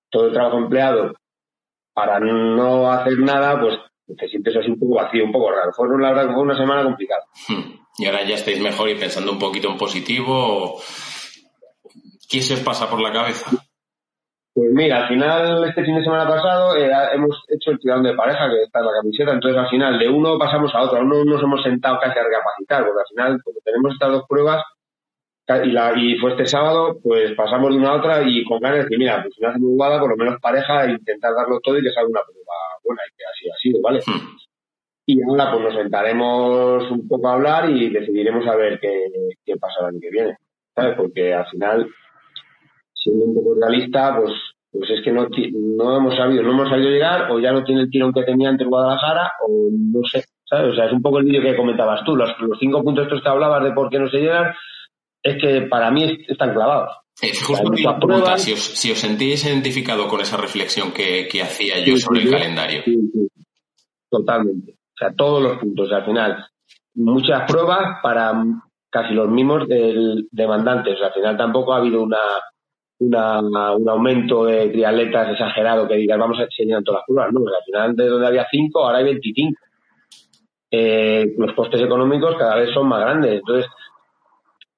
todo 0.09 0.27
el 0.27 0.33
trabajo 0.33 0.57
empleado 0.57 1.13
para 1.93 2.19
no 2.19 2.91
hacer 2.91 3.17
nada, 3.19 3.59
pues 3.59 3.77
te 4.17 4.27
sientes 4.27 4.55
así 4.55 4.69
un 4.69 4.79
poco 4.79 4.95
vacío, 4.95 5.25
un 5.25 5.31
poco 5.31 5.51
raro. 5.51 5.71
Fue, 5.73 5.87
la 5.99 6.13
verdad, 6.13 6.33
fue 6.33 6.43
una 6.43 6.57
semana 6.57 6.83
complicada. 6.83 7.23
Hmm. 7.49 7.73
Y 7.97 8.05
ahora 8.05 8.23
ya 8.23 8.35
estáis 8.35 8.61
mejor 8.61 8.89
y 8.89 8.95
pensando 8.95 9.31
un 9.31 9.39
poquito 9.39 9.69
en 9.69 9.77
positivo. 9.77 10.79
¿Qué 12.29 12.41
se 12.41 12.53
os 12.53 12.59
pasa 12.59 12.89
por 12.89 13.01
la 13.01 13.11
cabeza? 13.11 13.49
Pues 14.53 14.71
mira, 14.71 15.03
al 15.03 15.07
final, 15.07 15.65
este 15.65 15.83
fin 15.83 15.95
de 15.95 16.03
semana 16.03 16.27
pasado, 16.27 16.75
eh, 16.75 16.89
hemos 17.13 17.43
hecho 17.47 17.71
el 17.71 17.79
tirón 17.79 18.03
de 18.03 18.15
pareja, 18.15 18.49
que 18.49 18.63
está 18.63 18.79
en 18.79 18.85
la 18.85 18.91
camiseta, 18.93 19.31
entonces 19.31 19.59
al 19.59 19.69
final 19.69 19.99
de 19.99 20.09
uno 20.09 20.37
pasamos 20.39 20.73
a 20.73 20.81
otro, 20.81 20.99
uno 20.99 21.23
nos 21.25 21.43
hemos 21.43 21.61
sentado 21.61 21.99
casi 21.99 22.17
a 22.17 22.23
recapacitar, 22.23 22.83
porque 22.83 23.01
al 23.01 23.07
final, 23.07 23.43
como 23.43 23.59
tenemos 23.63 23.93
estas 23.93 24.11
dos 24.11 24.23
pruebas, 24.27 24.63
y, 25.63 25.71
la, 25.71 25.93
y 25.97 26.17
fue 26.17 26.31
este 26.31 26.45
sábado, 26.45 26.99
pues 27.01 27.33
pasamos 27.35 27.71
de 27.71 27.77
una 27.77 27.91
a 27.91 27.95
otra 27.95 28.21
y 28.27 28.43
con 28.43 28.59
ganas 28.59 28.79
de 28.79 28.83
decir, 28.83 28.99
mira, 28.99 29.21
pues 29.21 29.33
si 29.33 29.41
no 29.41 29.49
hacemos 29.49 29.71
igual, 29.71 29.99
por 29.99 30.09
lo 30.09 30.17
menos 30.17 30.41
pareja, 30.41 30.85
e 30.85 30.91
intentar 30.91 31.33
darlo 31.33 31.59
todo 31.61 31.77
y 31.77 31.81
que 31.81 31.91
salga 31.91 32.09
una 32.09 32.21
prueba 32.21 32.53
buena, 32.83 33.01
y 33.07 33.15
que 33.15 33.23
así 33.25 33.49
ha 33.49 33.55
sido, 33.55 33.81
¿vale? 33.81 33.99
Hmm. 34.05 34.37
Y 35.05 35.23
ahora 35.23 35.51
pues 35.51 35.63
nos 35.63 35.73
sentaremos 35.75 36.91
un 36.91 37.07
poco 37.07 37.29
a 37.29 37.33
hablar 37.33 37.69
y 37.69 37.89
decidiremos 37.89 38.45
a 38.45 38.55
ver 38.57 38.77
qué, 38.79 39.05
qué 39.45 39.55
pasa 39.55 39.79
el 39.81 39.85
año 39.87 39.99
que 40.01 40.09
viene, 40.09 40.37
¿sabes? 40.75 40.97
Porque 40.97 41.33
al 41.33 41.45
final, 41.47 41.87
siendo 42.93 43.25
un 43.25 43.35
poco 43.35 43.55
realista, 43.55 44.17
pues 44.19 44.33
pues 44.69 44.89
es 44.91 45.01
que 45.03 45.11
no, 45.11 45.27
no 45.75 45.97
hemos 45.97 46.15
sabido, 46.15 46.43
no 46.43 46.51
hemos 46.51 46.69
sabido 46.69 46.89
llegar, 46.89 47.31
o 47.31 47.39
ya 47.39 47.51
no 47.51 47.63
tiene 47.63 47.81
el 47.81 47.89
tirón 47.89 48.13
que 48.13 48.23
tenía 48.23 48.49
ante 48.49 48.65
Guadalajara, 48.65 49.31
o 49.47 49.69
no 49.71 50.01
sé, 50.03 50.25
¿sabes? 50.43 50.73
O 50.73 50.75
sea, 50.75 50.85
es 50.85 50.91
un 50.91 51.01
poco 51.01 51.19
el 51.19 51.25
vídeo 51.25 51.41
que 51.41 51.55
comentabas 51.55 52.03
tú, 52.03 52.15
los, 52.15 52.29
los 52.39 52.59
cinco 52.59 52.83
puntos 52.83 53.05
estos 53.05 53.21
que 53.21 53.29
hablabas 53.29 53.63
de 53.63 53.71
por 53.71 53.89
qué 53.89 53.97
no 53.97 54.09
se 54.09 54.19
llegan, 54.19 54.53
es 55.23 55.41
que 55.41 55.61
para 55.63 55.91
mí 55.91 56.17
están 56.27 56.53
clavados. 56.53 56.91
Es 57.21 57.43
justo 57.43 57.69
pregunta, 57.99 58.37
si 58.37 58.53
os, 58.53 58.59
si 58.59 58.91
os 58.91 58.99
sentís 58.99 59.45
identificado 59.45 60.07
con 60.07 60.21
esa 60.21 60.37
reflexión 60.37 60.91
que, 60.91 61.27
que 61.27 61.41
hacía 61.41 61.83
yo 61.83 61.97
sobre 61.97 62.21
el 62.21 62.29
calendario. 62.29 62.83
Totalmente. 64.09 64.73
O 64.73 64.97
sea, 64.97 65.13
todos 65.15 65.41
los 65.41 65.57
puntos. 65.57 65.91
al 65.91 66.05
final, 66.05 66.45
muchas 66.95 67.49
pruebas 67.49 67.99
para 68.03 68.33
casi 68.89 69.13
los 69.13 69.29
mismos 69.29 69.67
del, 69.67 70.27
demandantes. 70.31 70.95
O 70.95 70.97
sea, 70.97 71.07
al 71.07 71.13
final 71.13 71.37
tampoco 71.37 71.73
ha 71.73 71.77
habido 71.77 72.03
una, 72.03 72.19
una, 72.99 73.75
un 73.75 73.89
aumento 73.89 74.45
de 74.45 74.69
triatletas 74.69 75.31
exagerado 75.31 75.87
que 75.87 75.95
digas 75.95 76.17
vamos 76.17 76.39
a 76.39 76.43
enseñar 76.43 76.83
todas 76.83 76.99
las 76.99 77.05
pruebas. 77.05 77.33
No, 77.33 77.39
al 77.39 77.63
final 77.65 77.95
de 77.95 78.07
donde 78.07 78.27
había 78.27 78.47
5, 78.49 78.79
ahora 78.79 78.99
hay 78.99 79.05
25. 79.05 79.59
Eh, 80.69 81.33
los 81.37 81.55
costes 81.55 81.81
económicos 81.81 82.35
cada 82.37 82.57
vez 82.57 82.71
son 82.73 82.87
más 82.87 83.01
grandes. 83.01 83.39
Entonces, 83.39 83.69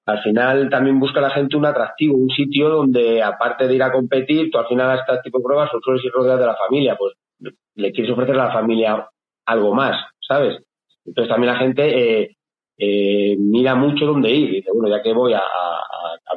al 0.10 0.24
final 0.24 0.70
también 0.70 1.00
busca 1.00 1.22
la 1.22 1.30
gente 1.30 1.56
un 1.56 1.66
atractivo, 1.66 2.18
un 2.18 2.30
sitio 2.30 2.70
donde 2.70 3.22
aparte 3.22 3.68
de 3.68 3.76
ir 3.76 3.84
a 3.84 3.92
competir, 3.92 4.50
tú 4.50 4.58
al 4.58 4.68
final 4.68 4.90
a 4.90 4.96
este 4.96 5.22
tipo 5.24 5.38
de 5.38 5.44
pruebas 5.44 5.70
sueles 5.84 6.04
ir 6.04 6.12
rodeado 6.12 6.40
de 6.40 6.46
la 6.48 6.56
familia, 6.56 6.96
pues 6.98 7.14
le 7.76 7.92
quieres 7.92 8.12
ofrecer 8.12 8.36
a 8.36 8.46
la 8.46 8.52
familia 8.52 9.08
algo 9.46 9.74
más, 9.74 9.96
¿sabes? 10.20 10.58
Entonces 11.06 11.30
también 11.30 11.54
la 11.54 11.60
gente 11.60 11.84
eh, 12.24 12.36
eh, 12.78 13.36
mira 13.38 13.76
mucho 13.76 14.06
dónde 14.06 14.32
ir. 14.32 14.52
Dice, 14.52 14.70
bueno, 14.74 14.90
ya 14.96 15.02
que 15.02 15.14
voy 15.14 15.34
a, 15.34 15.42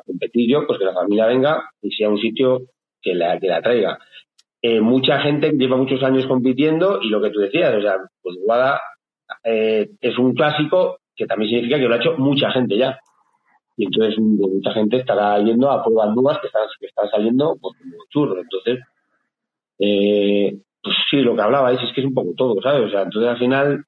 competir 0.05 0.51
yo, 0.51 0.66
pues 0.66 0.79
que 0.79 0.85
la 0.85 0.95
familia 0.95 1.27
venga 1.27 1.70
y 1.81 1.91
sea 1.91 2.09
un 2.09 2.18
sitio 2.18 2.62
que 3.01 3.14
la, 3.14 3.39
que 3.39 3.49
la 3.49 3.62
traiga. 3.62 3.99
Eh, 4.61 4.81
mucha 4.81 5.20
gente 5.20 5.51
lleva 5.53 5.77
muchos 5.77 6.03
años 6.03 6.27
compitiendo 6.27 7.01
y 7.03 7.09
lo 7.09 7.20
que 7.20 7.31
tú 7.31 7.41
decías, 7.41 7.75
o 7.75 7.81
sea, 7.81 7.97
pues 8.23 8.37
Guada 8.45 8.81
es 9.45 10.18
un 10.18 10.35
clásico 10.35 10.99
que 11.16 11.27
también 11.27 11.51
significa 11.51 11.79
que 11.79 11.89
lo 11.89 11.95
ha 11.95 11.99
hecho 11.99 12.16
mucha 12.18 12.51
gente 12.51 12.77
ya 12.77 12.99
y 13.83 13.87
entonces 13.87 14.16
mucha 14.20 14.72
gente 14.74 14.99
estará 14.99 15.39
yendo 15.43 15.68
a 15.68 15.83
pruebas 15.83 16.14
nuevas 16.14 16.39
que 16.39 16.47
están, 16.47 16.62
que 16.78 16.87
están 16.87 17.11
saliendo 17.11 17.57
pues, 17.61 17.76
como 17.78 18.05
churro. 18.11 18.41
Entonces, 18.41 18.78
eh, 19.80 20.57
pues 20.80 20.97
sí, 21.11 21.16
lo 21.16 21.35
que 21.35 21.43
hablabais 21.43 21.83
es 21.83 21.93
que 21.93 22.01
es 22.01 22.07
un 22.07 22.14
poco 22.14 22.33
todo, 22.37 22.62
¿sabes? 22.62 22.87
O 22.87 22.91
sea, 22.91 23.03
entonces 23.03 23.28
al 23.28 23.39
final, 23.39 23.85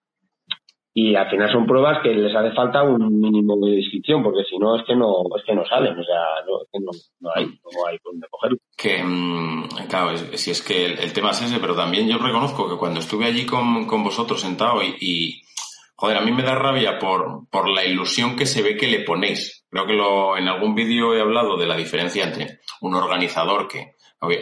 y 0.93 1.15
al 1.15 1.31
final 1.31 1.53
son 1.53 1.67
pruebas 1.67 2.03
que 2.03 2.13
les 2.13 2.35
hace 2.35 2.51
falta 2.57 2.83
un 2.83 3.21
mínimo 3.21 3.57
de 3.65 3.77
descripción, 3.77 4.25
porque 4.25 4.43
si 4.51 4.59
no 4.59 4.75
es 4.75 4.85
que 4.85 4.97
no, 4.97 5.23
es 5.37 5.45
que 5.47 5.55
no 5.55 5.65
salen, 5.65 5.97
o 5.97 6.05
sea, 6.05 6.23
no, 6.45 6.63
es 6.63 6.69
que 6.73 6.81
no, 6.81 7.31
hay, 7.33 7.45
no 7.47 7.87
hay 7.87 7.99
dónde 8.05 8.27
cogerlo. 8.29 8.59
Que, 8.77 9.01
mm, 9.01 9.69
claro, 9.89 10.17
si 10.17 10.51
es 10.51 10.61
que 10.61 10.87
el, 10.87 11.13
tema 11.13 11.31
es 11.31 11.43
ese, 11.43 11.61
pero 11.61 11.77
también 11.77 12.09
yo 12.09 12.19
reconozco 12.19 12.69
que 12.69 12.77
cuando 12.77 12.99
estuve 12.99 13.27
allí 13.27 13.47
con, 13.47 13.87
con 13.87 14.03
vosotros 14.03 14.41
sentado 14.41 14.83
y, 14.83 14.97
y, 15.01 15.43
joder, 15.95 16.19
a 16.19 16.21
mí 16.23 16.33
me 16.33 16.43
da 16.43 16.55
rabia 16.55 16.99
por, 16.99 17.49
por 17.51 17.69
la 17.69 17.85
ilusión 17.85 18.37
que 18.37 18.47
se 18.47 18.63
ve 18.63 18.77
que 18.77 18.89
le 18.89 19.01
ponéis 19.01 19.65
Creo 19.75 19.89
que 19.89 19.95
lo, 19.95 20.39
en 20.39 20.47
algún 20.47 20.77
vídeo 20.77 21.17
he 21.17 21.21
hablado 21.21 21.57
de 21.57 21.67
la 21.67 21.77
diferencia 21.77 22.23
entre 22.23 22.61
un 22.81 22.95
organizador 22.95 23.67
que 23.67 23.97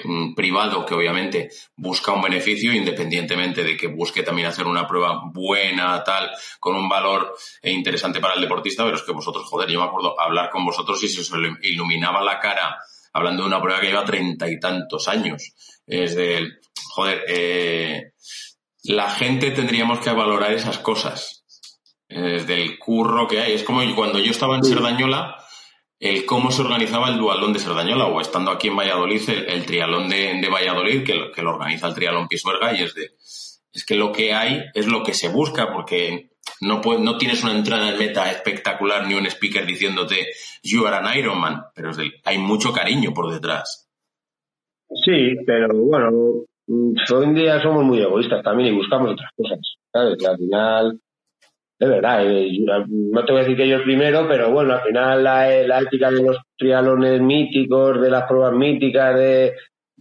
un 0.05 0.35
privado 0.35 0.85
que 0.85 0.93
obviamente 0.93 1.49
busca 1.75 2.13
un 2.13 2.21
beneficio 2.21 2.71
independientemente 2.71 3.65
de 3.65 3.75
que 3.75 3.87
busque 3.87 4.23
también 4.23 4.49
hacer 4.49 4.67
una 4.67 4.87
prueba 4.87 5.23
buena, 5.33 6.05
tal, 6.05 6.31
con 6.61 6.77
un 6.77 6.87
valor 6.87 7.35
interesante 7.63 8.21
para 8.21 8.35
el 8.35 8.43
deportista, 8.43 8.85
pero 8.85 8.97
es 8.97 9.03
que 9.05 9.13
vosotros, 9.13 9.47
joder, 9.47 9.71
yo 9.71 9.81
me 9.81 9.87
acuerdo 9.87 10.21
hablar 10.21 10.51
con 10.51 10.67
vosotros 10.67 11.03
y 11.03 11.09
se 11.09 11.23
os 11.23 11.33
iluminaba 11.63 12.23
la 12.23 12.39
cara 12.39 12.77
hablando 13.15 13.43
de 13.43 13.49
una 13.49 13.63
prueba 13.63 13.81
que 13.81 13.87
lleva 13.87 14.05
treinta 14.05 14.51
y 14.51 14.61
tantos 14.61 15.09
años. 15.09 15.55
Es 15.87 16.15
de, 16.15 16.47
joder, 16.91 17.25
eh, 17.27 18.13
la 18.85 19.09
gente 19.09 19.51
tendríamos 19.53 20.01
que 20.01 20.11
valorar 20.11 20.53
esas 20.53 20.77
cosas 20.79 21.42
desde 22.21 22.63
el 22.63 22.79
curro 22.79 23.27
que 23.27 23.41
hay. 23.41 23.53
Es 23.53 23.63
como 23.63 23.81
cuando 23.95 24.19
yo 24.19 24.31
estaba 24.31 24.57
en 24.57 24.65
Serdañola, 24.65 25.37
el 25.99 26.25
cómo 26.27 26.51
se 26.51 26.63
organizaba 26.63 27.09
el 27.09 27.19
dualón 27.19 27.53
de 27.53 27.61
Serdañola, 27.61 28.07
o 28.07 28.21
estando 28.21 28.51
aquí 28.51 28.69
en 28.69 28.77
Valladolid, 28.77 29.23
el, 29.29 29.65
trialón 29.65 30.09
de, 30.09 30.49
Valladolid, 30.53 31.05
que 31.05 31.15
lo, 31.15 31.31
que 31.31 31.43
lo 31.43 31.51
organiza 31.51 31.87
el 31.87 31.95
trialón 31.95 32.29
Pisuerga, 32.29 32.77
y 32.77 32.83
es 32.83 32.95
de, 32.95 33.11
es 33.73 33.87
que 33.87 33.95
lo 33.95 34.13
que 34.13 34.35
hay 34.35 34.65
es 34.75 34.87
lo 34.87 35.03
que 35.03 35.15
se 35.15 35.29
busca, 35.29 35.73
porque 35.73 36.33
no, 36.61 36.81
no 36.99 37.19
tienes 37.19 37.43
una 37.45 37.57
entrada 37.57 37.91
en 37.91 37.99
meta 37.99 38.31
espectacular 38.31 39.07
ni 39.07 39.15
un 39.15 39.27
speaker 39.27 39.65
diciéndote 39.65 40.27
you 40.63 40.87
are 40.87 40.97
an 40.97 41.17
Ironman, 41.17 41.63
pero 41.75 41.91
es 41.91 41.99
hay 42.25 42.39
mucho 42.39 42.73
cariño 42.73 43.13
por 43.15 43.33
detrás. 43.33 43.89
Sí, 45.05 45.37
pero 45.47 45.75
bueno, 45.75 46.11
hoy 46.69 47.25
en 47.25 47.35
día 47.35 47.63
somos 47.63 47.85
muy 47.85 48.01
egoístas 48.01 48.43
también 48.43 48.73
y 48.73 48.77
buscamos 48.77 49.13
otras 49.13 49.31
cosas, 49.37 49.59
¿sabes? 49.91 50.25
Al 50.25 50.37
final 50.37 51.01
de 51.83 51.89
verdad, 51.89 52.25
eh, 52.25 52.65
no 52.89 53.25
te 53.25 53.33
voy 53.33 53.41
a 53.41 53.45
decir 53.45 53.57
que 53.57 53.69
yo 53.69 53.79
el 53.79 53.83
primero, 53.83 54.25
pero 54.29 54.53
bueno, 54.53 54.75
al 54.75 54.83
final 54.83 55.25
la, 55.25 55.81
ética 55.81 56.13
de 56.13 56.23
los 56.23 56.39
trialones 56.57 57.21
míticos, 57.21 58.01
de 58.01 58.09
las 58.09 58.23
pruebas 58.29 58.53
míticas, 58.53 59.17
de 59.17 59.55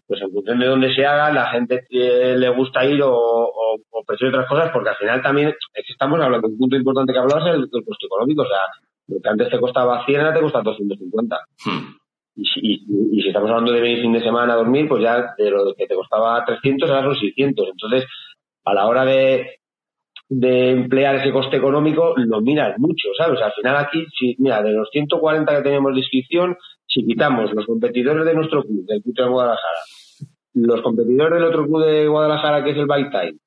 pues 0.05 0.21
en 0.21 0.31
función 0.31 0.59
de 0.59 0.67
dónde 0.67 0.93
se 0.93 1.03
haga, 1.03 1.31
la 1.31 1.47
gente 1.47 1.83
le 1.89 2.49
gusta 2.49 2.85
ir 2.85 3.01
o, 3.01 3.15
o, 3.15 4.03
prefiere 4.05 4.35
otras 4.35 4.47
cosas, 4.47 4.69
porque 4.71 4.89
al 4.89 4.97
final 4.97 5.23
también 5.23 5.47
es 5.47 5.55
que 5.73 5.91
estamos 5.91 6.19
hablando 6.21 6.47
de 6.47 6.53
un 6.53 6.59
punto 6.59 6.75
importante 6.75 7.13
que 7.13 7.19
hablabas 7.19 7.47
es 7.47 7.55
el, 7.55 7.69
costo 7.71 8.05
económico, 8.05 8.43
o 8.43 8.47
sea, 8.47 8.59
lo 9.07 9.19
que 9.19 9.29
antes 9.29 9.49
te 9.49 9.59
costaba 9.59 10.05
100 10.05 10.19
ahora 10.21 10.33
te 10.35 10.41
cuesta 10.41 10.61
250. 10.61 11.39
Hmm. 11.65 11.95
Y, 12.35 12.43
y, 12.61 13.17
y, 13.17 13.21
si 13.23 13.27
estamos 13.29 13.49
hablando 13.49 13.71
de 13.71 13.81
venir 13.81 14.01
fin 14.01 14.13
de 14.13 14.21
semana 14.21 14.53
a 14.53 14.57
dormir, 14.57 14.87
pues 14.87 15.01
ya 15.01 15.33
de 15.35 15.49
lo 15.49 15.73
que 15.73 15.87
te 15.87 15.95
costaba 15.95 16.45
300 16.45 16.89
ahora 16.91 17.03
son 17.05 17.15
600. 17.15 17.69
Entonces, 17.71 18.05
a 18.65 18.73
la 18.73 18.85
hora 18.85 19.03
de, 19.03 19.60
de 20.33 20.71
emplear 20.71 21.15
ese 21.15 21.33
coste 21.33 21.57
económico, 21.57 22.13
lo 22.15 22.39
miras 22.39 22.79
mucho, 22.79 23.09
¿sabes? 23.17 23.41
Al 23.41 23.51
final 23.51 23.75
aquí, 23.75 24.05
si, 24.17 24.33
mira, 24.39 24.63
de 24.63 24.71
los 24.71 24.87
140 24.89 25.57
que 25.57 25.61
tenemos 25.61 25.93
de 25.93 25.99
inscripción, 25.99 26.55
si 26.87 27.05
quitamos 27.05 27.51
los 27.53 27.65
competidores 27.65 28.25
de 28.25 28.33
nuestro 28.33 28.63
club, 28.63 28.85
del 28.85 29.01
club 29.01 29.13
de 29.13 29.27
Guadalajara, 29.27 29.79
los 30.53 30.81
competidores 30.81 31.33
del 31.33 31.43
otro 31.43 31.65
club 31.65 31.83
de 31.83 32.07
Guadalajara, 32.07 32.63
que 32.63 32.69
es 32.69 32.77
el 32.77 32.87
Time, 32.87 33.39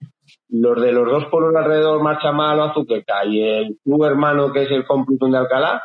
los 0.50 0.78
de 0.78 0.92
los 0.92 1.10
dos 1.10 1.24
pueblos 1.30 1.56
alrededor, 1.56 2.02
Marcha 2.02 2.32
Malo, 2.32 2.64
Azuqueca, 2.64 3.24
y 3.24 3.40
el 3.40 3.78
club 3.82 4.04
hermano, 4.04 4.52
que 4.52 4.64
es 4.64 4.70
el 4.70 4.84
Complutum 4.84 5.30
de 5.30 5.38
Alcalá, 5.38 5.82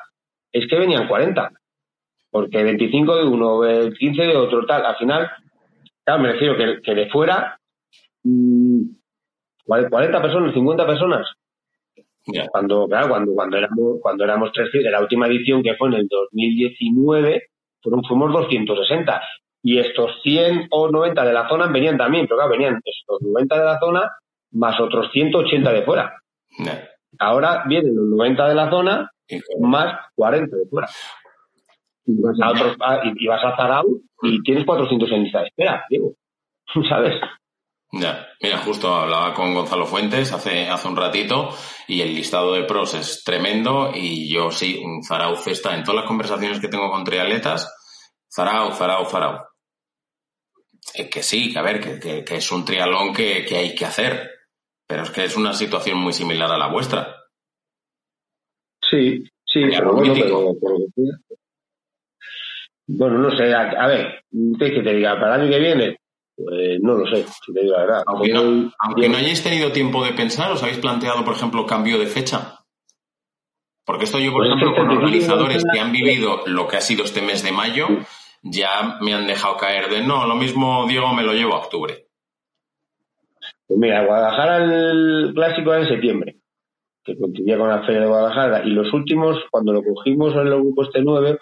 es 0.52 0.68
que 0.68 0.80
venían 0.80 1.08
40. 1.08 1.50
Porque 2.30 2.62
25 2.62 3.16
de 3.16 3.24
uno, 3.24 3.62
15 3.98 4.22
de 4.22 4.36
otro, 4.36 4.66
tal. 4.66 4.86
Al 4.86 4.98
final, 4.98 5.30
claro, 6.04 6.22
me 6.22 6.34
refiero 6.34 6.58
que, 6.58 6.82
que 6.82 6.94
de 6.94 7.10
fuera, 7.10 7.58
mmm, 8.24 8.99
40 9.70 10.22
personas, 10.22 10.54
50 10.54 10.86
personas. 10.86 11.28
Cuando, 12.52 12.88
claro, 12.88 13.10
cuando, 13.10 13.34
cuando 13.34 13.58
éramos, 13.58 13.98
cuando 14.02 14.24
éramos 14.24 14.52
300, 14.52 14.92
la 14.92 15.02
última 15.02 15.28
edición 15.28 15.64
que 15.64 15.76
fue 15.76 15.90
en 15.90 15.96
el 15.96 16.08
2019, 16.08 17.44
fueron, 17.82 18.04
fuimos 18.04 18.32
260. 18.34 19.22
Y 19.64 19.80
estos 19.80 20.22
100 20.24 20.68
o 20.72 20.90
90 20.90 21.26
de 21.26 21.34
la 21.34 21.48
zona 21.50 21.68
venían 21.68 21.98
también, 21.98 22.26
pero 22.28 22.38
claro, 22.38 22.52
venían 22.52 22.80
estos 22.84 23.22
90 23.22 23.60
de 23.60 23.66
la 23.66 23.80
zona 23.80 24.12
más 24.52 24.80
otros 24.80 25.12
180 25.12 25.72
de 25.72 25.84
fuera. 25.84 26.14
Ahora 27.20 27.64
vienen 27.68 27.96
los 27.96 28.06
90 28.06 28.50
de 28.50 28.56
la 28.56 28.70
zona 28.70 29.12
más 29.60 30.00
40 30.16 30.56
de 30.56 30.66
fuera. 30.68 30.88
Y 32.06 32.22
vas 32.22 32.40
a, 32.42 32.52
otros, 32.52 32.78
y 33.16 33.28
vas 33.28 33.44
a 33.44 33.56
Zarau 33.56 34.02
y 34.24 34.42
tienes 34.42 34.66
400 34.66 35.12
en 35.12 35.24
lista 35.24 35.42
de 35.42 35.48
espera, 35.48 35.86
digo. 35.90 36.14
¿Sabes? 36.90 37.20
Ya, 37.92 38.28
mira, 38.42 38.60
justo 38.60 38.94
hablaba 38.94 39.34
con 39.34 39.56
Gonzalo 39.56 39.88
Fuentes 39.88 40.32
hace, 40.32 40.70
hace 40.70 40.88
un 40.88 40.96
ratito 40.96 41.50
y 41.88 42.02
el 42.02 42.14
listado 42.14 42.54
de 42.54 42.64
pros 42.64 42.94
es 42.94 43.24
tremendo 43.24 43.92
y 43.96 44.32
yo 44.32 44.52
sí, 44.52 44.80
Zarau 45.08 45.36
está 45.48 45.76
en 45.76 45.84
todas 45.84 46.02
las 46.02 46.08
conversaciones 46.08 46.60
que 46.60 46.68
tengo 46.68 46.92
con 46.92 47.04
triatletas, 47.04 47.74
Zarau, 48.32 48.74
Zarau, 48.74 49.06
Zarau. 49.06 49.40
Eh, 50.94 51.10
que 51.10 51.24
sí, 51.24 51.52
que 51.52 51.60
a 51.60 51.64
ver, 51.64 51.80
que, 51.80 52.24
que, 52.24 52.36
es 52.36 52.52
un 52.52 52.64
trialón 52.64 53.12
que, 53.14 53.44
que, 53.44 53.58
hay 53.58 53.76
que 53.76 53.86
hacer, 53.86 54.30
pero 54.88 55.04
es 55.04 55.10
que 55.10 55.26
es 55.26 55.36
una 55.36 55.54
situación 55.54 55.98
muy 55.98 56.14
similar 56.14 56.52
a 56.52 56.58
la 56.58 56.68
vuestra. 56.68 57.16
Sí, 58.82 59.24
sí, 59.46 59.62
pero 59.70 59.94
bueno, 59.94 60.14
pero, 60.14 60.54
Bueno, 62.88 63.18
no 63.18 63.32
sé, 63.36 63.54
a, 63.54 63.88
ver, 63.88 64.24
¿qué 64.60 64.72
que 64.74 64.82
te 64.82 64.94
diga? 64.94 65.20
¿Para 65.20 65.36
el 65.36 65.42
año 65.42 65.52
que 65.52 65.60
viene? 65.60 66.00
Pues 66.42 66.80
no 66.82 66.94
lo 66.96 67.06
sé, 67.08 67.26
si 67.44 67.54
te 67.54 67.62
digo 67.62 67.74
la 67.74 67.82
verdad. 67.82 68.04
Aunque 68.06 68.32
no, 68.32 68.72
aunque 68.80 69.10
no 69.10 69.18
hayáis 69.18 69.44
tenido 69.44 69.72
tiempo 69.72 70.06
de 70.06 70.14
pensar, 70.14 70.52
¿os 70.52 70.64
habéis 70.64 70.78
planteado, 70.78 71.26
por 71.26 71.36
ejemplo, 71.36 71.66
cambio 71.66 72.00
de 72.00 72.06
fecha? 72.06 72.60
Porque 73.86 74.06
esto 74.06 74.20
yo, 74.20 74.32
por 74.32 74.44
pues 74.44 74.56
ejemplo, 74.56 74.76
con 74.76 74.90
organizadores 74.90 75.66
que 75.72 75.80
han 75.80 75.92
vivido 75.92 76.44
lo 76.46 76.68
que 76.68 76.78
ha 76.78 76.82
sido 76.82 77.04
este 77.04 77.22
mes 77.22 77.44
de 77.44 77.52
mayo, 77.52 77.88
ya 78.42 79.00
me 79.02 79.14
han 79.14 79.28
dejado 79.28 79.58
caer 79.58 79.90
de 79.90 80.02
no, 80.02 80.28
lo 80.28 80.36
mismo, 80.36 80.86
Diego, 80.88 81.14
me 81.14 81.24
lo 81.24 81.34
llevo 81.34 81.56
a 81.56 81.60
octubre. 81.60 82.06
Pues 83.68 83.80
mira, 83.80 84.06
Guadalajara 84.06 84.58
el 84.58 85.32
clásico 85.36 85.74
era 85.74 85.84
en 85.84 85.90
septiembre, 85.90 86.38
que 87.04 87.18
coincidía 87.18 87.58
con 87.58 87.68
la 87.68 87.84
feria 87.84 88.02
de 88.02 88.08
Guadalajara, 88.08 88.64
y 88.64 88.70
los 88.70 88.94
últimos, 88.94 89.40
cuando 89.52 89.74
lo 89.74 89.84
cogimos 89.84 90.34
en 90.36 90.48
el 90.48 90.56
grupo 90.56 90.84
este 90.84 91.02
9, 91.02 91.38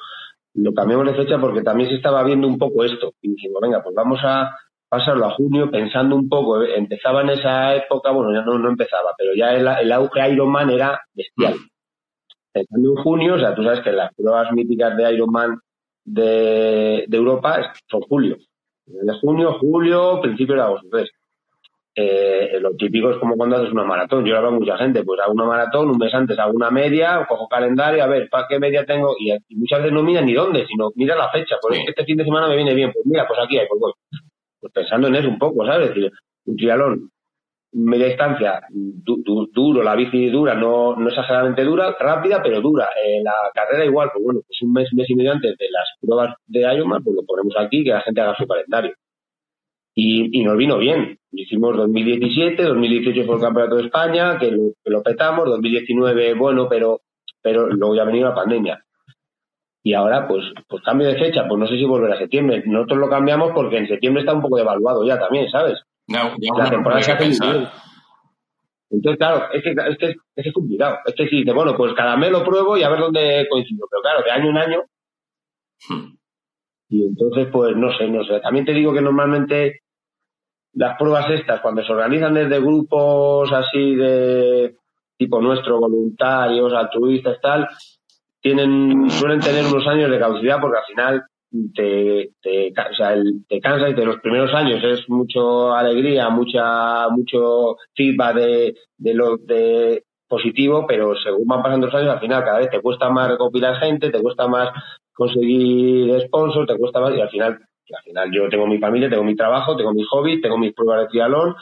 lo 0.56 0.74
cambiamos 0.74 1.06
de 1.06 1.24
fecha 1.24 1.39
porque 1.39 1.62
también 1.62 1.89
se 1.89 1.98
estaba 1.98 2.24
viendo 2.24 2.48
un 2.48 2.58
poco 2.58 2.84
esto. 2.84 3.14
Y 3.22 3.30
dijimos, 3.30 3.62
venga, 3.62 3.84
pues 3.84 3.93
vamos 3.93 4.20
a 4.24 4.58
pasarlo 4.89 5.25
a 5.25 5.31
junio 5.31 5.69
pensando 5.69 6.15
un 6.15 6.29
poco. 6.29 6.63
Eh, 6.63 6.77
empezaba 6.77 7.21
en 7.21 7.29
esa 7.29 7.75
época, 7.75 8.11
bueno, 8.11 8.33
ya 8.33 8.45
no, 8.45 8.57
no 8.57 8.69
empezaba, 8.69 9.11
pero 9.17 9.31
ya 9.35 9.53
el, 9.53 9.67
el 9.67 9.91
auge 9.91 10.29
Ironman 10.31 10.69
era 10.69 10.99
bestial. 11.13 11.55
Pensando 12.51 12.89
en 12.89 12.95
junio, 13.03 13.35
o 13.35 13.39
sea, 13.39 13.53
tú 13.55 13.63
sabes 13.63 13.81
que 13.81 13.91
las 13.91 14.13
pruebas 14.15 14.51
míticas 14.51 14.95
de 14.97 15.13
Ironman 15.13 15.59
de, 16.05 17.05
de 17.07 17.17
Europa 17.17 17.73
son 17.89 18.01
julio. 18.01 18.38
De 18.85 19.13
junio, 19.19 19.57
julio, 19.59 20.21
principio 20.21 20.55
de 20.55 20.61
agosto. 20.61 20.85
Entonces, 20.85 21.11
eh, 21.99 22.59
lo 22.61 22.75
típico 22.75 23.09
es 23.09 23.17
como 23.17 23.35
cuando 23.35 23.55
haces 23.55 23.71
una 23.71 23.83
maratón. 23.83 24.23
Yo 24.23 24.38
hablo 24.38 24.49
a 24.49 24.51
mucha 24.51 24.77
gente, 24.77 25.03
pues 25.03 25.19
hago 25.19 25.33
una 25.33 25.45
maratón, 25.45 25.89
un 25.89 25.97
mes 25.97 26.13
antes 26.13 26.38
hago 26.38 26.53
una 26.53 26.69
media, 26.69 27.25
cojo 27.27 27.47
calendario, 27.47 28.03
a 28.03 28.07
ver, 28.07 28.29
¿para 28.29 28.47
qué 28.47 28.59
media 28.59 28.85
tengo? 28.85 29.15
Y, 29.19 29.33
muchas 29.55 29.79
veces 29.79 29.93
no 29.93 30.03
mira 30.03 30.21
ni 30.21 30.33
dónde, 30.33 30.67
sino 30.67 30.91
mira 30.93 31.15
la 31.15 31.31
fecha. 31.31 31.55
Pues 31.59 31.79
este 31.88 32.05
fin 32.05 32.17
de 32.17 32.23
semana 32.23 32.47
me 32.47 32.55
viene 32.55 32.75
bien, 32.75 32.91
pues 32.93 33.03
mira, 33.07 33.27
pues 33.27 33.39
aquí 33.43 33.57
hay, 33.57 33.67
pues 33.67 33.79
voy. 33.79 33.93
Pensando 34.78 35.07
en 35.07 35.15
eso 35.15 35.28
un 35.28 35.39
poco, 35.39 35.65
¿sabes? 35.65 35.89
Es 35.89 35.95
decir, 35.95 36.11
un 36.45 36.55
trialón, 36.55 37.09
media 37.71 38.05
distancia, 38.05 38.61
duro, 38.71 39.82
la 39.82 39.95
bici 39.95 40.30
dura, 40.30 40.53
no, 40.53 40.95
no 40.95 41.09
exageradamente 41.09 41.63
dura, 41.63 41.95
rápida, 41.99 42.43
pero 42.43 42.61
dura. 42.61 42.88
La 43.23 43.34
carrera 43.55 43.86
igual, 43.86 44.11
pues 44.13 44.23
bueno, 44.23 44.41
pues 44.45 44.61
un 44.61 44.73
mes, 44.73 44.88
mes 44.93 45.09
y 45.09 45.15
medio 45.15 45.32
antes 45.32 45.57
de 45.57 45.65
las 45.71 45.88
pruebas 45.99 46.36
de 46.45 46.59
Ironman, 46.59 47.03
pues 47.03 47.15
lo 47.15 47.23
ponemos 47.23 47.55
aquí, 47.57 47.84
que 47.84 47.89
la 47.89 48.01
gente 48.01 48.21
haga 48.21 48.36
su 48.38 48.45
calendario. 48.45 48.93
Y, 49.95 50.39
y 50.39 50.43
nos 50.43 50.57
vino 50.57 50.78
bien. 50.78 51.17
Hicimos 51.32 51.75
2017, 51.75 52.61
2018 52.61 53.25
fue 53.25 53.36
el 53.36 53.41
Campeonato 53.41 53.78
de 53.78 53.84
España, 53.86 54.38
que 54.38 54.51
lo, 54.51 54.73
que 54.84 54.91
lo 54.91 55.01
petamos, 55.01 55.45
2019 55.49 56.36
bueno, 56.36 56.69
pero, 56.69 57.01
pero 57.41 57.67
luego 57.67 57.95
ya 57.95 58.03
ha 58.03 58.05
venido 58.05 58.30
la 58.30 58.36
pandemia. 58.36 58.84
Y 59.88 59.93
ahora, 59.93 60.27
pues, 60.27 60.43
pues 60.67 60.83
cambio 60.83 61.07
de 61.07 61.17
fecha, 61.17 61.47
pues 61.47 61.57
no 61.57 61.65
sé 61.65 61.77
si 61.77 61.85
volver 61.85 62.11
a 62.11 62.17
septiembre. 62.17 62.61
Nosotros 62.65 62.99
lo 62.99 63.09
cambiamos 63.09 63.53
porque 63.53 63.77
en 63.77 63.88
septiembre 63.88 64.19
está 64.19 64.33
un 64.33 64.41
poco 64.41 64.57
devaluado 64.57 65.05
ya 65.05 65.17
también, 65.17 65.49
¿sabes? 65.49 65.79
No, 66.07 66.35
la 66.57 66.69
temporada 66.69 67.01
se 67.01 67.13
hace 67.13 67.23
Entonces, 68.89 69.17
claro, 69.17 69.45
es 69.53 69.63
que, 69.63 69.69
es 69.71 69.97
que 69.97 70.15
es, 70.35 70.53
complicado. 70.53 70.97
Es 71.05 71.15
que 71.15 71.29
si 71.29 71.38
dices, 71.38 71.53
bueno, 71.55 71.77
pues 71.77 71.93
cada 71.93 72.17
mes 72.17 72.31
lo 72.31 72.43
pruebo 72.43 72.75
y 72.75 72.83
a 72.83 72.89
ver 72.89 72.99
dónde 72.99 73.47
coincido. 73.49 73.88
Pero 73.89 74.01
claro, 74.01 74.23
de 74.25 74.31
año 74.31 74.49
en 74.49 74.57
año. 74.57 74.83
Hmm. 75.88 76.17
Y 76.89 77.05
entonces, 77.05 77.47
pues 77.49 77.77
no 77.77 77.97
sé, 77.97 78.09
no 78.09 78.25
sé. 78.25 78.41
También 78.41 78.65
te 78.65 78.73
digo 78.73 78.93
que 78.93 78.99
normalmente 78.99 79.83
las 80.73 80.97
pruebas 80.97 81.29
estas, 81.29 81.61
cuando 81.61 81.81
se 81.85 81.93
organizan 81.93 82.33
desde 82.33 82.59
grupos 82.59 83.49
así 83.53 83.95
de 83.95 84.75
tipo 85.17 85.39
nuestro, 85.39 85.79
voluntarios, 85.79 86.73
altruistas, 86.73 87.39
tal, 87.39 87.69
tienen, 88.48 89.10
suelen 89.10 89.41
tener 89.41 89.66
unos 89.66 89.86
años 89.88 90.10
de 90.10 90.20
caducidad 90.20 90.60
porque 90.62 90.78
al 90.78 90.86
final 90.86 91.24
te, 91.74 92.30
te, 92.41 92.72
cansa 92.74 93.89
y 93.89 93.93
de 93.93 94.06
los 94.06 94.20
primeros 94.22 94.54
años 94.54 94.82
es 94.84 95.10
mucha 95.10 95.78
alegría, 95.78 96.30
mucha, 96.30 97.10
mucho 97.10 97.76
feedback 97.93 98.36
de, 98.36 98.76
de 98.98 99.14
lo 99.14 99.38
de 99.38 100.04
positivo, 100.30 100.86
pero 100.88 101.16
según 101.16 101.45
van 101.45 101.64
pasando 101.64 101.88
los 101.88 101.95
años, 101.95 102.10
al 102.10 102.20
final 102.20 102.43
cada 102.43 102.60
vez 102.60 102.70
te 102.70 102.82
cuesta 102.82 103.10
más 103.10 103.30
recopilar 103.30 103.76
gente, 103.80 104.10
te 104.10 104.22
cuesta 104.22 104.48
más 104.48 104.70
conseguir 105.14 106.22
sponsors, 106.22 106.68
te 106.68 106.78
cuesta 106.78 107.02
más 107.02 107.16
y 107.16 107.22
al 107.22 107.30
final, 107.30 107.54
al 107.54 108.04
final 108.04 108.32
yo 108.32 108.50
tengo 108.50 108.68
mi 108.68 108.78
familia, 108.78 109.10
tengo 109.10 109.24
mi 109.24 109.36
trabajo, 109.36 109.76
tengo 109.76 109.93
mis 109.93 110.08
hobbies, 110.08 110.41
tengo 110.41 110.58
mis 110.58 110.74
pruebas 110.74 111.02
de 111.02 111.08
triatlón 111.08 111.56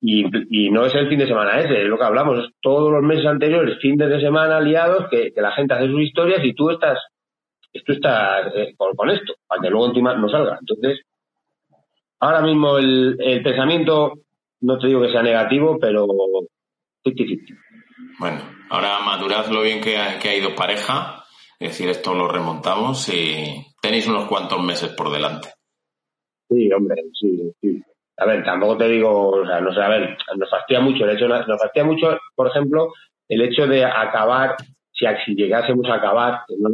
y, 0.00 0.24
y, 0.48 0.70
no 0.70 0.86
es 0.86 0.94
el 0.94 1.08
fin 1.08 1.18
de 1.18 1.26
semana 1.26 1.60
ese, 1.60 1.82
es 1.82 1.88
lo 1.88 1.98
que 1.98 2.04
hablamos, 2.04 2.38
es 2.38 2.54
todos 2.62 2.90
los 2.90 3.02
meses 3.02 3.26
anteriores, 3.26 3.78
fines 3.80 4.08
de 4.08 4.20
semana 4.20 4.58
liados, 4.60 5.08
que, 5.10 5.32
que 5.32 5.40
la 5.42 5.52
gente 5.52 5.74
hace 5.74 5.88
sus 5.88 6.00
historias 6.00 6.42
y 6.42 6.54
tú 6.54 6.70
estás, 6.70 6.98
tú 7.84 7.92
estás 7.92 8.50
eh, 8.54 8.74
con, 8.76 9.10
esto, 9.10 9.34
para 9.46 9.60
que 9.60 9.68
luego 9.68 9.88
encima 9.88 10.14
no 10.14 10.28
salga. 10.30 10.58
Entonces, 10.58 11.00
ahora 12.18 12.40
mismo 12.40 12.78
el, 12.78 13.16
el 13.20 13.42
pensamiento, 13.42 14.14
no 14.62 14.78
te 14.78 14.86
digo 14.86 15.02
que 15.02 15.12
sea 15.12 15.22
negativo, 15.22 15.76
pero 15.78 16.06
50-50. 17.04 17.58
Bueno, 18.18 18.40
ahora 18.70 19.00
madurad 19.00 19.48
lo 19.50 19.62
bien 19.62 19.82
que 19.82 19.98
ha, 19.98 20.18
que 20.18 20.30
ha 20.30 20.36
ido 20.36 20.54
pareja, 20.54 21.24
es 21.58 21.70
decir, 21.70 21.90
esto 21.90 22.14
lo 22.14 22.26
remontamos 22.26 23.06
y 23.10 23.66
tenéis 23.82 24.08
unos 24.08 24.26
cuantos 24.28 24.62
meses 24.62 24.94
por 24.94 25.12
delante. 25.12 25.50
Sí, 26.48 26.72
hombre, 26.72 27.02
sí, 27.12 27.52
sí 27.60 27.82
a 28.20 28.26
ver, 28.26 28.44
tampoco 28.44 28.76
te 28.76 28.88
digo, 28.88 29.30
o 29.30 29.46
sea, 29.46 29.60
no 29.60 29.72
sé, 29.72 29.80
a 29.80 29.88
ver, 29.88 30.16
nos 30.36 30.50
fastidia 30.50 30.80
mucho 30.80 31.04
el 31.04 31.16
hecho, 31.16 31.26
nos 31.26 31.60
fastidia 31.60 31.84
mucho, 31.84 32.18
por 32.34 32.48
ejemplo, 32.48 32.92
el 33.28 33.40
hecho 33.40 33.66
de 33.66 33.84
acabar, 33.84 34.56
si, 34.92 35.06
si 35.24 35.34
llegásemos 35.34 35.88
a 35.88 35.94
acabar, 35.94 36.42
que, 36.46 36.54
no, 36.58 36.68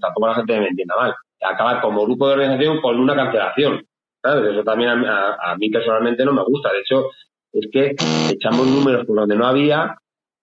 tampoco 0.00 0.26
la 0.26 0.34
gente 0.34 0.58
me 0.58 0.66
entienda 0.66 0.96
mal, 0.96 1.14
acabar 1.40 1.80
como 1.80 2.04
grupo 2.04 2.26
de 2.26 2.34
organización 2.34 2.80
con 2.80 2.98
una 2.98 3.14
cancelación. 3.14 3.84
¿sabes? 4.22 4.52
Eso 4.52 4.64
también 4.64 4.90
a, 4.90 5.56
mí 5.58 5.70
personalmente 5.70 6.24
no 6.24 6.32
me 6.32 6.44
gusta. 6.44 6.72
De 6.72 6.80
hecho, 6.80 7.10
es 7.52 7.68
que 7.72 7.94
echamos 8.32 8.66
números 8.66 9.06
por 9.06 9.16
donde 9.16 9.36
no 9.36 9.46
había 9.46 9.96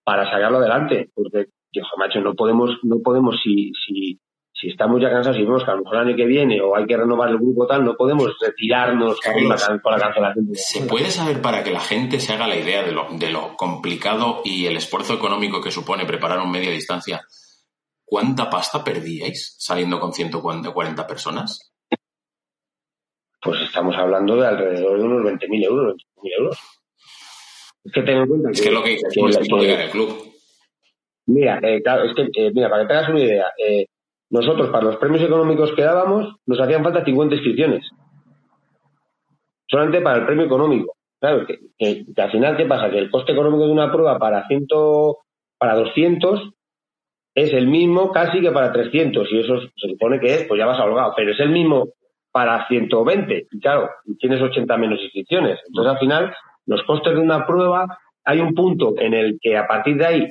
para 0.04 0.24
sacarlo 0.30 0.58
adelante. 0.58 1.10
Porque, 1.14 1.46
yo, 1.72 1.82
macho, 1.98 2.20
no 2.20 2.34
podemos, 2.34 2.78
no 2.82 3.00
podemos, 3.02 3.36
si, 3.42 3.72
si, 3.86 4.18
si 4.60 4.70
estamos 4.70 5.00
ya 5.00 5.08
cansados 5.08 5.38
y 5.38 5.42
vemos 5.42 5.64
que 5.64 5.70
a 5.70 5.74
lo 5.74 5.82
mejor 5.82 5.98
el 5.98 6.08
año 6.08 6.16
que 6.16 6.26
viene 6.26 6.60
o 6.60 6.74
hay 6.74 6.84
que 6.84 6.96
renovar 6.96 7.28
el 7.28 7.38
grupo 7.38 7.64
tal, 7.64 7.84
no 7.84 7.94
podemos 7.94 8.34
retirarnos 8.40 9.20
con, 9.20 9.48
la, 9.48 9.56
cancelación. 10.00 10.48
¿Se 10.54 10.80
puede 10.80 11.10
saber 11.10 11.40
para 11.40 11.62
que 11.62 11.70
la 11.70 11.78
gente 11.78 12.18
se 12.18 12.32
haga 12.32 12.48
la 12.48 12.56
idea 12.56 12.82
de 12.82 12.90
lo, 12.90 13.06
de 13.12 13.30
lo 13.30 13.54
complicado 13.56 14.42
y 14.44 14.66
el 14.66 14.76
esfuerzo 14.76 15.14
económico 15.14 15.60
que 15.60 15.70
supone 15.70 16.06
preparar 16.06 16.40
un 16.40 16.50
media 16.50 16.72
distancia? 16.72 17.20
¿Cuánta 18.04 18.50
pasta 18.50 18.82
perdíais 18.82 19.54
saliendo 19.58 20.00
con 20.00 20.12
140 20.12 21.06
personas? 21.06 21.72
Pues 23.40 23.60
estamos 23.60 23.94
hablando 23.96 24.34
de 24.34 24.46
alrededor 24.48 24.98
de 24.98 25.04
unos 25.04 25.32
20.000 25.32 25.64
euros, 25.66 25.94
20.000 26.16 26.30
euros. 26.36 26.58
Es 27.84 27.92
que 27.92 28.02
ten 28.02 28.16
en 28.16 28.26
cuenta 28.26 28.50
es 28.50 28.60
que, 28.60 28.72
lo 28.72 28.82
que 28.82 28.90
dices 28.90 29.14
que, 29.14 29.20
es 29.20 29.48
que, 29.48 29.84
el 29.84 29.90
club. 29.90 30.32
Mira, 31.26 31.60
eh, 31.62 31.80
claro, 31.80 32.04
es 32.04 32.14
que, 32.16 32.22
eh, 32.22 32.50
mira, 32.52 32.68
para 32.68 32.82
que 32.82 32.88
tengas 32.88 33.08
una 33.10 33.20
idea, 33.20 33.46
eh, 33.56 33.86
nosotros, 34.30 34.68
para 34.70 34.84
los 34.84 34.96
premios 34.96 35.22
económicos 35.22 35.72
que 35.72 35.82
dábamos, 35.82 36.36
nos 36.46 36.60
hacían 36.60 36.82
falta 36.82 37.04
50 37.04 37.34
inscripciones. 37.34 37.88
Solamente 39.66 40.00
para 40.00 40.18
el 40.18 40.26
premio 40.26 40.44
económico. 40.44 40.94
Claro, 41.20 41.46
que, 41.46 42.04
al 42.16 42.30
final, 42.30 42.56
¿qué 42.56 42.66
pasa? 42.66 42.90
Que 42.90 42.98
el 42.98 43.10
coste 43.10 43.32
económico 43.32 43.66
de 43.66 43.72
una 43.72 43.90
prueba 43.90 44.18
para, 44.18 44.46
ciento, 44.46 45.18
para 45.58 45.74
200 45.74 46.50
es 47.34 47.52
el 47.52 47.66
mismo 47.66 48.12
casi 48.12 48.40
que 48.40 48.50
para 48.50 48.72
300. 48.72 49.28
Y 49.32 49.40
eso 49.40 49.60
se 49.60 49.88
supone 49.88 50.20
que 50.20 50.34
es, 50.34 50.44
pues 50.44 50.58
ya 50.58 50.66
vas 50.66 50.80
holgado. 50.80 51.12
Pero 51.16 51.32
es 51.32 51.40
el 51.40 51.50
mismo 51.50 51.88
para 52.30 52.68
120. 52.68 53.46
Y 53.50 53.60
claro, 53.60 53.90
tienes 54.18 54.40
80 54.40 54.76
menos 54.76 55.00
inscripciones. 55.00 55.58
Entonces, 55.66 55.92
al 55.92 55.98
final, 55.98 56.34
los 56.66 56.82
costes 56.84 57.14
de 57.14 57.20
una 57.20 57.46
prueba, 57.46 57.98
hay 58.24 58.40
un 58.40 58.54
punto 58.54 58.94
en 58.98 59.14
el 59.14 59.38
que 59.40 59.56
a 59.56 59.66
partir 59.66 59.96
de 59.96 60.06
ahí 60.06 60.28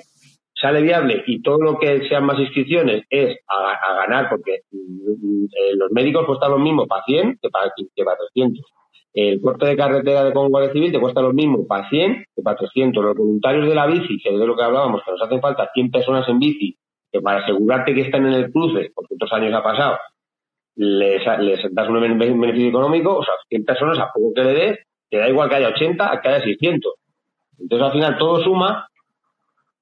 sale 0.60 0.82
viable 0.82 1.24
y 1.28 1.42
todo 1.42 1.60
lo 1.60 1.78
que 1.78 2.08
sean 2.08 2.26
más 2.26 2.40
inscripciones 2.40 3.04
es 3.10 3.38
a, 3.48 3.96
ganar, 3.96 4.30
porque 4.30 4.62
mm, 4.72 5.46
eh, 5.46 5.76
los 5.76 5.92
médicos 5.92 6.26
cuestan 6.26 6.52
lo 6.52 6.60
mismo 6.60 6.88
para 6.88 7.04
100 7.04 7.40
que 7.42 7.50
para, 7.50 7.72
que 7.76 8.04
para 8.04 8.18
300. 8.34 8.66
El 9.14 9.42
corte 9.42 9.66
de 9.66 9.76
carretera 9.76 10.26
de 10.26 10.32
Guardia 10.32 10.72
Civil 10.72 10.92
te 10.92 11.00
cuesta 11.00 11.22
lo 11.22 11.34
mismo 11.34 11.66
para 11.66 11.90
100 11.90 12.26
que 12.36 12.42
para 12.42 12.58
300. 12.58 13.04
Los 13.04 13.16
voluntarios 13.16 13.68
de 13.68 13.76
la 13.76 13.88
bici, 13.88 14.20
que 14.22 14.34
es 14.34 14.40
de 14.40 14.46
lo 14.46 14.56
que 14.56 14.64
hablábamos, 14.64 15.02
que 15.04 15.12
nos 15.12 15.22
hacen 15.22 15.42
falta 15.42 15.70
100 15.74 15.92
personas 15.92 16.28
en 16.30 16.40
bici, 16.40 16.78
que 17.12 17.22
para 17.22 17.40
asegurarte 17.44 17.94
que 17.94 18.02
están 18.02 18.26
en 18.26 18.34
el 18.34 18.52
cruce, 18.52 18.92
porque 18.94 19.16
otros 19.16 19.32
años 19.34 19.54
ha 19.54 19.64
pasado, 19.64 19.98
les, 20.76 21.24
les 21.40 21.74
das 21.74 21.90
un 21.90 22.18
beneficio 22.18 22.70
económico, 22.70 23.18
o 23.18 23.24
sea, 23.24 23.34
100 23.50 23.66
personas 23.66 24.00
a 24.00 24.12
poco 24.14 24.34
que 24.36 24.44
le 24.44 24.54
des, 24.54 24.80
te 25.10 25.18
da 25.18 25.30
igual 25.30 25.50
que 25.50 25.56
haya 25.56 25.70
80 25.70 26.12
a 26.12 26.22
que 26.22 26.28
haya 26.28 26.44
600. 26.44 26.94
Entonces, 27.60 27.88
al 27.88 27.94
final, 27.94 28.18
todo 28.18 28.44
suma 28.44 28.88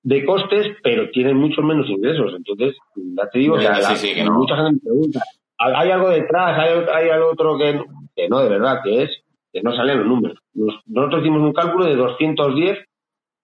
de 0.06 0.24
costes, 0.24 0.68
pero 0.84 1.10
tienen 1.10 1.36
mucho 1.36 1.64
menos 1.64 1.90
ingresos. 1.90 2.32
Entonces, 2.38 2.78
ya 2.96 3.28
te 3.28 3.40
digo, 3.40 3.58
que 3.58 4.30
mucha 4.30 4.56
gente 4.56 4.74
me 4.74 4.80
pregunta, 4.80 5.20
¿hay 5.58 5.90
algo 5.90 6.10
detrás? 6.10 6.60
¿Hay, 6.94 7.10
algo 7.10 7.32
otro 7.32 7.58
que 7.58 7.74
no? 7.74 7.86
que 8.16 8.30
no, 8.30 8.40
de 8.40 8.50
verdad, 8.50 8.82
que 8.84 9.04
es 9.04 9.10
que 9.52 9.64
no 9.64 9.76
salen 9.76 10.00
los 10.00 10.08
números. 10.08 10.38
nosotros 10.54 11.22
hicimos 11.22 11.42
un 11.42 11.54
cálculo 11.54 11.86
de 11.86 11.96
210 11.96 12.86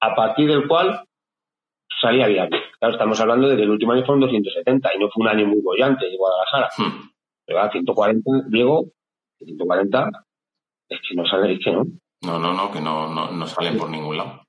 a 0.01 0.15
partir 0.15 0.49
del 0.49 0.67
cual 0.67 1.03
salía 1.99 2.27
viable. 2.27 2.59
Claro, 2.77 2.93
estamos 2.93 3.19
hablando 3.19 3.47
de 3.49 3.55
que 3.55 3.63
el 3.63 3.71
último 3.71 3.93
año 3.93 4.05
fueron 4.05 4.21
270 4.21 4.95
y 4.95 4.99
no 4.99 5.09
fue 5.09 5.23
un 5.23 5.29
año 5.29 5.47
muy 5.47 5.61
bollante 5.61 6.05
de 6.05 6.17
Guadalajara. 6.17 6.69
Hmm. 6.77 7.09
Pero 7.43 7.59
a 7.59 7.71
140, 7.71 8.29
Diego, 8.49 8.85
140, 9.39 10.09
es 10.89 10.99
que 11.09 11.15
no 11.15 11.25
sale, 11.25 11.53
es 11.53 11.59
que 11.63 11.71
no. 11.71 11.85
No, 12.23 12.37
no, 12.37 12.53
no, 12.53 12.71
que 12.71 12.81
no, 12.81 13.11
no, 13.11 13.31
no 13.31 13.47
salen 13.47 13.79
por 13.79 13.89
ningún 13.89 14.17
lado. 14.17 14.40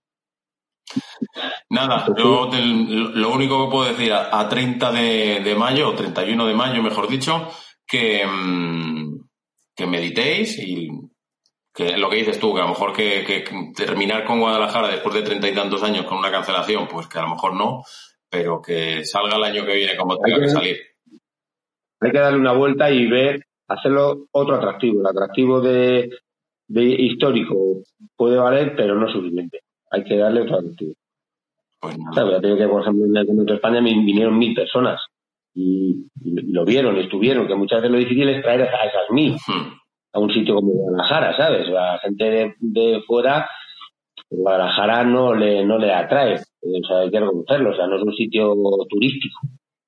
Nada, 1.70 2.06
yo 2.16 2.50
lo 2.52 3.32
único 3.32 3.64
que 3.64 3.70
puedo 3.70 3.88
decir 3.88 4.12
a, 4.12 4.48
30 4.48 4.92
de, 4.92 5.54
mayo, 5.56 5.90
o 5.90 5.94
31 5.94 6.46
de 6.46 6.54
mayo, 6.54 6.82
mejor 6.82 7.08
dicho, 7.08 7.48
que, 7.86 8.24
mm, 8.26 9.28
que 9.74 9.86
meditéis 9.86 10.58
y 10.58 10.88
que 11.74 11.96
lo 11.96 12.10
que 12.10 12.16
dices 12.16 12.38
tú, 12.38 12.54
que 12.54 12.60
a 12.60 12.64
lo 12.64 12.70
mejor 12.70 12.92
que, 12.92 13.44
terminar 13.74 14.24
con 14.24 14.40
Guadalajara 14.40 14.88
después 14.88 15.14
de 15.14 15.22
treinta 15.22 15.48
y 15.48 15.54
tantos 15.54 15.82
años 15.82 16.04
con 16.04 16.18
una 16.18 16.30
cancelación, 16.30 16.86
pues 16.86 17.08
que 17.08 17.18
a 17.18 17.22
lo 17.22 17.30
mejor 17.30 17.54
no, 17.54 17.82
pero 18.28 18.60
que 18.60 19.04
salga 19.04 19.36
el 19.36 19.44
año 19.44 19.64
que 19.64 19.74
viene 19.74 19.96
como 19.96 20.18
tenga 20.18 20.40
que, 20.40 20.48
salir. 20.48 20.76
Hay 22.00 22.10
que 22.10 22.18
darle 22.18 22.38
una 22.38 22.52
vuelta 22.52 22.90
y 22.90 23.06
ver, 23.06 23.46
hacerlo 23.68 24.26
otro 24.32 24.56
atractivo. 24.56 25.00
El 25.00 25.06
atractivo 25.06 25.60
de, 25.60 26.10
histórico 26.68 27.82
puede 28.16 28.36
valer, 28.36 28.74
pero 28.76 28.96
no 28.96 29.10
suficiente. 29.10 29.60
Hay 29.90 30.04
que 30.04 30.16
darle 30.16 30.42
otro 30.42 30.58
atractivo. 30.58 30.94
Pues 31.82 31.98
nada. 31.98 32.40
que, 32.40 32.68
por 32.68 32.82
ejemplo, 32.82 33.06
en 33.06 33.40
el 33.40 33.52
España 33.52 33.80
vinieron 33.80 34.38
mil 34.38 34.54
personas 34.54 35.00
y, 35.52 36.06
lo 36.22 36.64
vieron, 36.64 36.96
estuvieron, 36.96 37.48
que 37.48 37.56
muchas 37.56 37.80
veces 37.80 37.90
lo 37.90 37.98
difícil 37.98 38.28
es 38.28 38.40
traer 38.40 38.62
a 38.62 38.84
esas 38.84 39.10
mil 39.10 39.36
a 40.14 40.18
un 40.20 40.32
sitio 40.32 40.54
como 40.54 40.72
Guadalajara, 40.72 41.36
¿sabes? 41.36 41.68
La 41.68 41.98
gente 41.98 42.54
de, 42.60 43.02
fuera, 43.04 43.48
Guadalajara 44.30 45.02
no 45.02 45.34
le, 45.34 45.64
no 45.64 45.76
le 45.76 45.92
atrae, 45.92 46.34
o 46.34 46.86
sea, 46.86 46.98
hay 46.98 47.10
que 47.10 47.18
reconocerlo, 47.18 47.70
o 47.70 47.74
sea, 47.74 47.88
no 47.88 47.96
es 47.96 48.02
un 48.02 48.14
sitio 48.14 48.54
turístico 48.88 49.40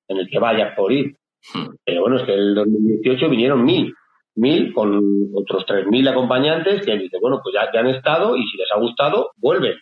en 0.08 0.18
el 0.18 0.28
que 0.28 0.40
vayas 0.40 0.74
por 0.74 0.92
ir. 0.92 1.14
Hmm. 1.54 1.74
Pero 1.84 2.00
bueno, 2.00 2.16
es 2.16 2.24
que 2.24 2.34
el 2.34 2.56
2018 2.56 3.28
vinieron 3.28 3.64
mil, 3.64 3.94
mil 4.34 4.72
con 4.72 5.28
otros 5.34 5.64
tres 5.64 5.86
mil 5.86 6.08
acompañantes 6.08 6.84
que 6.84 6.98
dicen, 6.98 7.20
bueno, 7.20 7.40
pues 7.40 7.54
ya, 7.54 7.70
ya, 7.72 7.80
han 7.80 7.94
estado 7.94 8.36
y 8.36 8.42
si 8.48 8.56
les 8.56 8.72
ha 8.74 8.80
gustado, 8.80 9.30
vuelven. 9.36 9.76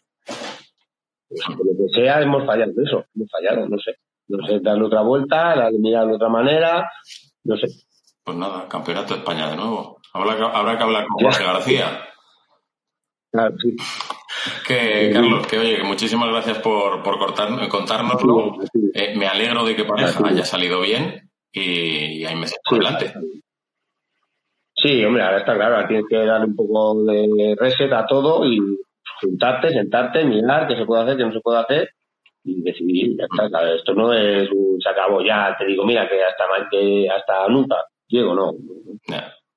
Por 1.56 1.66
lo 1.66 1.72
que 1.72 1.94
sea, 1.94 2.20
hemos 2.20 2.44
fallado 2.46 2.72
eso, 2.84 3.04
hemos 3.14 3.30
fallado, 3.30 3.68
no 3.68 3.78
sé. 3.78 3.96
No 4.28 4.46
sé, 4.46 4.60
darle 4.60 4.84
otra 4.84 5.02
vuelta, 5.02 5.56
darle 5.56 5.78
mirar 5.78 6.06
de 6.06 6.14
otra 6.14 6.28
manera, 6.28 6.88
no 7.44 7.56
sé. 7.56 7.66
Pues 8.24 8.36
nada, 8.36 8.68
campeonato 8.68 9.14
de 9.14 9.20
España 9.20 9.50
de 9.50 9.56
nuevo. 9.56 9.98
Habrá 10.14 10.36
que, 10.36 10.42
habrá 10.42 10.76
que 10.78 10.84
hablar 10.84 11.06
con 11.06 11.24
Jorge 11.24 11.44
García. 11.44 12.08
Claro, 13.32 13.54
sí. 13.62 13.76
Que, 14.66 15.10
Carlos, 15.12 15.46
que 15.46 15.58
oye, 15.58 15.76
que 15.76 15.84
muchísimas 15.84 16.28
gracias 16.28 16.58
por, 16.58 17.02
por 17.02 17.18
cortar, 17.18 17.68
contárnoslo. 17.68 18.58
Eh, 18.94 19.14
me 19.16 19.26
alegro 19.26 19.64
de 19.64 19.74
que 19.74 19.84
pareja 19.84 20.26
haya 20.26 20.44
salido 20.44 20.80
bien 20.80 21.30
y, 21.52 22.24
hay 22.24 22.36
meses 22.36 22.58
por 22.64 22.78
delante. 22.78 23.12
Sí, 24.74 25.04
hombre, 25.04 25.22
ahora 25.22 25.38
está 25.38 25.54
claro, 25.54 25.86
tienes 25.86 26.06
que 26.08 26.16
darle 26.16 26.46
un 26.46 26.56
poco 26.56 27.04
de 27.04 27.54
reset 27.58 27.92
a 27.92 28.06
todo 28.06 28.44
y 28.44 28.58
juntarte, 29.22 29.70
sentarte, 29.70 30.24
mirar 30.24 30.66
qué 30.66 30.76
se 30.76 30.84
puede 30.84 31.02
hacer, 31.02 31.16
qué 31.16 31.24
no 31.24 31.32
se 31.32 31.40
puede 31.40 31.58
hacer 31.58 31.90
y 32.44 32.62
decidir, 32.62 33.16
ya 33.16 33.24
está. 33.24 33.72
Esto 33.72 33.94
no 33.94 34.12
es 34.12 34.50
un 34.50 34.80
se 34.80 34.88
acabó, 34.88 35.22
ya 35.22 35.54
te 35.58 35.64
digo, 35.64 35.84
mira, 35.84 36.08
que 36.08 36.22
hasta, 36.22 36.44
que 36.70 37.08
hasta 37.08 37.48
nunca 37.48 37.76
llego, 38.08 38.34
no. 38.34 38.52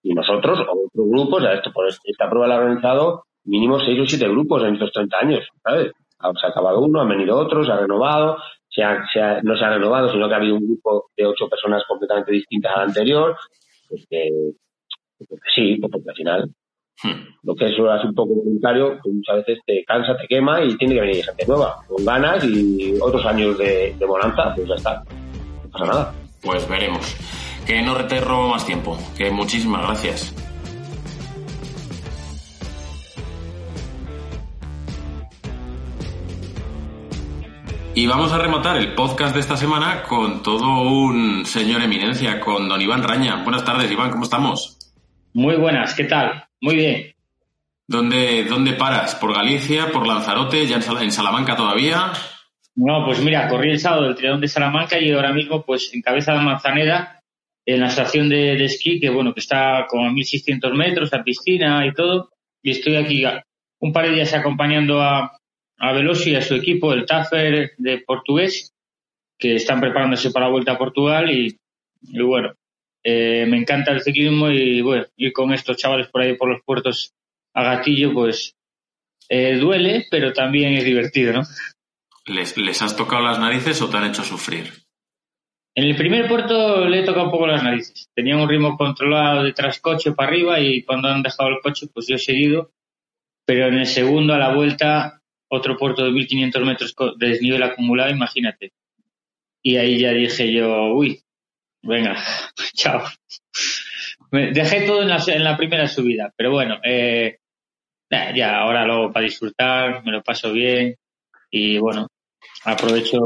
Y 0.03 0.13
nosotros, 0.13 0.59
o 0.59 0.87
otros 0.87 1.09
grupos, 1.09 1.43
esto, 1.51 1.71
por 1.73 1.87
esta 1.87 2.29
prueba 2.29 2.47
la 2.47 2.55
ha 2.55 2.59
organizado 2.59 3.23
mínimo 3.45 3.79
seis 3.79 3.99
o 3.99 4.05
siete 4.05 4.27
grupos 4.27 4.63
en 4.63 4.73
estos 4.73 4.91
30 4.91 5.17
años, 5.17 5.47
¿sabes? 5.63 5.91
Se 6.39 6.47
ha 6.47 6.49
acabado 6.49 6.81
uno, 6.81 7.01
han 7.01 7.09
venido 7.09 7.37
otros, 7.37 7.67
se 7.67 7.71
ha 7.71 7.77
renovado, 7.77 8.37
se 8.69 8.83
ha, 8.83 9.41
no 9.43 9.57
se 9.57 9.65
ha 9.65 9.69
renovado, 9.69 10.11
sino 10.11 10.27
que 10.27 10.33
ha 10.33 10.37
habido 10.37 10.55
un 10.55 10.65
grupo 10.65 11.09
de 11.15 11.25
ocho 11.25 11.47
personas 11.47 11.83
completamente 11.87 12.31
distintas 12.31 12.75
al 12.75 12.87
anterior, 12.87 13.35
pues 13.89 14.05
que, 14.09 14.29
sí, 15.55 15.77
pues 15.77 15.91
porque 15.91 16.09
al 16.09 16.15
final. 16.15 16.49
Lo 17.43 17.55
que 17.55 17.65
eso 17.65 17.93
es 17.93 18.03
un 18.03 18.15
poco 18.15 18.35
voluntario, 18.35 18.97
pues 19.03 19.15
muchas 19.15 19.37
veces 19.37 19.59
te 19.65 19.83
cansa, 19.85 20.17
te 20.17 20.27
quema 20.27 20.61
y 20.63 20.75
tiene 20.77 20.95
que 20.95 21.01
venir 21.01 21.25
gente 21.25 21.45
nueva, 21.47 21.75
con 21.87 22.03
ganas 22.03 22.43
y 22.43 22.95
otros 23.01 23.25
años 23.25 23.57
de, 23.57 23.95
de 23.97 24.05
bonanza, 24.05 24.53
pues 24.55 24.67
ya 24.67 24.75
está, 24.75 25.03
no 25.63 25.69
pasa 25.71 25.85
nada. 25.85 26.13
Pues 26.41 26.69
veremos. 26.69 27.15
Que 27.65 27.81
no 27.81 27.95
te 28.05 28.21
robo 28.21 28.49
más 28.49 28.65
tiempo. 28.65 28.95
Que 29.17 29.31
muchísimas 29.31 29.81
gracias. 29.81 30.35
Y 37.95 38.07
vamos 38.07 38.31
a 38.33 38.37
rematar 38.37 38.77
el 38.77 38.93
podcast 38.93 39.33
de 39.33 39.39
esta 39.39 39.55
semana 39.55 40.03
con 40.03 40.43
todo 40.43 40.81
un 40.81 41.45
señor 41.45 41.81
eminencia, 41.81 42.41
con 42.41 42.67
don 42.67 42.81
Iván 42.81 43.01
Raña. 43.01 43.41
Buenas 43.43 43.63
tardes, 43.63 43.89
Iván, 43.89 44.11
¿cómo 44.11 44.25
estamos? 44.25 44.77
Muy 45.33 45.55
buenas, 45.55 45.95
¿qué 45.95 46.03
tal? 46.03 46.44
Muy 46.61 46.75
bien. 46.75 47.13
¿Dónde, 47.87 48.45
dónde 48.45 48.73
paras? 48.73 49.15
¿Por 49.15 49.33
Galicia? 49.33 49.91
¿Por 49.91 50.07
Lanzarote? 50.07 50.65
¿Ya 50.65 50.77
en 50.77 51.11
Salamanca 51.11 51.55
todavía? 51.55 52.13
No, 52.75 53.05
pues 53.05 53.21
mira, 53.21 53.47
corrí 53.47 53.71
el 53.71 53.79
sábado 53.79 54.03
del 54.03 54.15
Triadón 54.15 54.41
de 54.41 54.47
Salamanca 54.47 54.99
y 54.99 55.11
ahora 55.11 55.31
mismo 55.31 55.63
pues 55.63 55.93
en 55.93 56.01
Cabeza 56.01 56.33
de 56.33 56.39
Manzaneda 56.39 57.15
en 57.65 57.79
la 57.79 57.87
estación 57.87 58.29
de, 58.29 58.63
esquí, 58.63 58.99
que 58.99 59.09
bueno, 59.09 59.33
que 59.33 59.39
está 59.39 59.87
como 59.89 60.07
a 60.07 60.11
1600 60.11 60.73
metros, 60.73 61.13
a 61.13 61.23
piscina 61.23 61.85
y 61.85 61.93
todo, 61.93 62.29
y 62.61 62.71
estoy 62.71 62.95
aquí 62.95 63.23
un 63.79 63.91
par 63.91 64.05
de 64.05 64.13
días 64.13 64.33
acompañando 64.33 65.01
a, 65.01 65.39
a 65.79 65.91
Veloso 65.93 66.29
y 66.29 66.35
a 66.35 66.41
su 66.41 66.55
equipo, 66.55 66.93
el 66.93 67.05
Taffer 67.05 67.71
de 67.77 67.97
portugués, 67.99 68.73
que 69.37 69.55
están 69.55 69.81
preparándose 69.81 70.31
para 70.31 70.45
la 70.45 70.51
vuelta 70.51 70.73
a 70.73 70.77
Portugal 70.77 71.29
y, 71.31 71.57
bueno, 72.21 72.53
eh, 73.07 73.45
me 73.47 73.57
encanta 73.57 73.91
el 73.91 74.01
ciclismo 74.01 74.49
y 74.49 74.81
bueno, 74.81 75.05
ir 75.15 75.31
con 75.31 75.53
estos 75.53 75.77
chavales 75.77 76.07
por 76.07 76.23
ahí 76.23 76.35
por 76.35 76.49
los 76.49 76.63
puertos 76.63 77.13
a 77.53 77.63
gatillo, 77.63 78.11
pues 78.11 78.55
eh, 79.29 79.57
duele, 79.57 80.07
pero 80.09 80.33
también 80.33 80.73
es 80.73 80.83
divertido, 80.83 81.33
¿no? 81.33 81.43
¿Les, 82.25 82.57
¿Les 82.57 82.81
has 82.81 82.95
tocado 82.95 83.21
las 83.21 83.39
narices 83.39 83.79
o 83.83 83.89
te 83.91 83.97
han 83.97 84.09
hecho 84.09 84.23
sufrir? 84.23 84.73
En 85.75 85.83
el 85.83 85.95
primer 85.95 86.27
puerto 86.27 86.85
le 86.85 87.01
he 87.01 87.03
tocado 87.03 87.25
un 87.25 87.31
poco 87.31 87.45
las 87.45 87.61
narices. 87.61 88.09
Tenía 88.15 88.37
un 88.37 88.49
ritmo 88.49 88.75
controlado 88.75 89.43
detrás 89.43 89.79
coche 89.79 90.13
para 90.13 90.29
arriba 90.29 90.59
y 90.59 90.81
cuando 90.81 91.07
han 91.07 91.21
dejado 91.21 91.49
el 91.49 91.59
coche, 91.61 91.85
pues 91.93 92.07
yo 92.07 92.15
he 92.15 92.19
seguido. 92.19 92.71
Pero 93.45 93.67
en 93.67 93.75
el 93.75 93.85
segundo, 93.85 94.33
a 94.33 94.39
la 94.39 94.55
vuelta, 94.55 95.21
otro 95.47 95.77
puerto 95.77 96.03
de 96.03 96.11
1500 96.11 96.65
metros 96.65 96.95
de 97.17 97.27
desnivel 97.27 97.61
acumulado, 97.61 98.09
imagínate. 98.09 98.73
Y 99.61 99.75
ahí 99.75 99.99
ya 99.99 100.09
dije 100.09 100.51
yo, 100.51 100.93
uy, 100.93 101.21
venga, 101.85 102.15
chao. 102.75 103.03
dejé 104.31 104.81
todo 104.81 105.01
en 105.01 105.09
la, 105.09 105.23
en 105.27 105.43
la, 105.43 105.57
primera 105.57 105.87
subida, 105.87 106.33
pero 106.35 106.51
bueno, 106.51 106.79
eh, 106.83 107.37
ya, 108.09 108.59
ahora 108.59 108.85
luego 108.85 109.11
para 109.11 109.25
disfrutar, 109.25 110.03
me 110.03 110.11
lo 110.11 110.21
paso 110.21 110.51
bien 110.51 110.95
y 111.49 111.77
bueno, 111.77 112.07
aprovecho 112.63 113.19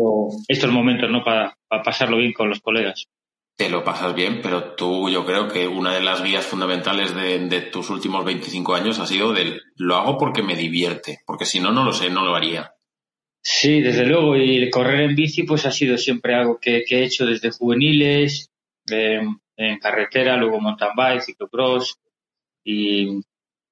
estos 0.48 0.72
momentos, 0.72 1.10
¿no? 1.10 1.24
Para, 1.24 1.56
pasarlo 1.84 2.18
bien 2.18 2.34
con 2.34 2.50
los 2.50 2.60
colegas. 2.62 3.06
Te 3.56 3.70
lo 3.70 3.84
pasas 3.84 4.16
bien, 4.16 4.40
pero 4.42 4.74
tú 4.74 5.10
yo 5.10 5.26
creo 5.26 5.48
que 5.48 5.68
una 5.68 5.94
de 5.94 6.02
las 6.02 6.24
guías 6.24 6.46
fundamentales 6.46 7.14
de, 7.14 7.62
tus 7.62 7.90
últimos 7.90 8.24
25 8.26 8.74
años 8.74 9.00
ha 9.00 9.06
sido 9.06 9.34
del 9.34 9.62
lo 9.76 9.98
hago 9.98 10.18
porque 10.18 10.42
me 10.42 10.56
divierte, 10.56 11.20
porque 11.26 11.46
si 11.46 11.60
no, 11.60 11.72
no 11.72 11.84
lo 11.84 11.92
sé, 11.92 12.10
no 12.10 12.24
lo 12.24 12.36
haría. 12.36 12.72
Sí, 13.42 13.82
desde 13.82 14.06
luego, 14.06 14.36
y 14.36 14.70
correr 14.70 15.02
en 15.02 15.16
bici 15.16 15.44
pues 15.44 15.66
ha 15.66 15.72
sido 15.72 15.98
siempre 15.98 16.36
algo 16.36 16.60
que, 16.60 16.84
he 16.90 17.04
hecho 17.04 17.26
desde 17.26 17.52
juveniles, 17.52 18.50
en 18.88 19.80
carretera, 19.80 20.38
luego 20.38 20.60
mountain 20.60 20.92
bike, 20.96 21.22
ciclocross, 21.22 22.00
y, 22.64 23.22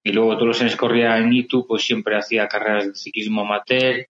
y 0.04 0.12
luego 0.12 0.36
todos 0.36 0.48
los 0.48 0.62
años 0.62 0.76
corría 0.76 1.18
en 1.18 1.34
ITU, 1.34 1.68
pues 1.68 1.84
siempre 1.84 2.18
hacía 2.18 2.48
carreras 2.48 2.88
de 2.88 2.96
ciclismo 2.96 3.42
amateur, 3.42 4.08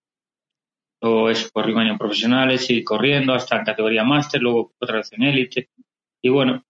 o 1.01 1.29
es 1.29 1.51
por 1.51 1.65
años 1.65 1.97
profesionales 1.97 2.69
y 2.69 2.83
corriendo 2.83 3.33
hasta 3.33 3.57
en 3.57 3.65
categoría 3.65 4.03
máster, 4.03 4.41
luego 4.41 4.73
otra 4.79 4.97
vez 4.97 5.11
en 5.13 5.23
élite. 5.23 5.69
Y 6.21 6.29
bueno, 6.29 6.63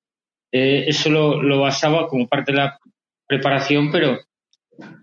eh, 0.51 0.85
eso 0.87 1.09
lo, 1.09 1.41
lo, 1.41 1.61
basaba 1.61 2.07
como 2.07 2.27
parte 2.27 2.51
de 2.51 2.57
la 2.57 2.79
preparación, 3.27 3.91
pero 3.91 4.19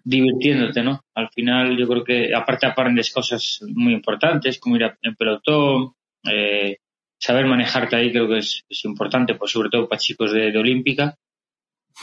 divirtiéndote, 0.04 0.82
¿no? 0.82 1.00
Al 1.14 1.28
final 1.30 1.76
yo 1.76 1.86
creo 1.88 2.04
que 2.04 2.34
aparte 2.34 2.66
aprendes 2.66 3.12
cosas 3.12 3.60
muy 3.74 3.92
importantes, 3.92 4.58
como 4.58 4.76
ir 4.76 4.92
en 5.02 5.14
pelotón, 5.14 5.92
eh, 6.30 6.78
saber 7.18 7.46
manejarte 7.46 7.96
ahí 7.96 8.10
creo 8.10 8.28
que 8.28 8.38
es, 8.38 8.64
es, 8.68 8.84
importante, 8.84 9.34
pues 9.34 9.50
sobre 9.50 9.70
todo 9.70 9.88
para 9.88 10.00
chicos 10.00 10.32
de, 10.32 10.52
de 10.52 10.58
olímpica. 10.58 11.16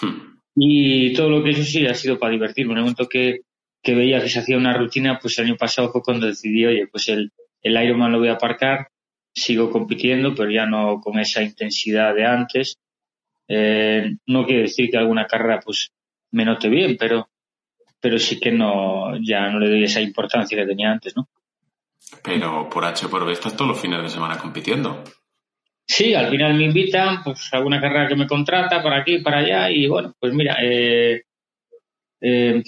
Hmm. 0.01 0.39
Y 0.55 1.13
todo 1.13 1.29
lo 1.29 1.43
que 1.43 1.51
eso 1.51 1.63
sí 1.63 1.85
ha 1.85 1.93
sido 1.93 2.19
para 2.19 2.33
divertirme. 2.33 2.73
En 2.73 2.77
el 2.77 2.83
momento 2.83 3.07
que, 3.07 3.41
que 3.81 3.95
veía 3.95 4.21
que 4.21 4.29
se 4.29 4.39
hacía 4.39 4.57
una 4.57 4.77
rutina, 4.77 5.19
pues 5.19 5.37
el 5.39 5.45
año 5.45 5.57
pasado 5.57 5.91
fue 5.91 6.01
cuando 6.01 6.27
decidí, 6.27 6.65
oye, 6.65 6.87
pues 6.87 7.07
el, 7.09 7.31
el 7.61 7.83
Ironman 7.83 8.11
lo 8.11 8.19
voy 8.19 8.29
a 8.29 8.33
aparcar, 8.33 8.87
sigo 9.33 9.69
compitiendo, 9.69 10.35
pero 10.35 10.51
ya 10.51 10.65
no 10.65 10.99
con 10.99 11.19
esa 11.19 11.41
intensidad 11.41 12.13
de 12.13 12.25
antes. 12.25 12.77
Eh, 13.47 14.15
no 14.27 14.45
quiere 14.45 14.63
decir 14.63 14.89
que 14.89 14.97
alguna 14.97 15.25
carrera 15.25 15.59
pues 15.63 15.91
me 16.31 16.45
note 16.45 16.69
bien, 16.69 16.97
pero, 16.97 17.29
pero 18.01 18.17
sí 18.17 18.39
que 18.39 18.51
no, 18.51 19.15
ya 19.21 19.49
no 19.49 19.59
le 19.59 19.69
doy 19.69 19.83
esa 19.83 20.01
importancia 20.01 20.57
que 20.57 20.65
tenía 20.65 20.91
antes, 20.91 21.15
¿no? 21.15 21.29
Pero 22.23 22.67
por 22.69 22.83
H 22.83 23.07
por 23.07 23.25
B 23.25 23.31
estás 23.31 23.55
todos 23.55 23.69
los 23.69 23.79
fines 23.79 24.01
de 24.01 24.09
semana 24.09 24.37
compitiendo. 24.37 25.03
Sí, 25.87 26.13
al 26.13 26.29
final 26.29 26.55
me 26.55 26.65
invitan, 26.65 27.23
pues 27.23 27.53
alguna 27.53 27.79
carrera 27.79 28.07
que 28.07 28.15
me 28.15 28.27
contrata 28.27 28.81
para 28.81 29.01
aquí, 29.01 29.19
para 29.19 29.39
allá 29.39 29.69
y 29.69 29.87
bueno, 29.87 30.15
pues 30.19 30.33
mira, 30.33 30.57
eh, 30.61 31.23
eh, 32.21 32.63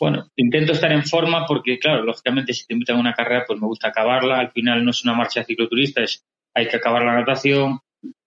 bueno, 0.00 0.30
intento 0.36 0.72
estar 0.72 0.90
en 0.92 1.04
forma 1.04 1.46
porque 1.46 1.78
claro, 1.78 2.02
lógicamente 2.02 2.52
si 2.52 2.66
te 2.66 2.74
invitan 2.74 2.96
a 2.96 3.00
una 3.00 3.14
carrera 3.14 3.44
pues 3.46 3.60
me 3.60 3.66
gusta 3.66 3.88
acabarla, 3.88 4.38
al 4.38 4.52
final 4.52 4.84
no 4.84 4.90
es 4.90 5.04
una 5.04 5.14
marcha 5.14 5.44
cicloturista, 5.44 6.02
es 6.02 6.24
hay 6.54 6.68
que 6.68 6.76
acabar 6.76 7.02
la 7.02 7.14
natación, 7.14 7.80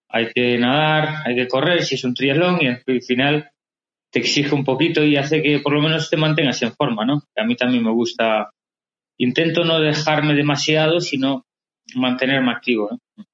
hay 0.08 0.30
que 0.32 0.58
nadar, 0.58 1.22
hay 1.26 1.34
que 1.34 1.48
correr, 1.48 1.82
si 1.82 1.96
es 1.96 2.04
un 2.04 2.14
triatlón 2.14 2.58
y 2.60 2.68
al 2.68 2.82
final 3.02 3.50
te 4.10 4.18
exige 4.18 4.54
un 4.54 4.64
poquito 4.64 5.04
y 5.04 5.16
hace 5.16 5.42
que 5.42 5.60
por 5.60 5.72
lo 5.72 5.82
menos 5.82 6.10
te 6.10 6.16
mantengas 6.16 6.60
en 6.62 6.72
forma, 6.72 7.04
¿no? 7.04 7.22
A 7.36 7.44
mí 7.44 7.56
también 7.56 7.84
me 7.84 7.92
gusta, 7.92 8.50
intento 9.18 9.64
no 9.64 9.80
dejarme 9.80 10.34
demasiado, 10.34 11.00
sino 11.00 11.46
mantenerme 11.94 12.52
activo, 12.52 12.90
¿no? 12.90 13.24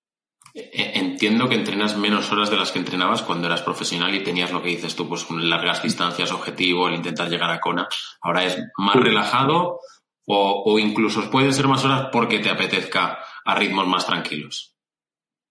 Eh, 0.57 0.93
entiendo 0.95 1.51
que 1.51 1.55
entrenas 1.55 1.99
menos 1.99 2.33
horas 2.33 2.49
de 2.51 2.57
las 2.57 2.73
que 2.73 2.79
entrenabas 2.79 3.21
cuando 3.21 3.47
eras 3.47 3.61
profesional 3.61 4.15
y 4.15 4.25
tenías 4.25 4.53
lo 4.53 4.63
que 4.63 4.71
dices 4.71 4.97
tú, 4.97 5.07
pues 5.07 5.31
largas 5.31 5.83
distancias, 5.83 6.33
objetivo, 6.33 6.89
el 6.89 6.95
intentar 6.95 7.29
llegar 7.29 7.51
a 7.51 7.61
Kona. 7.61 7.87
Ahora 8.23 8.45
es 8.45 8.59
más 8.79 8.97
relajado 8.97 9.81
o, 10.27 10.63
o 10.65 10.79
incluso 10.79 11.31
pueden 11.31 11.53
ser 11.53 11.69
más 11.69 11.85
horas 11.85 12.09
porque 12.11 12.39
te 12.39 12.49
apetezca 12.49 13.19
a 13.45 13.55
ritmos 13.55 13.87
más 13.87 14.07
tranquilos. 14.07 14.76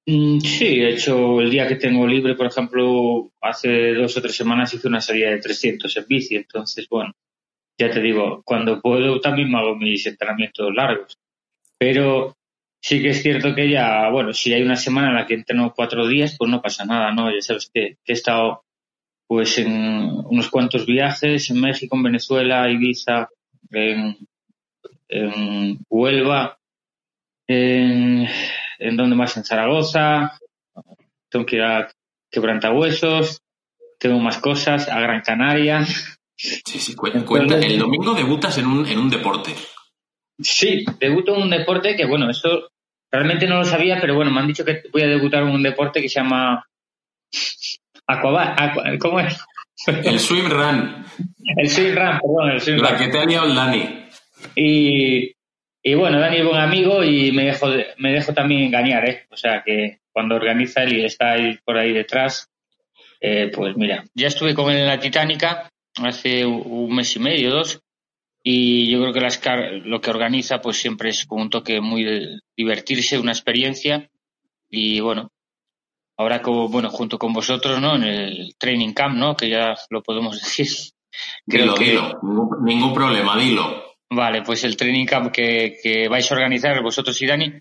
Mm, 0.07 0.39
sí, 0.39 0.65
he 0.65 0.89
hecho 0.89 1.41
el 1.41 1.49
día 1.49 1.67
que 1.67 1.75
tengo 1.75 2.05
libre, 2.05 2.35
por 2.35 2.45
ejemplo, 2.45 3.31
hace 3.41 3.93
dos 3.93 4.15
o 4.15 4.21
tres 4.21 4.35
semanas 4.35 4.73
hice 4.73 4.87
una 4.87 5.01
salida 5.01 5.31
de 5.31 5.39
300 5.39 5.97
en 5.97 6.05
bici, 6.07 6.35
entonces, 6.35 6.87
bueno, 6.87 7.13
ya 7.77 7.89
te 7.89 8.01
digo, 8.01 8.43
cuando 8.45 8.81
puedo 8.81 9.19
también 9.19 9.53
hago 9.55 9.75
mis 9.75 10.05
entrenamientos 10.05 10.73
largos. 10.73 11.17
Pero 11.77 12.35
sí 12.81 13.01
que 13.01 13.09
es 13.09 13.21
cierto 13.23 13.55
que 13.55 13.69
ya, 13.69 14.09
bueno, 14.09 14.31
si 14.33 14.53
hay 14.53 14.61
una 14.61 14.75
semana 14.75 15.09
en 15.09 15.15
la 15.15 15.25
que 15.25 15.33
entreno 15.33 15.73
cuatro 15.75 16.07
días, 16.07 16.35
pues 16.37 16.51
no 16.51 16.61
pasa 16.61 16.85
nada, 16.85 17.11
¿no? 17.11 17.33
Ya 17.33 17.41
sabes 17.41 17.69
que, 17.73 17.97
he 18.05 18.13
estado 18.13 18.63
pues 19.27 19.57
en 19.57 19.67
unos 19.71 20.49
cuantos 20.49 20.85
viajes 20.85 21.49
en 21.49 21.59
México, 21.59 21.95
en 21.95 22.03
Venezuela, 22.03 22.69
Ibiza, 22.69 23.27
en, 23.71 24.17
en 25.09 25.79
Huelva, 25.89 26.59
en, 27.47 28.27
en 28.79 28.97
donde 28.97 29.15
más, 29.15 29.35
en 29.37 29.43
Zaragoza, 29.43 30.39
tengo 31.29 31.45
que 31.45 31.57
ir 31.57 31.63
a 31.63 31.91
Quebrantahuesos, 32.29 33.41
tengo 33.99 34.19
más 34.19 34.37
cosas, 34.37 34.89
a 34.89 34.99
Gran 34.99 35.21
Canaria. 35.21 35.85
Sí, 36.35 36.79
sí, 36.79 36.95
cuenta. 36.95 37.57
el 37.59 37.79
domingo 37.79 38.13
debutas 38.13 38.57
en 38.57 38.67
un, 38.67 38.85
en 38.85 38.99
un 38.99 39.09
deporte. 39.09 39.55
Sí, 40.39 40.83
debuto 40.99 41.35
en 41.35 41.43
un 41.43 41.49
deporte 41.49 41.95
que, 41.95 42.05
bueno, 42.05 42.29
eso 42.29 42.69
Realmente 43.15 43.47
no 43.47 43.59
lo 43.59 43.65
sabía, 43.65 43.97
pero 44.01 44.15
bueno, 44.15 44.29
me 44.29 44.41
han 44.41 44.47
dicho 44.47 44.65
que 44.65 44.83
voy 44.91 45.03
a 45.03 45.07
debutar 45.07 45.43
en 45.43 45.49
un 45.49 45.63
deporte 45.63 46.01
que 46.01 46.09
se 46.09 46.19
llama 46.19 46.67
Aquabar. 48.05 48.99
¿Cómo 48.99 49.21
es? 49.21 49.39
El 49.87 50.19
swim 50.19 50.49
run. 50.49 51.05
El 51.55 51.69
swim 51.69 51.95
run, 51.95 52.19
perdón, 52.19 52.51
el 52.51 52.61
swim 52.61 52.77
La 52.77 52.97
que 52.97 53.07
te 53.07 53.19
ha 53.19 53.25
liado 53.25 53.47
el 53.47 53.55
Dani. 53.55 54.07
Y, 54.55 55.34
y 55.87 55.93
bueno, 55.93 56.19
Dani 56.19 56.37
es 56.37 56.45
buen 56.45 56.59
amigo 56.59 57.03
y 57.03 57.31
me 57.31 57.45
dejo, 57.45 57.67
me 57.99 58.11
dejo 58.11 58.33
también 58.33 58.63
engañar, 58.63 59.07
¿eh? 59.07 59.27
O 59.29 59.37
sea 59.37 59.61
que 59.63 59.99
cuando 60.11 60.33
organiza 60.33 60.81
él 60.81 60.93
y 60.97 61.05
está 61.05 61.33
ahí 61.33 61.59
por 61.63 61.77
ahí 61.77 61.93
detrás, 61.93 62.49
eh, 63.21 63.51
pues 63.53 63.77
mira, 63.77 64.03
ya 64.15 64.25
estuve 64.25 64.55
con 64.55 64.71
él 64.71 64.79
en 64.79 64.87
la 64.87 64.99
Titánica 64.99 65.69
hace 66.01 66.43
un 66.43 66.95
mes 66.95 67.15
y 67.15 67.19
medio, 67.19 67.51
dos, 67.51 67.83
y 68.41 68.89
yo 68.89 68.99
creo 68.99 69.13
que 69.13 69.21
las, 69.21 69.39
lo 69.83 70.01
que 70.01 70.09
organiza 70.09 70.59
pues 70.59 70.77
siempre 70.77 71.11
es 71.11 71.27
con 71.27 71.39
un 71.39 71.49
toque 71.51 71.79
muy 71.79 72.03
de 72.03 72.39
divertirse, 72.57 73.19
una 73.19 73.33
experiencia 73.33 74.09
y 74.67 75.01
bueno, 75.01 75.29
ahora 76.17 76.41
como, 76.41 76.67
bueno, 76.67 76.89
junto 76.89 77.19
con 77.19 77.31
vosotros, 77.31 77.79
¿no? 77.79 77.95
En 77.95 78.05
el 78.05 78.55
training 78.57 78.93
camp, 78.93 79.17
¿no? 79.17 79.35
Que 79.35 79.49
ya 79.49 79.75
lo 79.91 80.01
podemos 80.01 80.41
decir. 80.41 80.67
Creo 81.47 81.63
dilo, 81.63 81.75
que... 81.75 81.85
dilo, 81.85 82.19
ningún, 82.63 82.91
problema, 82.91 83.37
dilo. 83.37 83.84
Vale, 84.09 84.43
pues 84.43 84.63
el 84.63 84.77
training 84.77 85.05
camp 85.05 85.31
que, 85.31 85.77
que 85.81 86.07
vais 86.07 86.31
a 86.31 86.35
organizar 86.35 86.81
vosotros 86.81 87.19
y 87.21 87.25
Dani, 87.25 87.59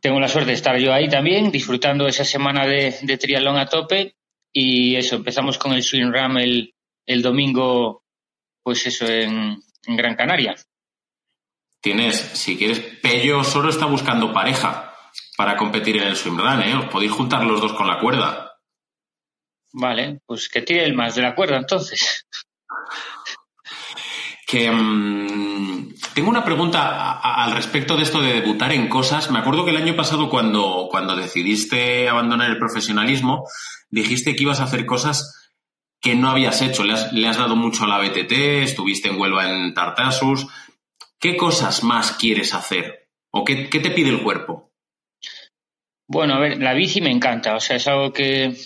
tengo 0.00 0.20
la 0.20 0.28
suerte 0.28 0.50
de 0.50 0.56
estar 0.56 0.78
yo 0.78 0.92
ahí 0.92 1.08
también, 1.08 1.50
disfrutando 1.50 2.06
esa 2.06 2.24
semana 2.24 2.66
de, 2.66 2.96
de 3.02 3.18
triatlón 3.18 3.56
a 3.58 3.66
tope 3.66 4.16
y 4.52 4.94
eso, 4.96 5.16
empezamos 5.16 5.58
con 5.58 5.72
el 5.72 5.82
swing 5.82 6.12
ram 6.12 6.38
el, 6.38 6.74
el 7.04 7.22
domingo, 7.22 8.04
pues 8.62 8.86
eso, 8.86 9.06
en, 9.06 9.60
en 9.86 9.96
Gran 9.96 10.14
Canaria. 10.14 10.54
Tienes, 11.80 12.16
si 12.16 12.56
quieres, 12.56 12.80
Pello 13.02 13.44
solo 13.44 13.68
está 13.68 13.86
buscando 13.86 14.32
pareja 14.32 14.94
para 15.36 15.56
competir 15.56 15.98
en 15.98 16.04
el 16.04 16.16
swimrun, 16.16 16.62
¿eh? 16.62 16.74
Os 16.76 16.86
podéis 16.86 17.12
juntar 17.12 17.44
los 17.44 17.60
dos 17.60 17.74
con 17.74 17.86
la 17.86 18.00
cuerda. 18.00 18.58
Vale, 19.72 20.20
pues 20.24 20.48
que 20.48 20.62
tire 20.62 20.84
el 20.84 20.94
más 20.94 21.14
de 21.14 21.22
la 21.22 21.34
cuerda 21.34 21.58
entonces. 21.58 22.26
Que 24.46 24.70
mm, 24.70 25.94
tengo 26.14 26.30
una 26.30 26.44
pregunta 26.44 27.20
al 27.20 27.52
respecto 27.52 27.96
de 27.96 28.04
esto 28.04 28.22
de 28.22 28.34
debutar 28.34 28.72
en 28.72 28.88
cosas. 28.88 29.30
Me 29.30 29.40
acuerdo 29.40 29.64
que 29.64 29.72
el 29.72 29.76
año 29.76 29.96
pasado 29.96 30.30
cuando, 30.30 30.88
cuando 30.90 31.16
decidiste 31.16 32.08
abandonar 32.08 32.50
el 32.50 32.58
profesionalismo, 32.58 33.44
dijiste 33.90 34.36
que 34.36 34.44
ibas 34.44 34.60
a 34.60 34.64
hacer 34.64 34.86
cosas 34.86 35.46
que 36.00 36.14
no 36.14 36.28
habías 36.28 36.62
hecho. 36.62 36.84
Le 36.84 37.28
has, 37.28 37.36
dado 37.36 37.56
mucho 37.56 37.84
a 37.84 37.88
la 37.88 37.98
BTT, 37.98 38.32
estuviste 38.62 39.08
en 39.08 39.20
Huelva 39.20 39.50
en 39.50 39.74
Tartasus. 39.74 40.46
¿Qué 41.18 41.36
cosas 41.36 41.82
más 41.82 42.12
quieres 42.12 42.54
hacer? 42.54 43.08
¿O 43.32 43.44
qué, 43.44 43.66
te 43.66 43.90
pide 43.90 44.10
el 44.10 44.22
cuerpo? 44.22 44.70
Bueno, 46.08 46.34
a 46.34 46.38
ver, 46.38 46.62
la 46.62 46.74
bici 46.74 47.00
me 47.00 47.10
encanta. 47.10 47.56
O 47.56 47.60
sea, 47.60 47.76
es 47.76 47.88
algo 47.88 48.12
que, 48.12 48.56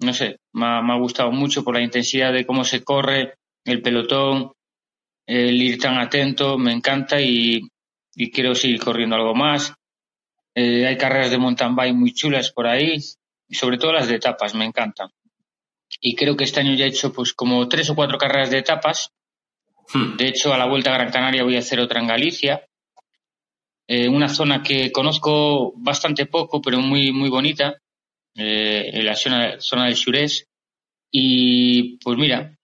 no 0.00 0.12
sé, 0.12 0.36
me 0.52 0.66
ha, 0.66 0.98
gustado 0.98 1.32
mucho 1.32 1.64
por 1.64 1.74
la 1.74 1.82
intensidad 1.82 2.32
de 2.32 2.44
cómo 2.44 2.64
se 2.64 2.84
corre, 2.84 3.34
el 3.64 3.80
pelotón, 3.80 4.52
el 5.26 5.60
ir 5.60 5.78
tan 5.78 5.98
atento, 5.98 6.58
me 6.58 6.72
encanta 6.72 7.20
y, 7.20 7.60
quiero 8.32 8.54
seguir 8.54 8.80
corriendo 8.80 9.16
algo 9.16 9.34
más. 9.34 9.74
Eh, 10.54 10.86
hay 10.86 10.96
carreras 10.96 11.30
de 11.30 11.38
mountain 11.38 11.74
bike 11.74 11.94
muy 11.94 12.12
chulas 12.12 12.52
por 12.52 12.66
ahí, 12.66 12.98
y 13.48 13.54
sobre 13.54 13.78
todo 13.78 13.92
las 13.92 14.08
de 14.08 14.16
etapas, 14.16 14.54
me 14.54 14.64
encantan 14.64 15.08
y 16.00 16.14
creo 16.14 16.36
que 16.36 16.44
este 16.44 16.60
año 16.60 16.74
ya 16.74 16.84
he 16.84 16.88
hecho 16.88 17.12
pues 17.12 17.32
como 17.32 17.68
tres 17.68 17.90
o 17.90 17.94
cuatro 17.94 18.18
carreras 18.18 18.50
de 18.50 18.58
etapas. 18.58 19.10
Hmm. 19.92 20.16
De 20.16 20.28
hecho, 20.28 20.52
a 20.52 20.58
la 20.58 20.66
Vuelta 20.66 20.90
a 20.90 20.94
Gran 20.94 21.10
Canaria 21.10 21.44
voy 21.44 21.56
a 21.56 21.60
hacer 21.60 21.80
otra 21.80 22.00
en 22.00 22.06
Galicia, 22.06 22.66
eh, 23.86 24.08
una 24.08 24.28
zona 24.28 24.62
que 24.62 24.90
conozco 24.90 25.72
bastante 25.76 26.26
poco, 26.26 26.62
pero 26.62 26.80
muy, 26.80 27.12
muy 27.12 27.28
bonita, 27.28 27.78
eh, 28.34 28.90
en 28.92 29.06
la 29.06 29.16
zona, 29.16 29.60
zona 29.60 29.86
del 29.86 29.96
surés. 29.96 30.46
Y 31.10 31.98
pues 31.98 32.16
mira, 32.16 32.56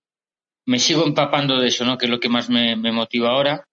me 0.69 0.79
sigo 0.79 1.05
empapando 1.07 1.59
de 1.59 1.69
eso, 1.69 1.85
¿no? 1.85 1.97
Que 1.99 2.07
es 2.07 2.11
lo 2.11 2.21
que 2.21 2.29
más 2.29 2.49
me, 2.51 2.77
motiva 2.77 3.31
ahora. 3.31 3.65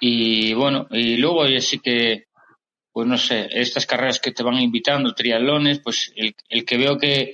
Y 0.00 0.54
bueno, 0.54 0.86
y 0.90 1.16
luego 1.16 1.46
ya 1.46 1.60
sí 1.60 1.78
que, 1.78 2.26
pues 2.92 3.06
no 3.06 3.16
sé, 3.16 3.48
estas 3.50 3.86
carreras 3.86 4.20
que 4.20 4.32
te 4.32 4.42
van 4.42 4.58
invitando, 4.58 5.14
triatlones, 5.14 5.80
pues 5.80 6.12
el, 6.16 6.34
el 6.48 6.64
que 6.64 6.76
veo 6.76 6.98
que 6.98 7.32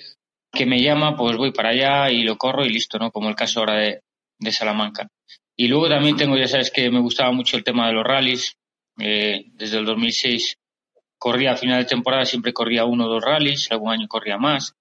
que 0.53 0.67
me 0.67 0.83
llama, 0.83 1.17
pues 1.17 1.37
voy 1.37 1.51
para 1.51 1.71
allá 1.71 2.11
y 2.11 2.23
lo 2.23 2.37
corro 2.37 2.65
y 2.65 2.69
listo, 2.69 2.99
¿no? 2.99 3.11
Como 3.11 3.29
el 3.29 3.35
caso 3.35 3.61
ahora 3.61 3.75
de, 3.77 4.03
de 4.39 4.53
Salamanca. 4.53 5.09
Y 5.57 5.69
luego 5.69 5.89
también 5.89 6.17
tengo, 6.17 6.37
ya 6.37 6.47
sabes 6.47 6.71
que 6.71 6.91
me 6.91 7.01
gustaba 7.01 7.33
mucho 7.33 7.57
el 7.57 7.65
tema 7.65 7.87
de 7.87 7.95
los 7.95 8.05
rallies. 8.05 8.55
Eh, 8.99 9.47
desde 9.55 9.79
el 9.79 9.87
2006 9.87 10.59
corría 11.19 11.53
a 11.53 11.57
final 11.57 11.79
de 11.79 11.89
temporada, 11.89 12.27
siempre 12.27 12.53
corría 12.53 12.85
uno 12.85 13.07
o 13.07 13.09
dos 13.09 13.25
rallies, 13.25 13.73
algún 13.73 13.93
año 13.93 14.09
corría 14.09 14.37
más. 14.37 14.75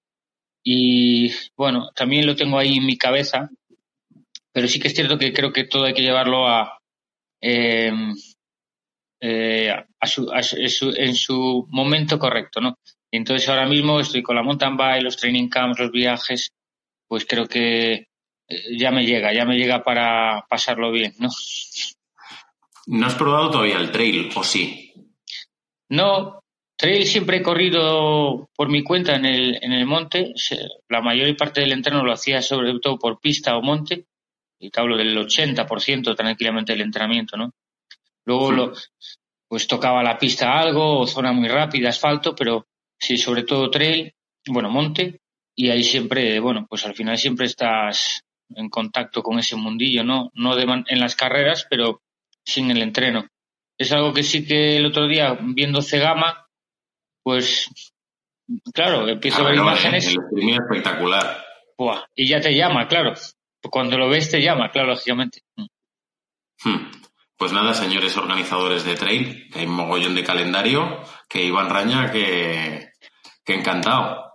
Y 0.62 1.32
bueno, 1.56 1.90
también 1.94 2.26
lo 2.26 2.36
tengo 2.36 2.58
ahí 2.58 2.76
en 2.76 2.86
mi 2.86 2.98
cabeza, 2.98 3.50
pero 4.52 4.68
sí 4.68 4.78
que 4.78 4.88
es 4.88 4.94
cierto 4.94 5.18
que 5.18 5.32
creo 5.32 5.52
que 5.52 5.64
todo 5.64 5.84
hay 5.84 5.94
que 5.94 6.02
llevarlo 6.02 6.46
a, 6.46 6.78
em, 7.40 8.14
eh, 9.20 9.70
a, 9.70 10.06
su, 10.06 10.30
a 10.32 10.42
su, 10.42 10.92
en 10.96 11.14
su 11.14 11.66
momento 11.70 12.18
correcto, 12.18 12.60
¿no? 12.60 12.78
entonces 13.10 13.48
ahora 13.48 13.66
mismo 13.66 14.00
estoy 14.00 14.22
con 14.22 14.36
la 14.36 14.42
mountain 14.42 14.76
bike, 14.76 15.02
los 15.02 15.16
training 15.16 15.48
camps, 15.48 15.78
los 15.78 15.90
viajes, 15.90 16.50
pues 17.06 17.26
creo 17.26 17.46
que 17.46 18.08
eh, 18.48 18.78
ya 18.78 18.90
me 18.90 19.04
llega, 19.04 19.32
ya 19.32 19.44
me 19.44 19.56
llega 19.56 19.84
para 19.84 20.46
pasarlo 20.48 20.90
bien, 20.90 21.12
¿no? 21.18 21.28
¿No 22.86 23.06
has 23.06 23.14
probado 23.14 23.50
todavía 23.50 23.78
el 23.78 23.92
trail 23.92 24.30
o 24.34 24.42
sí? 24.42 24.92
No, 25.90 26.40
trail 26.76 27.06
siempre 27.06 27.38
he 27.38 27.42
corrido 27.42 28.48
por 28.56 28.68
mi 28.68 28.82
cuenta 28.82 29.14
en 29.14 29.26
el, 29.26 29.58
en 29.62 29.72
el 29.72 29.86
monte. 29.86 30.34
La 30.88 31.00
mayor 31.00 31.36
parte 31.36 31.60
del 31.60 31.72
entreno 31.72 32.02
lo 32.02 32.12
hacía 32.12 32.42
sobre 32.42 32.78
todo 32.80 32.98
por 32.98 33.20
pista 33.20 33.56
o 33.56 33.62
monte. 33.62 34.06
Y 34.62 34.70
te 34.70 34.80
hablo 34.80 34.96
del 34.96 35.16
80% 35.16 36.14
tranquilamente 36.16 36.72
del 36.72 36.82
entrenamiento, 36.82 37.36
¿no? 37.36 37.52
Luego 38.24 38.52
lo, 38.52 38.72
pues 39.48 39.66
tocaba 39.66 40.02
la 40.02 40.18
pista 40.18 40.58
algo, 40.58 41.00
o 41.00 41.06
zona 41.06 41.32
muy 41.32 41.48
rápida, 41.48 41.88
asfalto, 41.88 42.34
pero 42.34 42.66
Sí, 43.02 43.18
sobre 43.18 43.42
todo 43.42 43.68
trail, 43.68 44.14
bueno, 44.46 44.70
monte, 44.70 45.20
y 45.56 45.70
ahí 45.70 45.82
siempre, 45.82 46.38
bueno, 46.38 46.66
pues 46.70 46.86
al 46.86 46.94
final 46.94 47.18
siempre 47.18 47.46
estás 47.46 48.22
en 48.54 48.68
contacto 48.68 49.24
con 49.24 49.40
ese 49.40 49.56
mundillo, 49.56 50.04
¿no? 50.04 50.30
No 50.34 50.56
en 50.56 51.00
las 51.00 51.16
carreras, 51.16 51.66
pero 51.68 52.00
sin 52.44 52.70
el 52.70 52.80
entreno. 52.80 53.26
Es 53.76 53.90
algo 53.90 54.12
que 54.12 54.22
sí 54.22 54.46
que 54.46 54.76
el 54.76 54.86
otro 54.86 55.08
día, 55.08 55.36
viendo 55.42 55.82
Cegama, 55.82 56.46
pues 57.24 57.68
claro, 58.72 59.08
empiezo 59.08 59.38
Ah, 59.38 59.46
a 59.46 59.50
ver 59.50 59.58
vale, 59.58 59.70
imágenes 59.70 60.06
El 60.06 60.50
espectacular. 60.50 61.44
buah, 61.76 62.04
y 62.14 62.28
ya 62.28 62.40
te 62.40 62.54
llama, 62.54 62.86
claro. 62.86 63.14
Cuando 63.70 63.96
lo 63.96 64.08
ves 64.08 64.30
te 64.30 64.40
llama, 64.40 64.70
claro, 64.70 64.88
lógicamente. 64.88 65.42
Mm. 65.56 65.66
Hmm. 66.64 66.90
Pues 67.36 67.52
nada, 67.52 67.74
señores 67.74 68.16
organizadores 68.16 68.84
de 68.84 68.94
trail, 68.94 69.50
que 69.50 69.60
hay 69.60 69.66
mogollón 69.66 70.14
de 70.14 70.22
calendario, 70.22 71.02
que 71.28 71.42
Iván 71.42 71.70
Raña, 71.70 72.12
que, 72.12 72.92
que 73.44 73.54
encantado. 73.54 74.32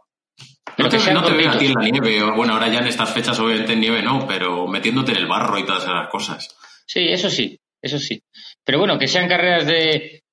Pero 0.75 0.89
No 0.89 0.97
te, 0.97 1.13
no 1.13 1.23
te 1.23 1.34
veo 1.34 1.49
a 1.49 1.57
ti 1.57 1.67
en 1.67 1.73
la 1.73 1.84
nieve, 1.84 2.21
o 2.21 2.36
bueno, 2.36 2.53
ahora 2.53 2.67
ya 2.67 2.80
en 2.80 2.88
estas 2.88 3.13
fechas 3.13 3.39
obviamente 3.39 3.73
en 3.73 3.80
nieve 3.80 4.01
no, 4.01 4.28
pero 4.28 4.67
metiéndote 4.67 5.11
en 5.11 5.19
el 5.19 5.28
barro 5.28 5.57
y 5.57 5.65
todas 5.65 5.84
esas 5.84 6.09
cosas. 6.09 6.57
Sí, 6.86 7.07
eso 7.07 7.30
sí, 7.30 7.57
eso 7.82 7.97
sí. 7.97 8.21
Pero 8.63 8.80
bueno, 8.80 8.99
que 8.99 9.07
sean 9.07 9.30
carreras 9.30 9.65
de 9.65 10.23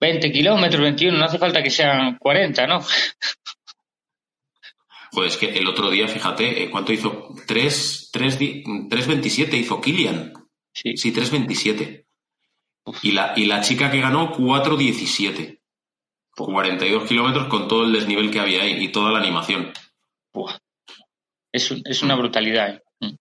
20 0.00 0.30
kilómetros, 0.30 0.82
21, 0.82 1.18
no 1.18 1.24
hace 1.24 1.38
falta 1.38 1.62
que 1.62 1.70
sean 1.70 2.16
40, 2.18 2.66
¿no? 2.66 2.80
Pues 5.16 5.32
es 5.32 5.38
que 5.38 5.58
el 5.58 5.66
otro 5.66 5.88
día, 5.88 6.06
fíjate, 6.08 6.62
eh, 6.62 6.70
¿cuánto 6.70 6.92
hizo? 6.92 7.28
3, 7.46 8.10
3, 8.12 8.38
3.27 8.38 9.54
hizo 9.54 9.80
Kilian. 9.80 10.34
Sí. 10.74 10.94
Sí, 10.94 11.10
3.27. 11.10 12.04
Y 13.00 13.12
la, 13.12 13.32
y 13.34 13.46
la 13.46 13.62
chica 13.62 13.90
que 13.90 14.02
ganó, 14.02 14.34
4.17. 14.34 15.58
42 16.36 17.08
kilómetros 17.08 17.46
con 17.46 17.66
todo 17.66 17.84
el 17.84 17.94
desnivel 17.94 18.30
que 18.30 18.40
había 18.40 18.60
ahí 18.60 18.84
y 18.84 18.92
toda 18.92 19.10
la 19.10 19.20
animación. 19.20 19.72
Buah. 20.34 20.58
Es, 21.50 21.72
es 21.86 22.02
una 22.02 22.14
brutalidad. 22.16 22.74
¿eh? 22.74 22.82
Mm. 23.00 23.14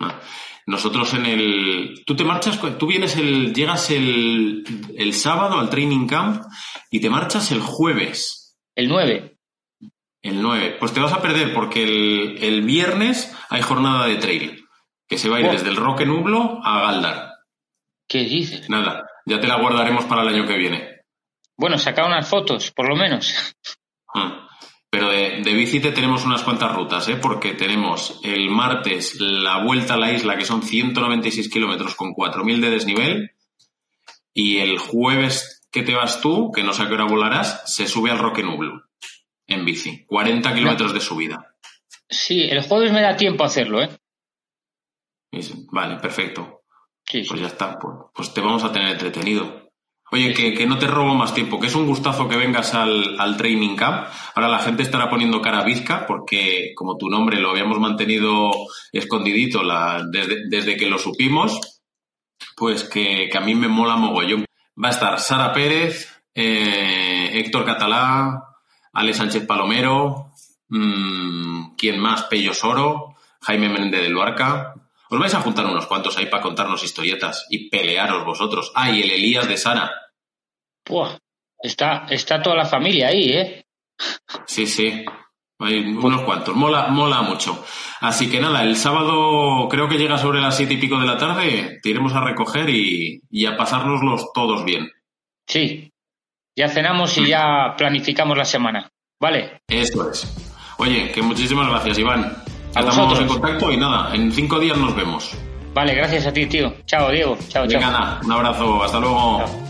Ah, 0.00 0.18
Nosotros 0.64 1.12
en 1.12 1.26
el... 1.26 2.02
Tú 2.06 2.16
te 2.16 2.24
marchas, 2.24 2.58
tú 2.78 2.86
vienes 2.86 3.14
el... 3.16 3.52
Llegas 3.52 3.90
el, 3.90 4.64
el 4.96 5.12
sábado 5.12 5.58
al 5.58 5.68
training 5.68 6.06
camp 6.06 6.42
y 6.90 7.00
te 7.00 7.10
marchas 7.10 7.52
el 7.52 7.60
jueves, 7.60 8.56
El 8.74 8.88
9. 8.88 9.35
El 10.28 10.42
9. 10.42 10.76
Pues 10.78 10.92
te 10.92 11.00
vas 11.00 11.12
a 11.12 11.22
perder 11.22 11.52
porque 11.54 11.82
el, 11.84 12.38
el 12.42 12.62
viernes 12.62 13.34
hay 13.50 13.62
jornada 13.62 14.06
de 14.06 14.16
trail, 14.16 14.64
que 15.08 15.18
se 15.18 15.28
va 15.28 15.36
a 15.36 15.40
ir 15.40 15.46
Oh. 15.46 15.52
desde 15.52 15.68
el 15.68 15.76
Roque 15.76 16.06
Nublo 16.06 16.60
a 16.64 16.80
Galdar. 16.80 17.30
¿Qué 18.08 18.18
dices? 18.24 18.68
Nada, 18.70 19.04
ya 19.24 19.40
te 19.40 19.46
la 19.48 19.60
guardaremos 19.60 20.04
para 20.04 20.22
el 20.22 20.28
año 20.28 20.46
que 20.46 20.56
viene. 20.56 21.00
Bueno, 21.56 21.78
saca 21.78 22.06
unas 22.06 22.28
fotos, 22.28 22.70
por 22.70 22.88
lo 22.88 22.96
menos. 22.96 23.54
Ah, 24.14 24.48
Pero 24.90 25.10
de, 25.10 25.40
de 25.42 25.52
bici 25.54 25.80
te 25.80 25.90
tenemos 25.92 26.24
unas 26.24 26.42
cuantas 26.42 26.74
rutas, 26.74 27.08
¿eh? 27.08 27.16
porque 27.16 27.54
tenemos 27.54 28.20
el 28.22 28.48
martes 28.50 29.20
la 29.20 29.62
vuelta 29.64 29.94
a 29.94 29.98
la 29.98 30.12
isla, 30.12 30.36
que 30.36 30.44
son 30.44 30.62
196 30.62 31.48
kilómetros 31.50 31.94
con 31.94 32.14
4.000 32.14 32.60
de 32.60 32.70
desnivel, 32.70 33.30
y 34.32 34.58
el 34.58 34.78
jueves 34.78 35.66
que 35.72 35.82
te 35.82 35.94
vas 35.94 36.20
tú, 36.20 36.52
que 36.52 36.62
no 36.62 36.72
sé 36.72 36.82
a 36.82 36.88
qué 36.88 36.94
hora 36.94 37.04
volarás, 37.04 37.62
se 37.74 37.86
sube 37.86 38.10
al 38.10 38.18
Roque 38.18 38.42
Nublo 38.42 38.82
en 39.46 39.64
bici, 39.64 40.04
40 40.06 40.54
kilómetros 40.54 40.92
de 40.92 41.00
subida. 41.00 41.54
Sí, 42.08 42.42
el 42.42 42.62
jueves 42.62 42.92
me 42.92 43.02
da 43.02 43.16
tiempo 43.16 43.42
a 43.42 43.46
hacerlo, 43.46 43.82
¿eh? 43.82 43.90
Vale, 45.70 45.96
perfecto. 45.96 46.62
Sí, 47.04 47.22
sí. 47.22 47.28
Pues 47.28 47.40
ya 47.40 47.46
está, 47.48 47.78
pues, 47.78 47.94
pues 48.14 48.34
te 48.34 48.40
vamos 48.40 48.64
a 48.64 48.72
tener 48.72 48.92
entretenido. 48.92 49.66
Oye, 50.12 50.32
que, 50.32 50.54
que 50.54 50.66
no 50.66 50.78
te 50.78 50.86
robo 50.86 51.14
más 51.14 51.34
tiempo, 51.34 51.58
que 51.58 51.66
es 51.66 51.74
un 51.74 51.86
gustazo 51.86 52.28
que 52.28 52.36
vengas 52.36 52.74
al, 52.74 53.18
al 53.18 53.36
training 53.36 53.74
camp. 53.74 54.06
Ahora 54.34 54.48
la 54.48 54.60
gente 54.60 54.84
estará 54.84 55.10
poniendo 55.10 55.40
cara 55.40 55.60
a 55.60 55.64
bizca 55.64 56.06
porque, 56.06 56.72
como 56.76 56.96
tu 56.96 57.08
nombre 57.08 57.40
lo 57.40 57.50
habíamos 57.50 57.80
mantenido 57.80 58.52
escondidito 58.92 59.64
la, 59.64 60.04
desde, 60.08 60.48
desde 60.48 60.76
que 60.76 60.88
lo 60.88 60.98
supimos, 60.98 61.82
pues 62.56 62.84
que, 62.84 63.28
que 63.30 63.38
a 63.38 63.40
mí 63.40 63.56
me 63.56 63.68
mola 63.68 63.96
mogollón. 63.96 64.44
Va 64.82 64.88
a 64.88 64.92
estar 64.92 65.18
Sara 65.18 65.52
Pérez, 65.52 66.22
eh, 66.34 67.30
Héctor 67.34 67.64
Catalá, 67.64 68.40
Ale 68.96 69.12
Sánchez 69.12 69.46
Palomero, 69.46 70.32
mm, 70.68 71.76
¿quién 71.76 72.00
más? 72.00 72.22
Pello 72.24 72.54
Soro, 72.54 73.14
Jaime 73.42 73.68
Menéndez 73.68 74.00
del 74.00 74.12
Luarca. 74.12 74.74
Os 75.10 75.18
vais 75.18 75.34
a 75.34 75.40
juntar 75.40 75.66
unos 75.66 75.86
cuantos 75.86 76.16
ahí 76.16 76.26
para 76.26 76.42
contarnos 76.42 76.82
historietas 76.82 77.46
y 77.50 77.68
pelearos 77.68 78.24
vosotros. 78.24 78.72
Ah, 78.74 78.90
y 78.90 79.02
el 79.02 79.10
Elías 79.10 79.46
de 79.46 79.58
Sara. 79.58 79.92
Buah, 80.88 81.18
está, 81.58 82.06
está 82.08 82.40
toda 82.40 82.56
la 82.56 82.64
familia 82.64 83.08
ahí, 83.08 83.28
¿eh? 83.28 83.66
Sí, 84.46 84.66
sí. 84.66 85.04
Hay 85.58 85.78
unos 85.80 86.22
cuantos. 86.22 86.56
Mola, 86.56 86.88
mola 86.88 87.20
mucho. 87.20 87.64
Así 88.00 88.30
que 88.30 88.40
nada, 88.40 88.62
el 88.62 88.76
sábado 88.76 89.68
creo 89.68 89.88
que 89.88 89.98
llega 89.98 90.16
sobre 90.16 90.40
las 90.40 90.56
siete 90.56 90.74
y 90.74 90.78
pico 90.78 90.98
de 90.98 91.06
la 91.06 91.18
tarde. 91.18 91.80
Te 91.82 91.90
iremos 91.90 92.14
a 92.14 92.24
recoger 92.24 92.70
y, 92.70 93.20
y 93.30 93.44
a 93.44 93.58
pasárnoslos 93.58 94.32
todos 94.32 94.64
bien. 94.64 94.90
Sí. 95.46 95.92
Ya 96.56 96.68
cenamos 96.68 97.16
y 97.18 97.26
ya 97.28 97.74
planificamos 97.76 98.36
la 98.36 98.44
semana. 98.44 98.90
¿Vale? 99.20 99.60
Eso 99.68 100.10
es. 100.10 100.26
Oye, 100.78 101.10
que 101.12 101.22
muchísimas 101.22 101.68
gracias, 101.68 101.98
Iván. 101.98 102.24
A 102.74 102.80
Estamos 102.80 102.96
vosotros. 102.96 103.20
en 103.20 103.28
contacto 103.28 103.72
y 103.72 103.76
nada, 103.76 104.14
en 104.14 104.32
cinco 104.32 104.58
días 104.58 104.76
nos 104.76 104.94
vemos. 104.96 105.32
Vale, 105.74 105.94
gracias 105.94 106.26
a 106.26 106.32
ti, 106.32 106.46
tío. 106.46 106.74
Chao, 106.86 107.10
Diego. 107.10 107.36
Chao, 107.48 107.66
Venga, 107.66 107.80
chao. 107.80 107.90
nada, 107.92 108.20
un 108.24 108.32
abrazo, 108.32 108.82
hasta 108.82 109.00
luego. 109.00 109.38
Chao. 109.46 109.66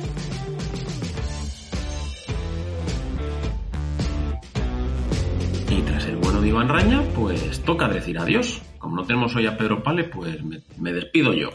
Y 5.70 5.82
tras 5.82 6.04
el 6.06 6.16
bueno 6.16 6.40
de 6.40 6.48
Iván 6.48 6.68
Raña, 6.68 7.02
pues 7.14 7.62
toca 7.64 7.88
decir 7.88 8.18
adiós. 8.18 8.62
Como 8.78 8.96
no 8.96 9.04
tenemos 9.04 9.34
hoy 9.34 9.46
a 9.46 9.56
Pedro 9.56 9.82
Pale, 9.82 10.04
pues 10.04 10.42
me, 10.44 10.60
me 10.78 10.92
despido 10.92 11.32
yo. 11.32 11.50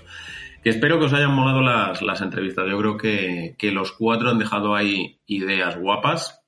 Que 0.64 0.70
espero 0.70 1.00
que 1.00 1.06
os 1.06 1.14
hayan 1.14 1.34
molado 1.34 1.62
las, 1.62 2.04
las 2.04 2.22
entrevistas. 2.22 2.68
Yo 2.70 2.78
creo 2.78 2.98
que, 2.98 3.56
que 3.58 3.72
los 3.72 3.92
cuatro 3.94 4.30
han 4.30 4.38
dejado 4.38 4.76
ahí 4.76 5.20
ideas 5.26 5.76
guapas. 5.78 6.44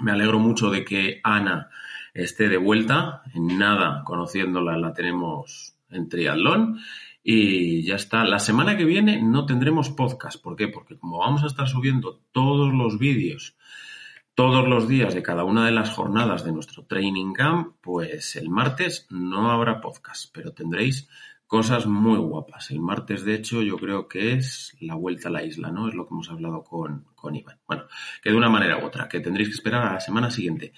Me 0.00 0.12
alegro 0.12 0.38
mucho 0.38 0.70
de 0.70 0.84
que 0.84 1.20
Ana 1.24 1.70
esté 2.12 2.48
de 2.48 2.58
vuelta. 2.58 3.22
En 3.34 3.58
nada, 3.58 4.02
conociéndola, 4.04 4.76
la 4.76 4.92
tenemos 4.92 5.74
en 5.88 6.10
triatlón. 6.10 6.78
Y 7.22 7.84
ya 7.84 7.94
está. 7.94 8.24
La 8.24 8.38
semana 8.38 8.76
que 8.76 8.84
viene 8.84 9.22
no 9.22 9.46
tendremos 9.46 9.88
podcast. 9.88 10.42
¿Por 10.42 10.54
qué? 10.54 10.68
Porque 10.68 10.98
como 10.98 11.18
vamos 11.18 11.42
a 11.42 11.46
estar 11.46 11.66
subiendo 11.68 12.20
todos 12.32 12.74
los 12.74 12.98
vídeos 12.98 13.56
todos 14.38 14.68
los 14.68 14.86
días 14.86 15.14
de 15.14 15.22
cada 15.24 15.42
una 15.42 15.66
de 15.66 15.72
las 15.72 15.90
jornadas 15.90 16.44
de 16.44 16.52
nuestro 16.52 16.84
training 16.84 17.32
camp, 17.32 17.74
pues 17.80 18.36
el 18.36 18.50
martes 18.50 19.08
no 19.10 19.50
habrá 19.50 19.80
podcast, 19.80 20.30
pero 20.32 20.52
tendréis 20.52 21.08
cosas 21.48 21.86
muy 21.86 22.18
guapas. 22.18 22.70
El 22.70 22.80
martes, 22.80 23.24
de 23.24 23.34
hecho, 23.34 23.62
yo 23.62 23.76
creo 23.78 24.06
que 24.06 24.34
es 24.34 24.76
la 24.80 24.94
vuelta 24.94 25.28
a 25.28 25.32
la 25.32 25.42
isla, 25.42 25.72
¿no? 25.72 25.88
Es 25.88 25.94
lo 25.94 26.06
que 26.06 26.14
hemos 26.14 26.30
hablado 26.30 26.62
con, 26.62 27.06
con 27.16 27.34
Iván. 27.34 27.58
Bueno, 27.66 27.84
que 28.22 28.30
de 28.30 28.36
una 28.36 28.50
manera 28.50 28.78
u 28.78 28.86
otra, 28.86 29.08
que 29.08 29.20
tendréis 29.20 29.48
que 29.48 29.54
esperar 29.54 29.86
a 29.86 29.94
la 29.94 30.00
semana 30.00 30.30
siguiente. 30.30 30.74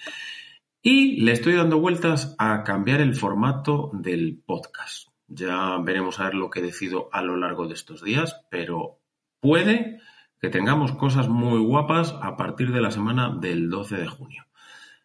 Y 0.81 1.21
le 1.21 1.33
estoy 1.33 1.53
dando 1.53 1.79
vueltas 1.79 2.35
a 2.39 2.63
cambiar 2.63 3.01
el 3.01 3.13
formato 3.15 3.91
del 3.93 4.41
podcast. 4.43 5.09
Ya 5.27 5.77
veremos 5.77 6.19
a 6.19 6.23
ver 6.23 6.35
lo 6.35 6.49
que 6.49 6.61
decido 6.61 7.09
a 7.11 7.21
lo 7.21 7.35
largo 7.35 7.67
de 7.67 7.73
estos 7.73 8.01
días, 8.01 8.41
pero 8.49 8.99
puede 9.41 9.99
que 10.39 10.49
tengamos 10.49 10.93
cosas 10.93 11.27
muy 11.27 11.59
guapas 11.59 12.15
a 12.21 12.37
partir 12.37 12.71
de 12.71 12.81
la 12.81 12.91
semana 12.91 13.29
del 13.29 13.69
12 13.69 13.97
de 13.97 14.07
junio. 14.07 14.45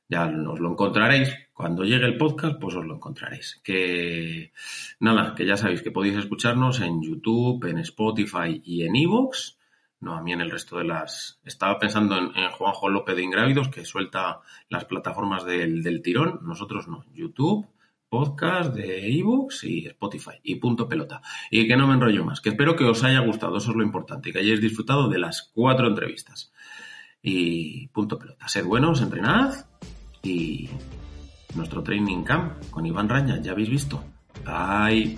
Ya 0.09 0.27
os 0.27 0.61
lo 0.61 0.71
encontraréis. 0.71 1.35
Cuando 1.53 1.85
llegue 1.85 2.05
el 2.05 2.17
podcast, 2.17 2.61
pues 2.61 2.75
os 2.77 2.85
lo 2.85 2.95
encontraréis. 2.95 3.61
Que 3.65 4.53
nada, 5.01 5.35
que 5.35 5.47
ya 5.47 5.57
sabéis 5.57 5.83
que 5.83 5.91
podéis 5.91 6.17
escucharnos 6.17 6.81
en 6.81 7.03
YouTube, 7.03 7.65
en 7.65 7.79
Spotify 7.79 8.61
y 8.65 8.85
en 8.85 8.95
Evox. 8.95 9.59
No, 10.01 10.15
a 10.15 10.23
mí 10.23 10.33
en 10.33 10.43
el 10.43 10.51
resto 10.51 10.79
de 10.79 10.85
las. 10.85 11.41
Estaba 11.45 11.79
pensando 11.79 12.17
en, 12.19 12.51
Juanjo 12.51 12.89
López 12.89 13.17
de 13.17 13.23
Ingrávidos, 13.23 13.69
que 13.69 13.85
suelta 13.85 14.41
las 14.69 14.85
plataformas 14.85 15.45
del, 15.45 15.83
del 15.83 16.03
tirón. 16.03 16.41
Nosotros 16.43 16.87
no. 16.87 17.05
YouTube, 17.13 17.67
podcast 18.09 18.75
de 18.75 19.19
ebooks 19.19 19.65
y 19.65 19.87
Spotify 19.87 20.39
y 20.43 20.57
punto 20.57 20.89
pelota. 20.89 21.23
Y 21.51 21.67
que 21.67 21.77
no 21.77 21.89
me 21.89 21.95
enrollo 21.95 22.25
más, 22.25 22.41
que 22.41 22.51
espero 22.51 22.77
que 22.77 22.85
os 22.85 23.03
haya 23.03 23.21
gustado, 23.21 23.57
eso 23.57 23.71
es 23.71 23.77
lo 23.77 23.83
importante, 23.83 24.33
que 24.33 24.39
hayáis 24.39 24.61
disfrutado 24.61 25.09
de 25.09 25.19
las 25.19 25.51
cuatro 25.55 25.89
entrevistas. 25.89 26.53
Y 27.23 27.89
punto 27.89 28.19
pelota. 28.19 28.47
Sed 28.47 28.65
buenos, 28.65 29.03
entrenad 29.03 29.67
y 30.27 30.69
nuestro 31.55 31.83
training 31.83 32.23
camp 32.23 32.53
con 32.71 32.85
Iván 32.85 33.09
Raña, 33.09 33.41
ya 33.41 33.53
habéis 33.53 33.71
visto. 33.71 34.03
Bye. 34.45 35.17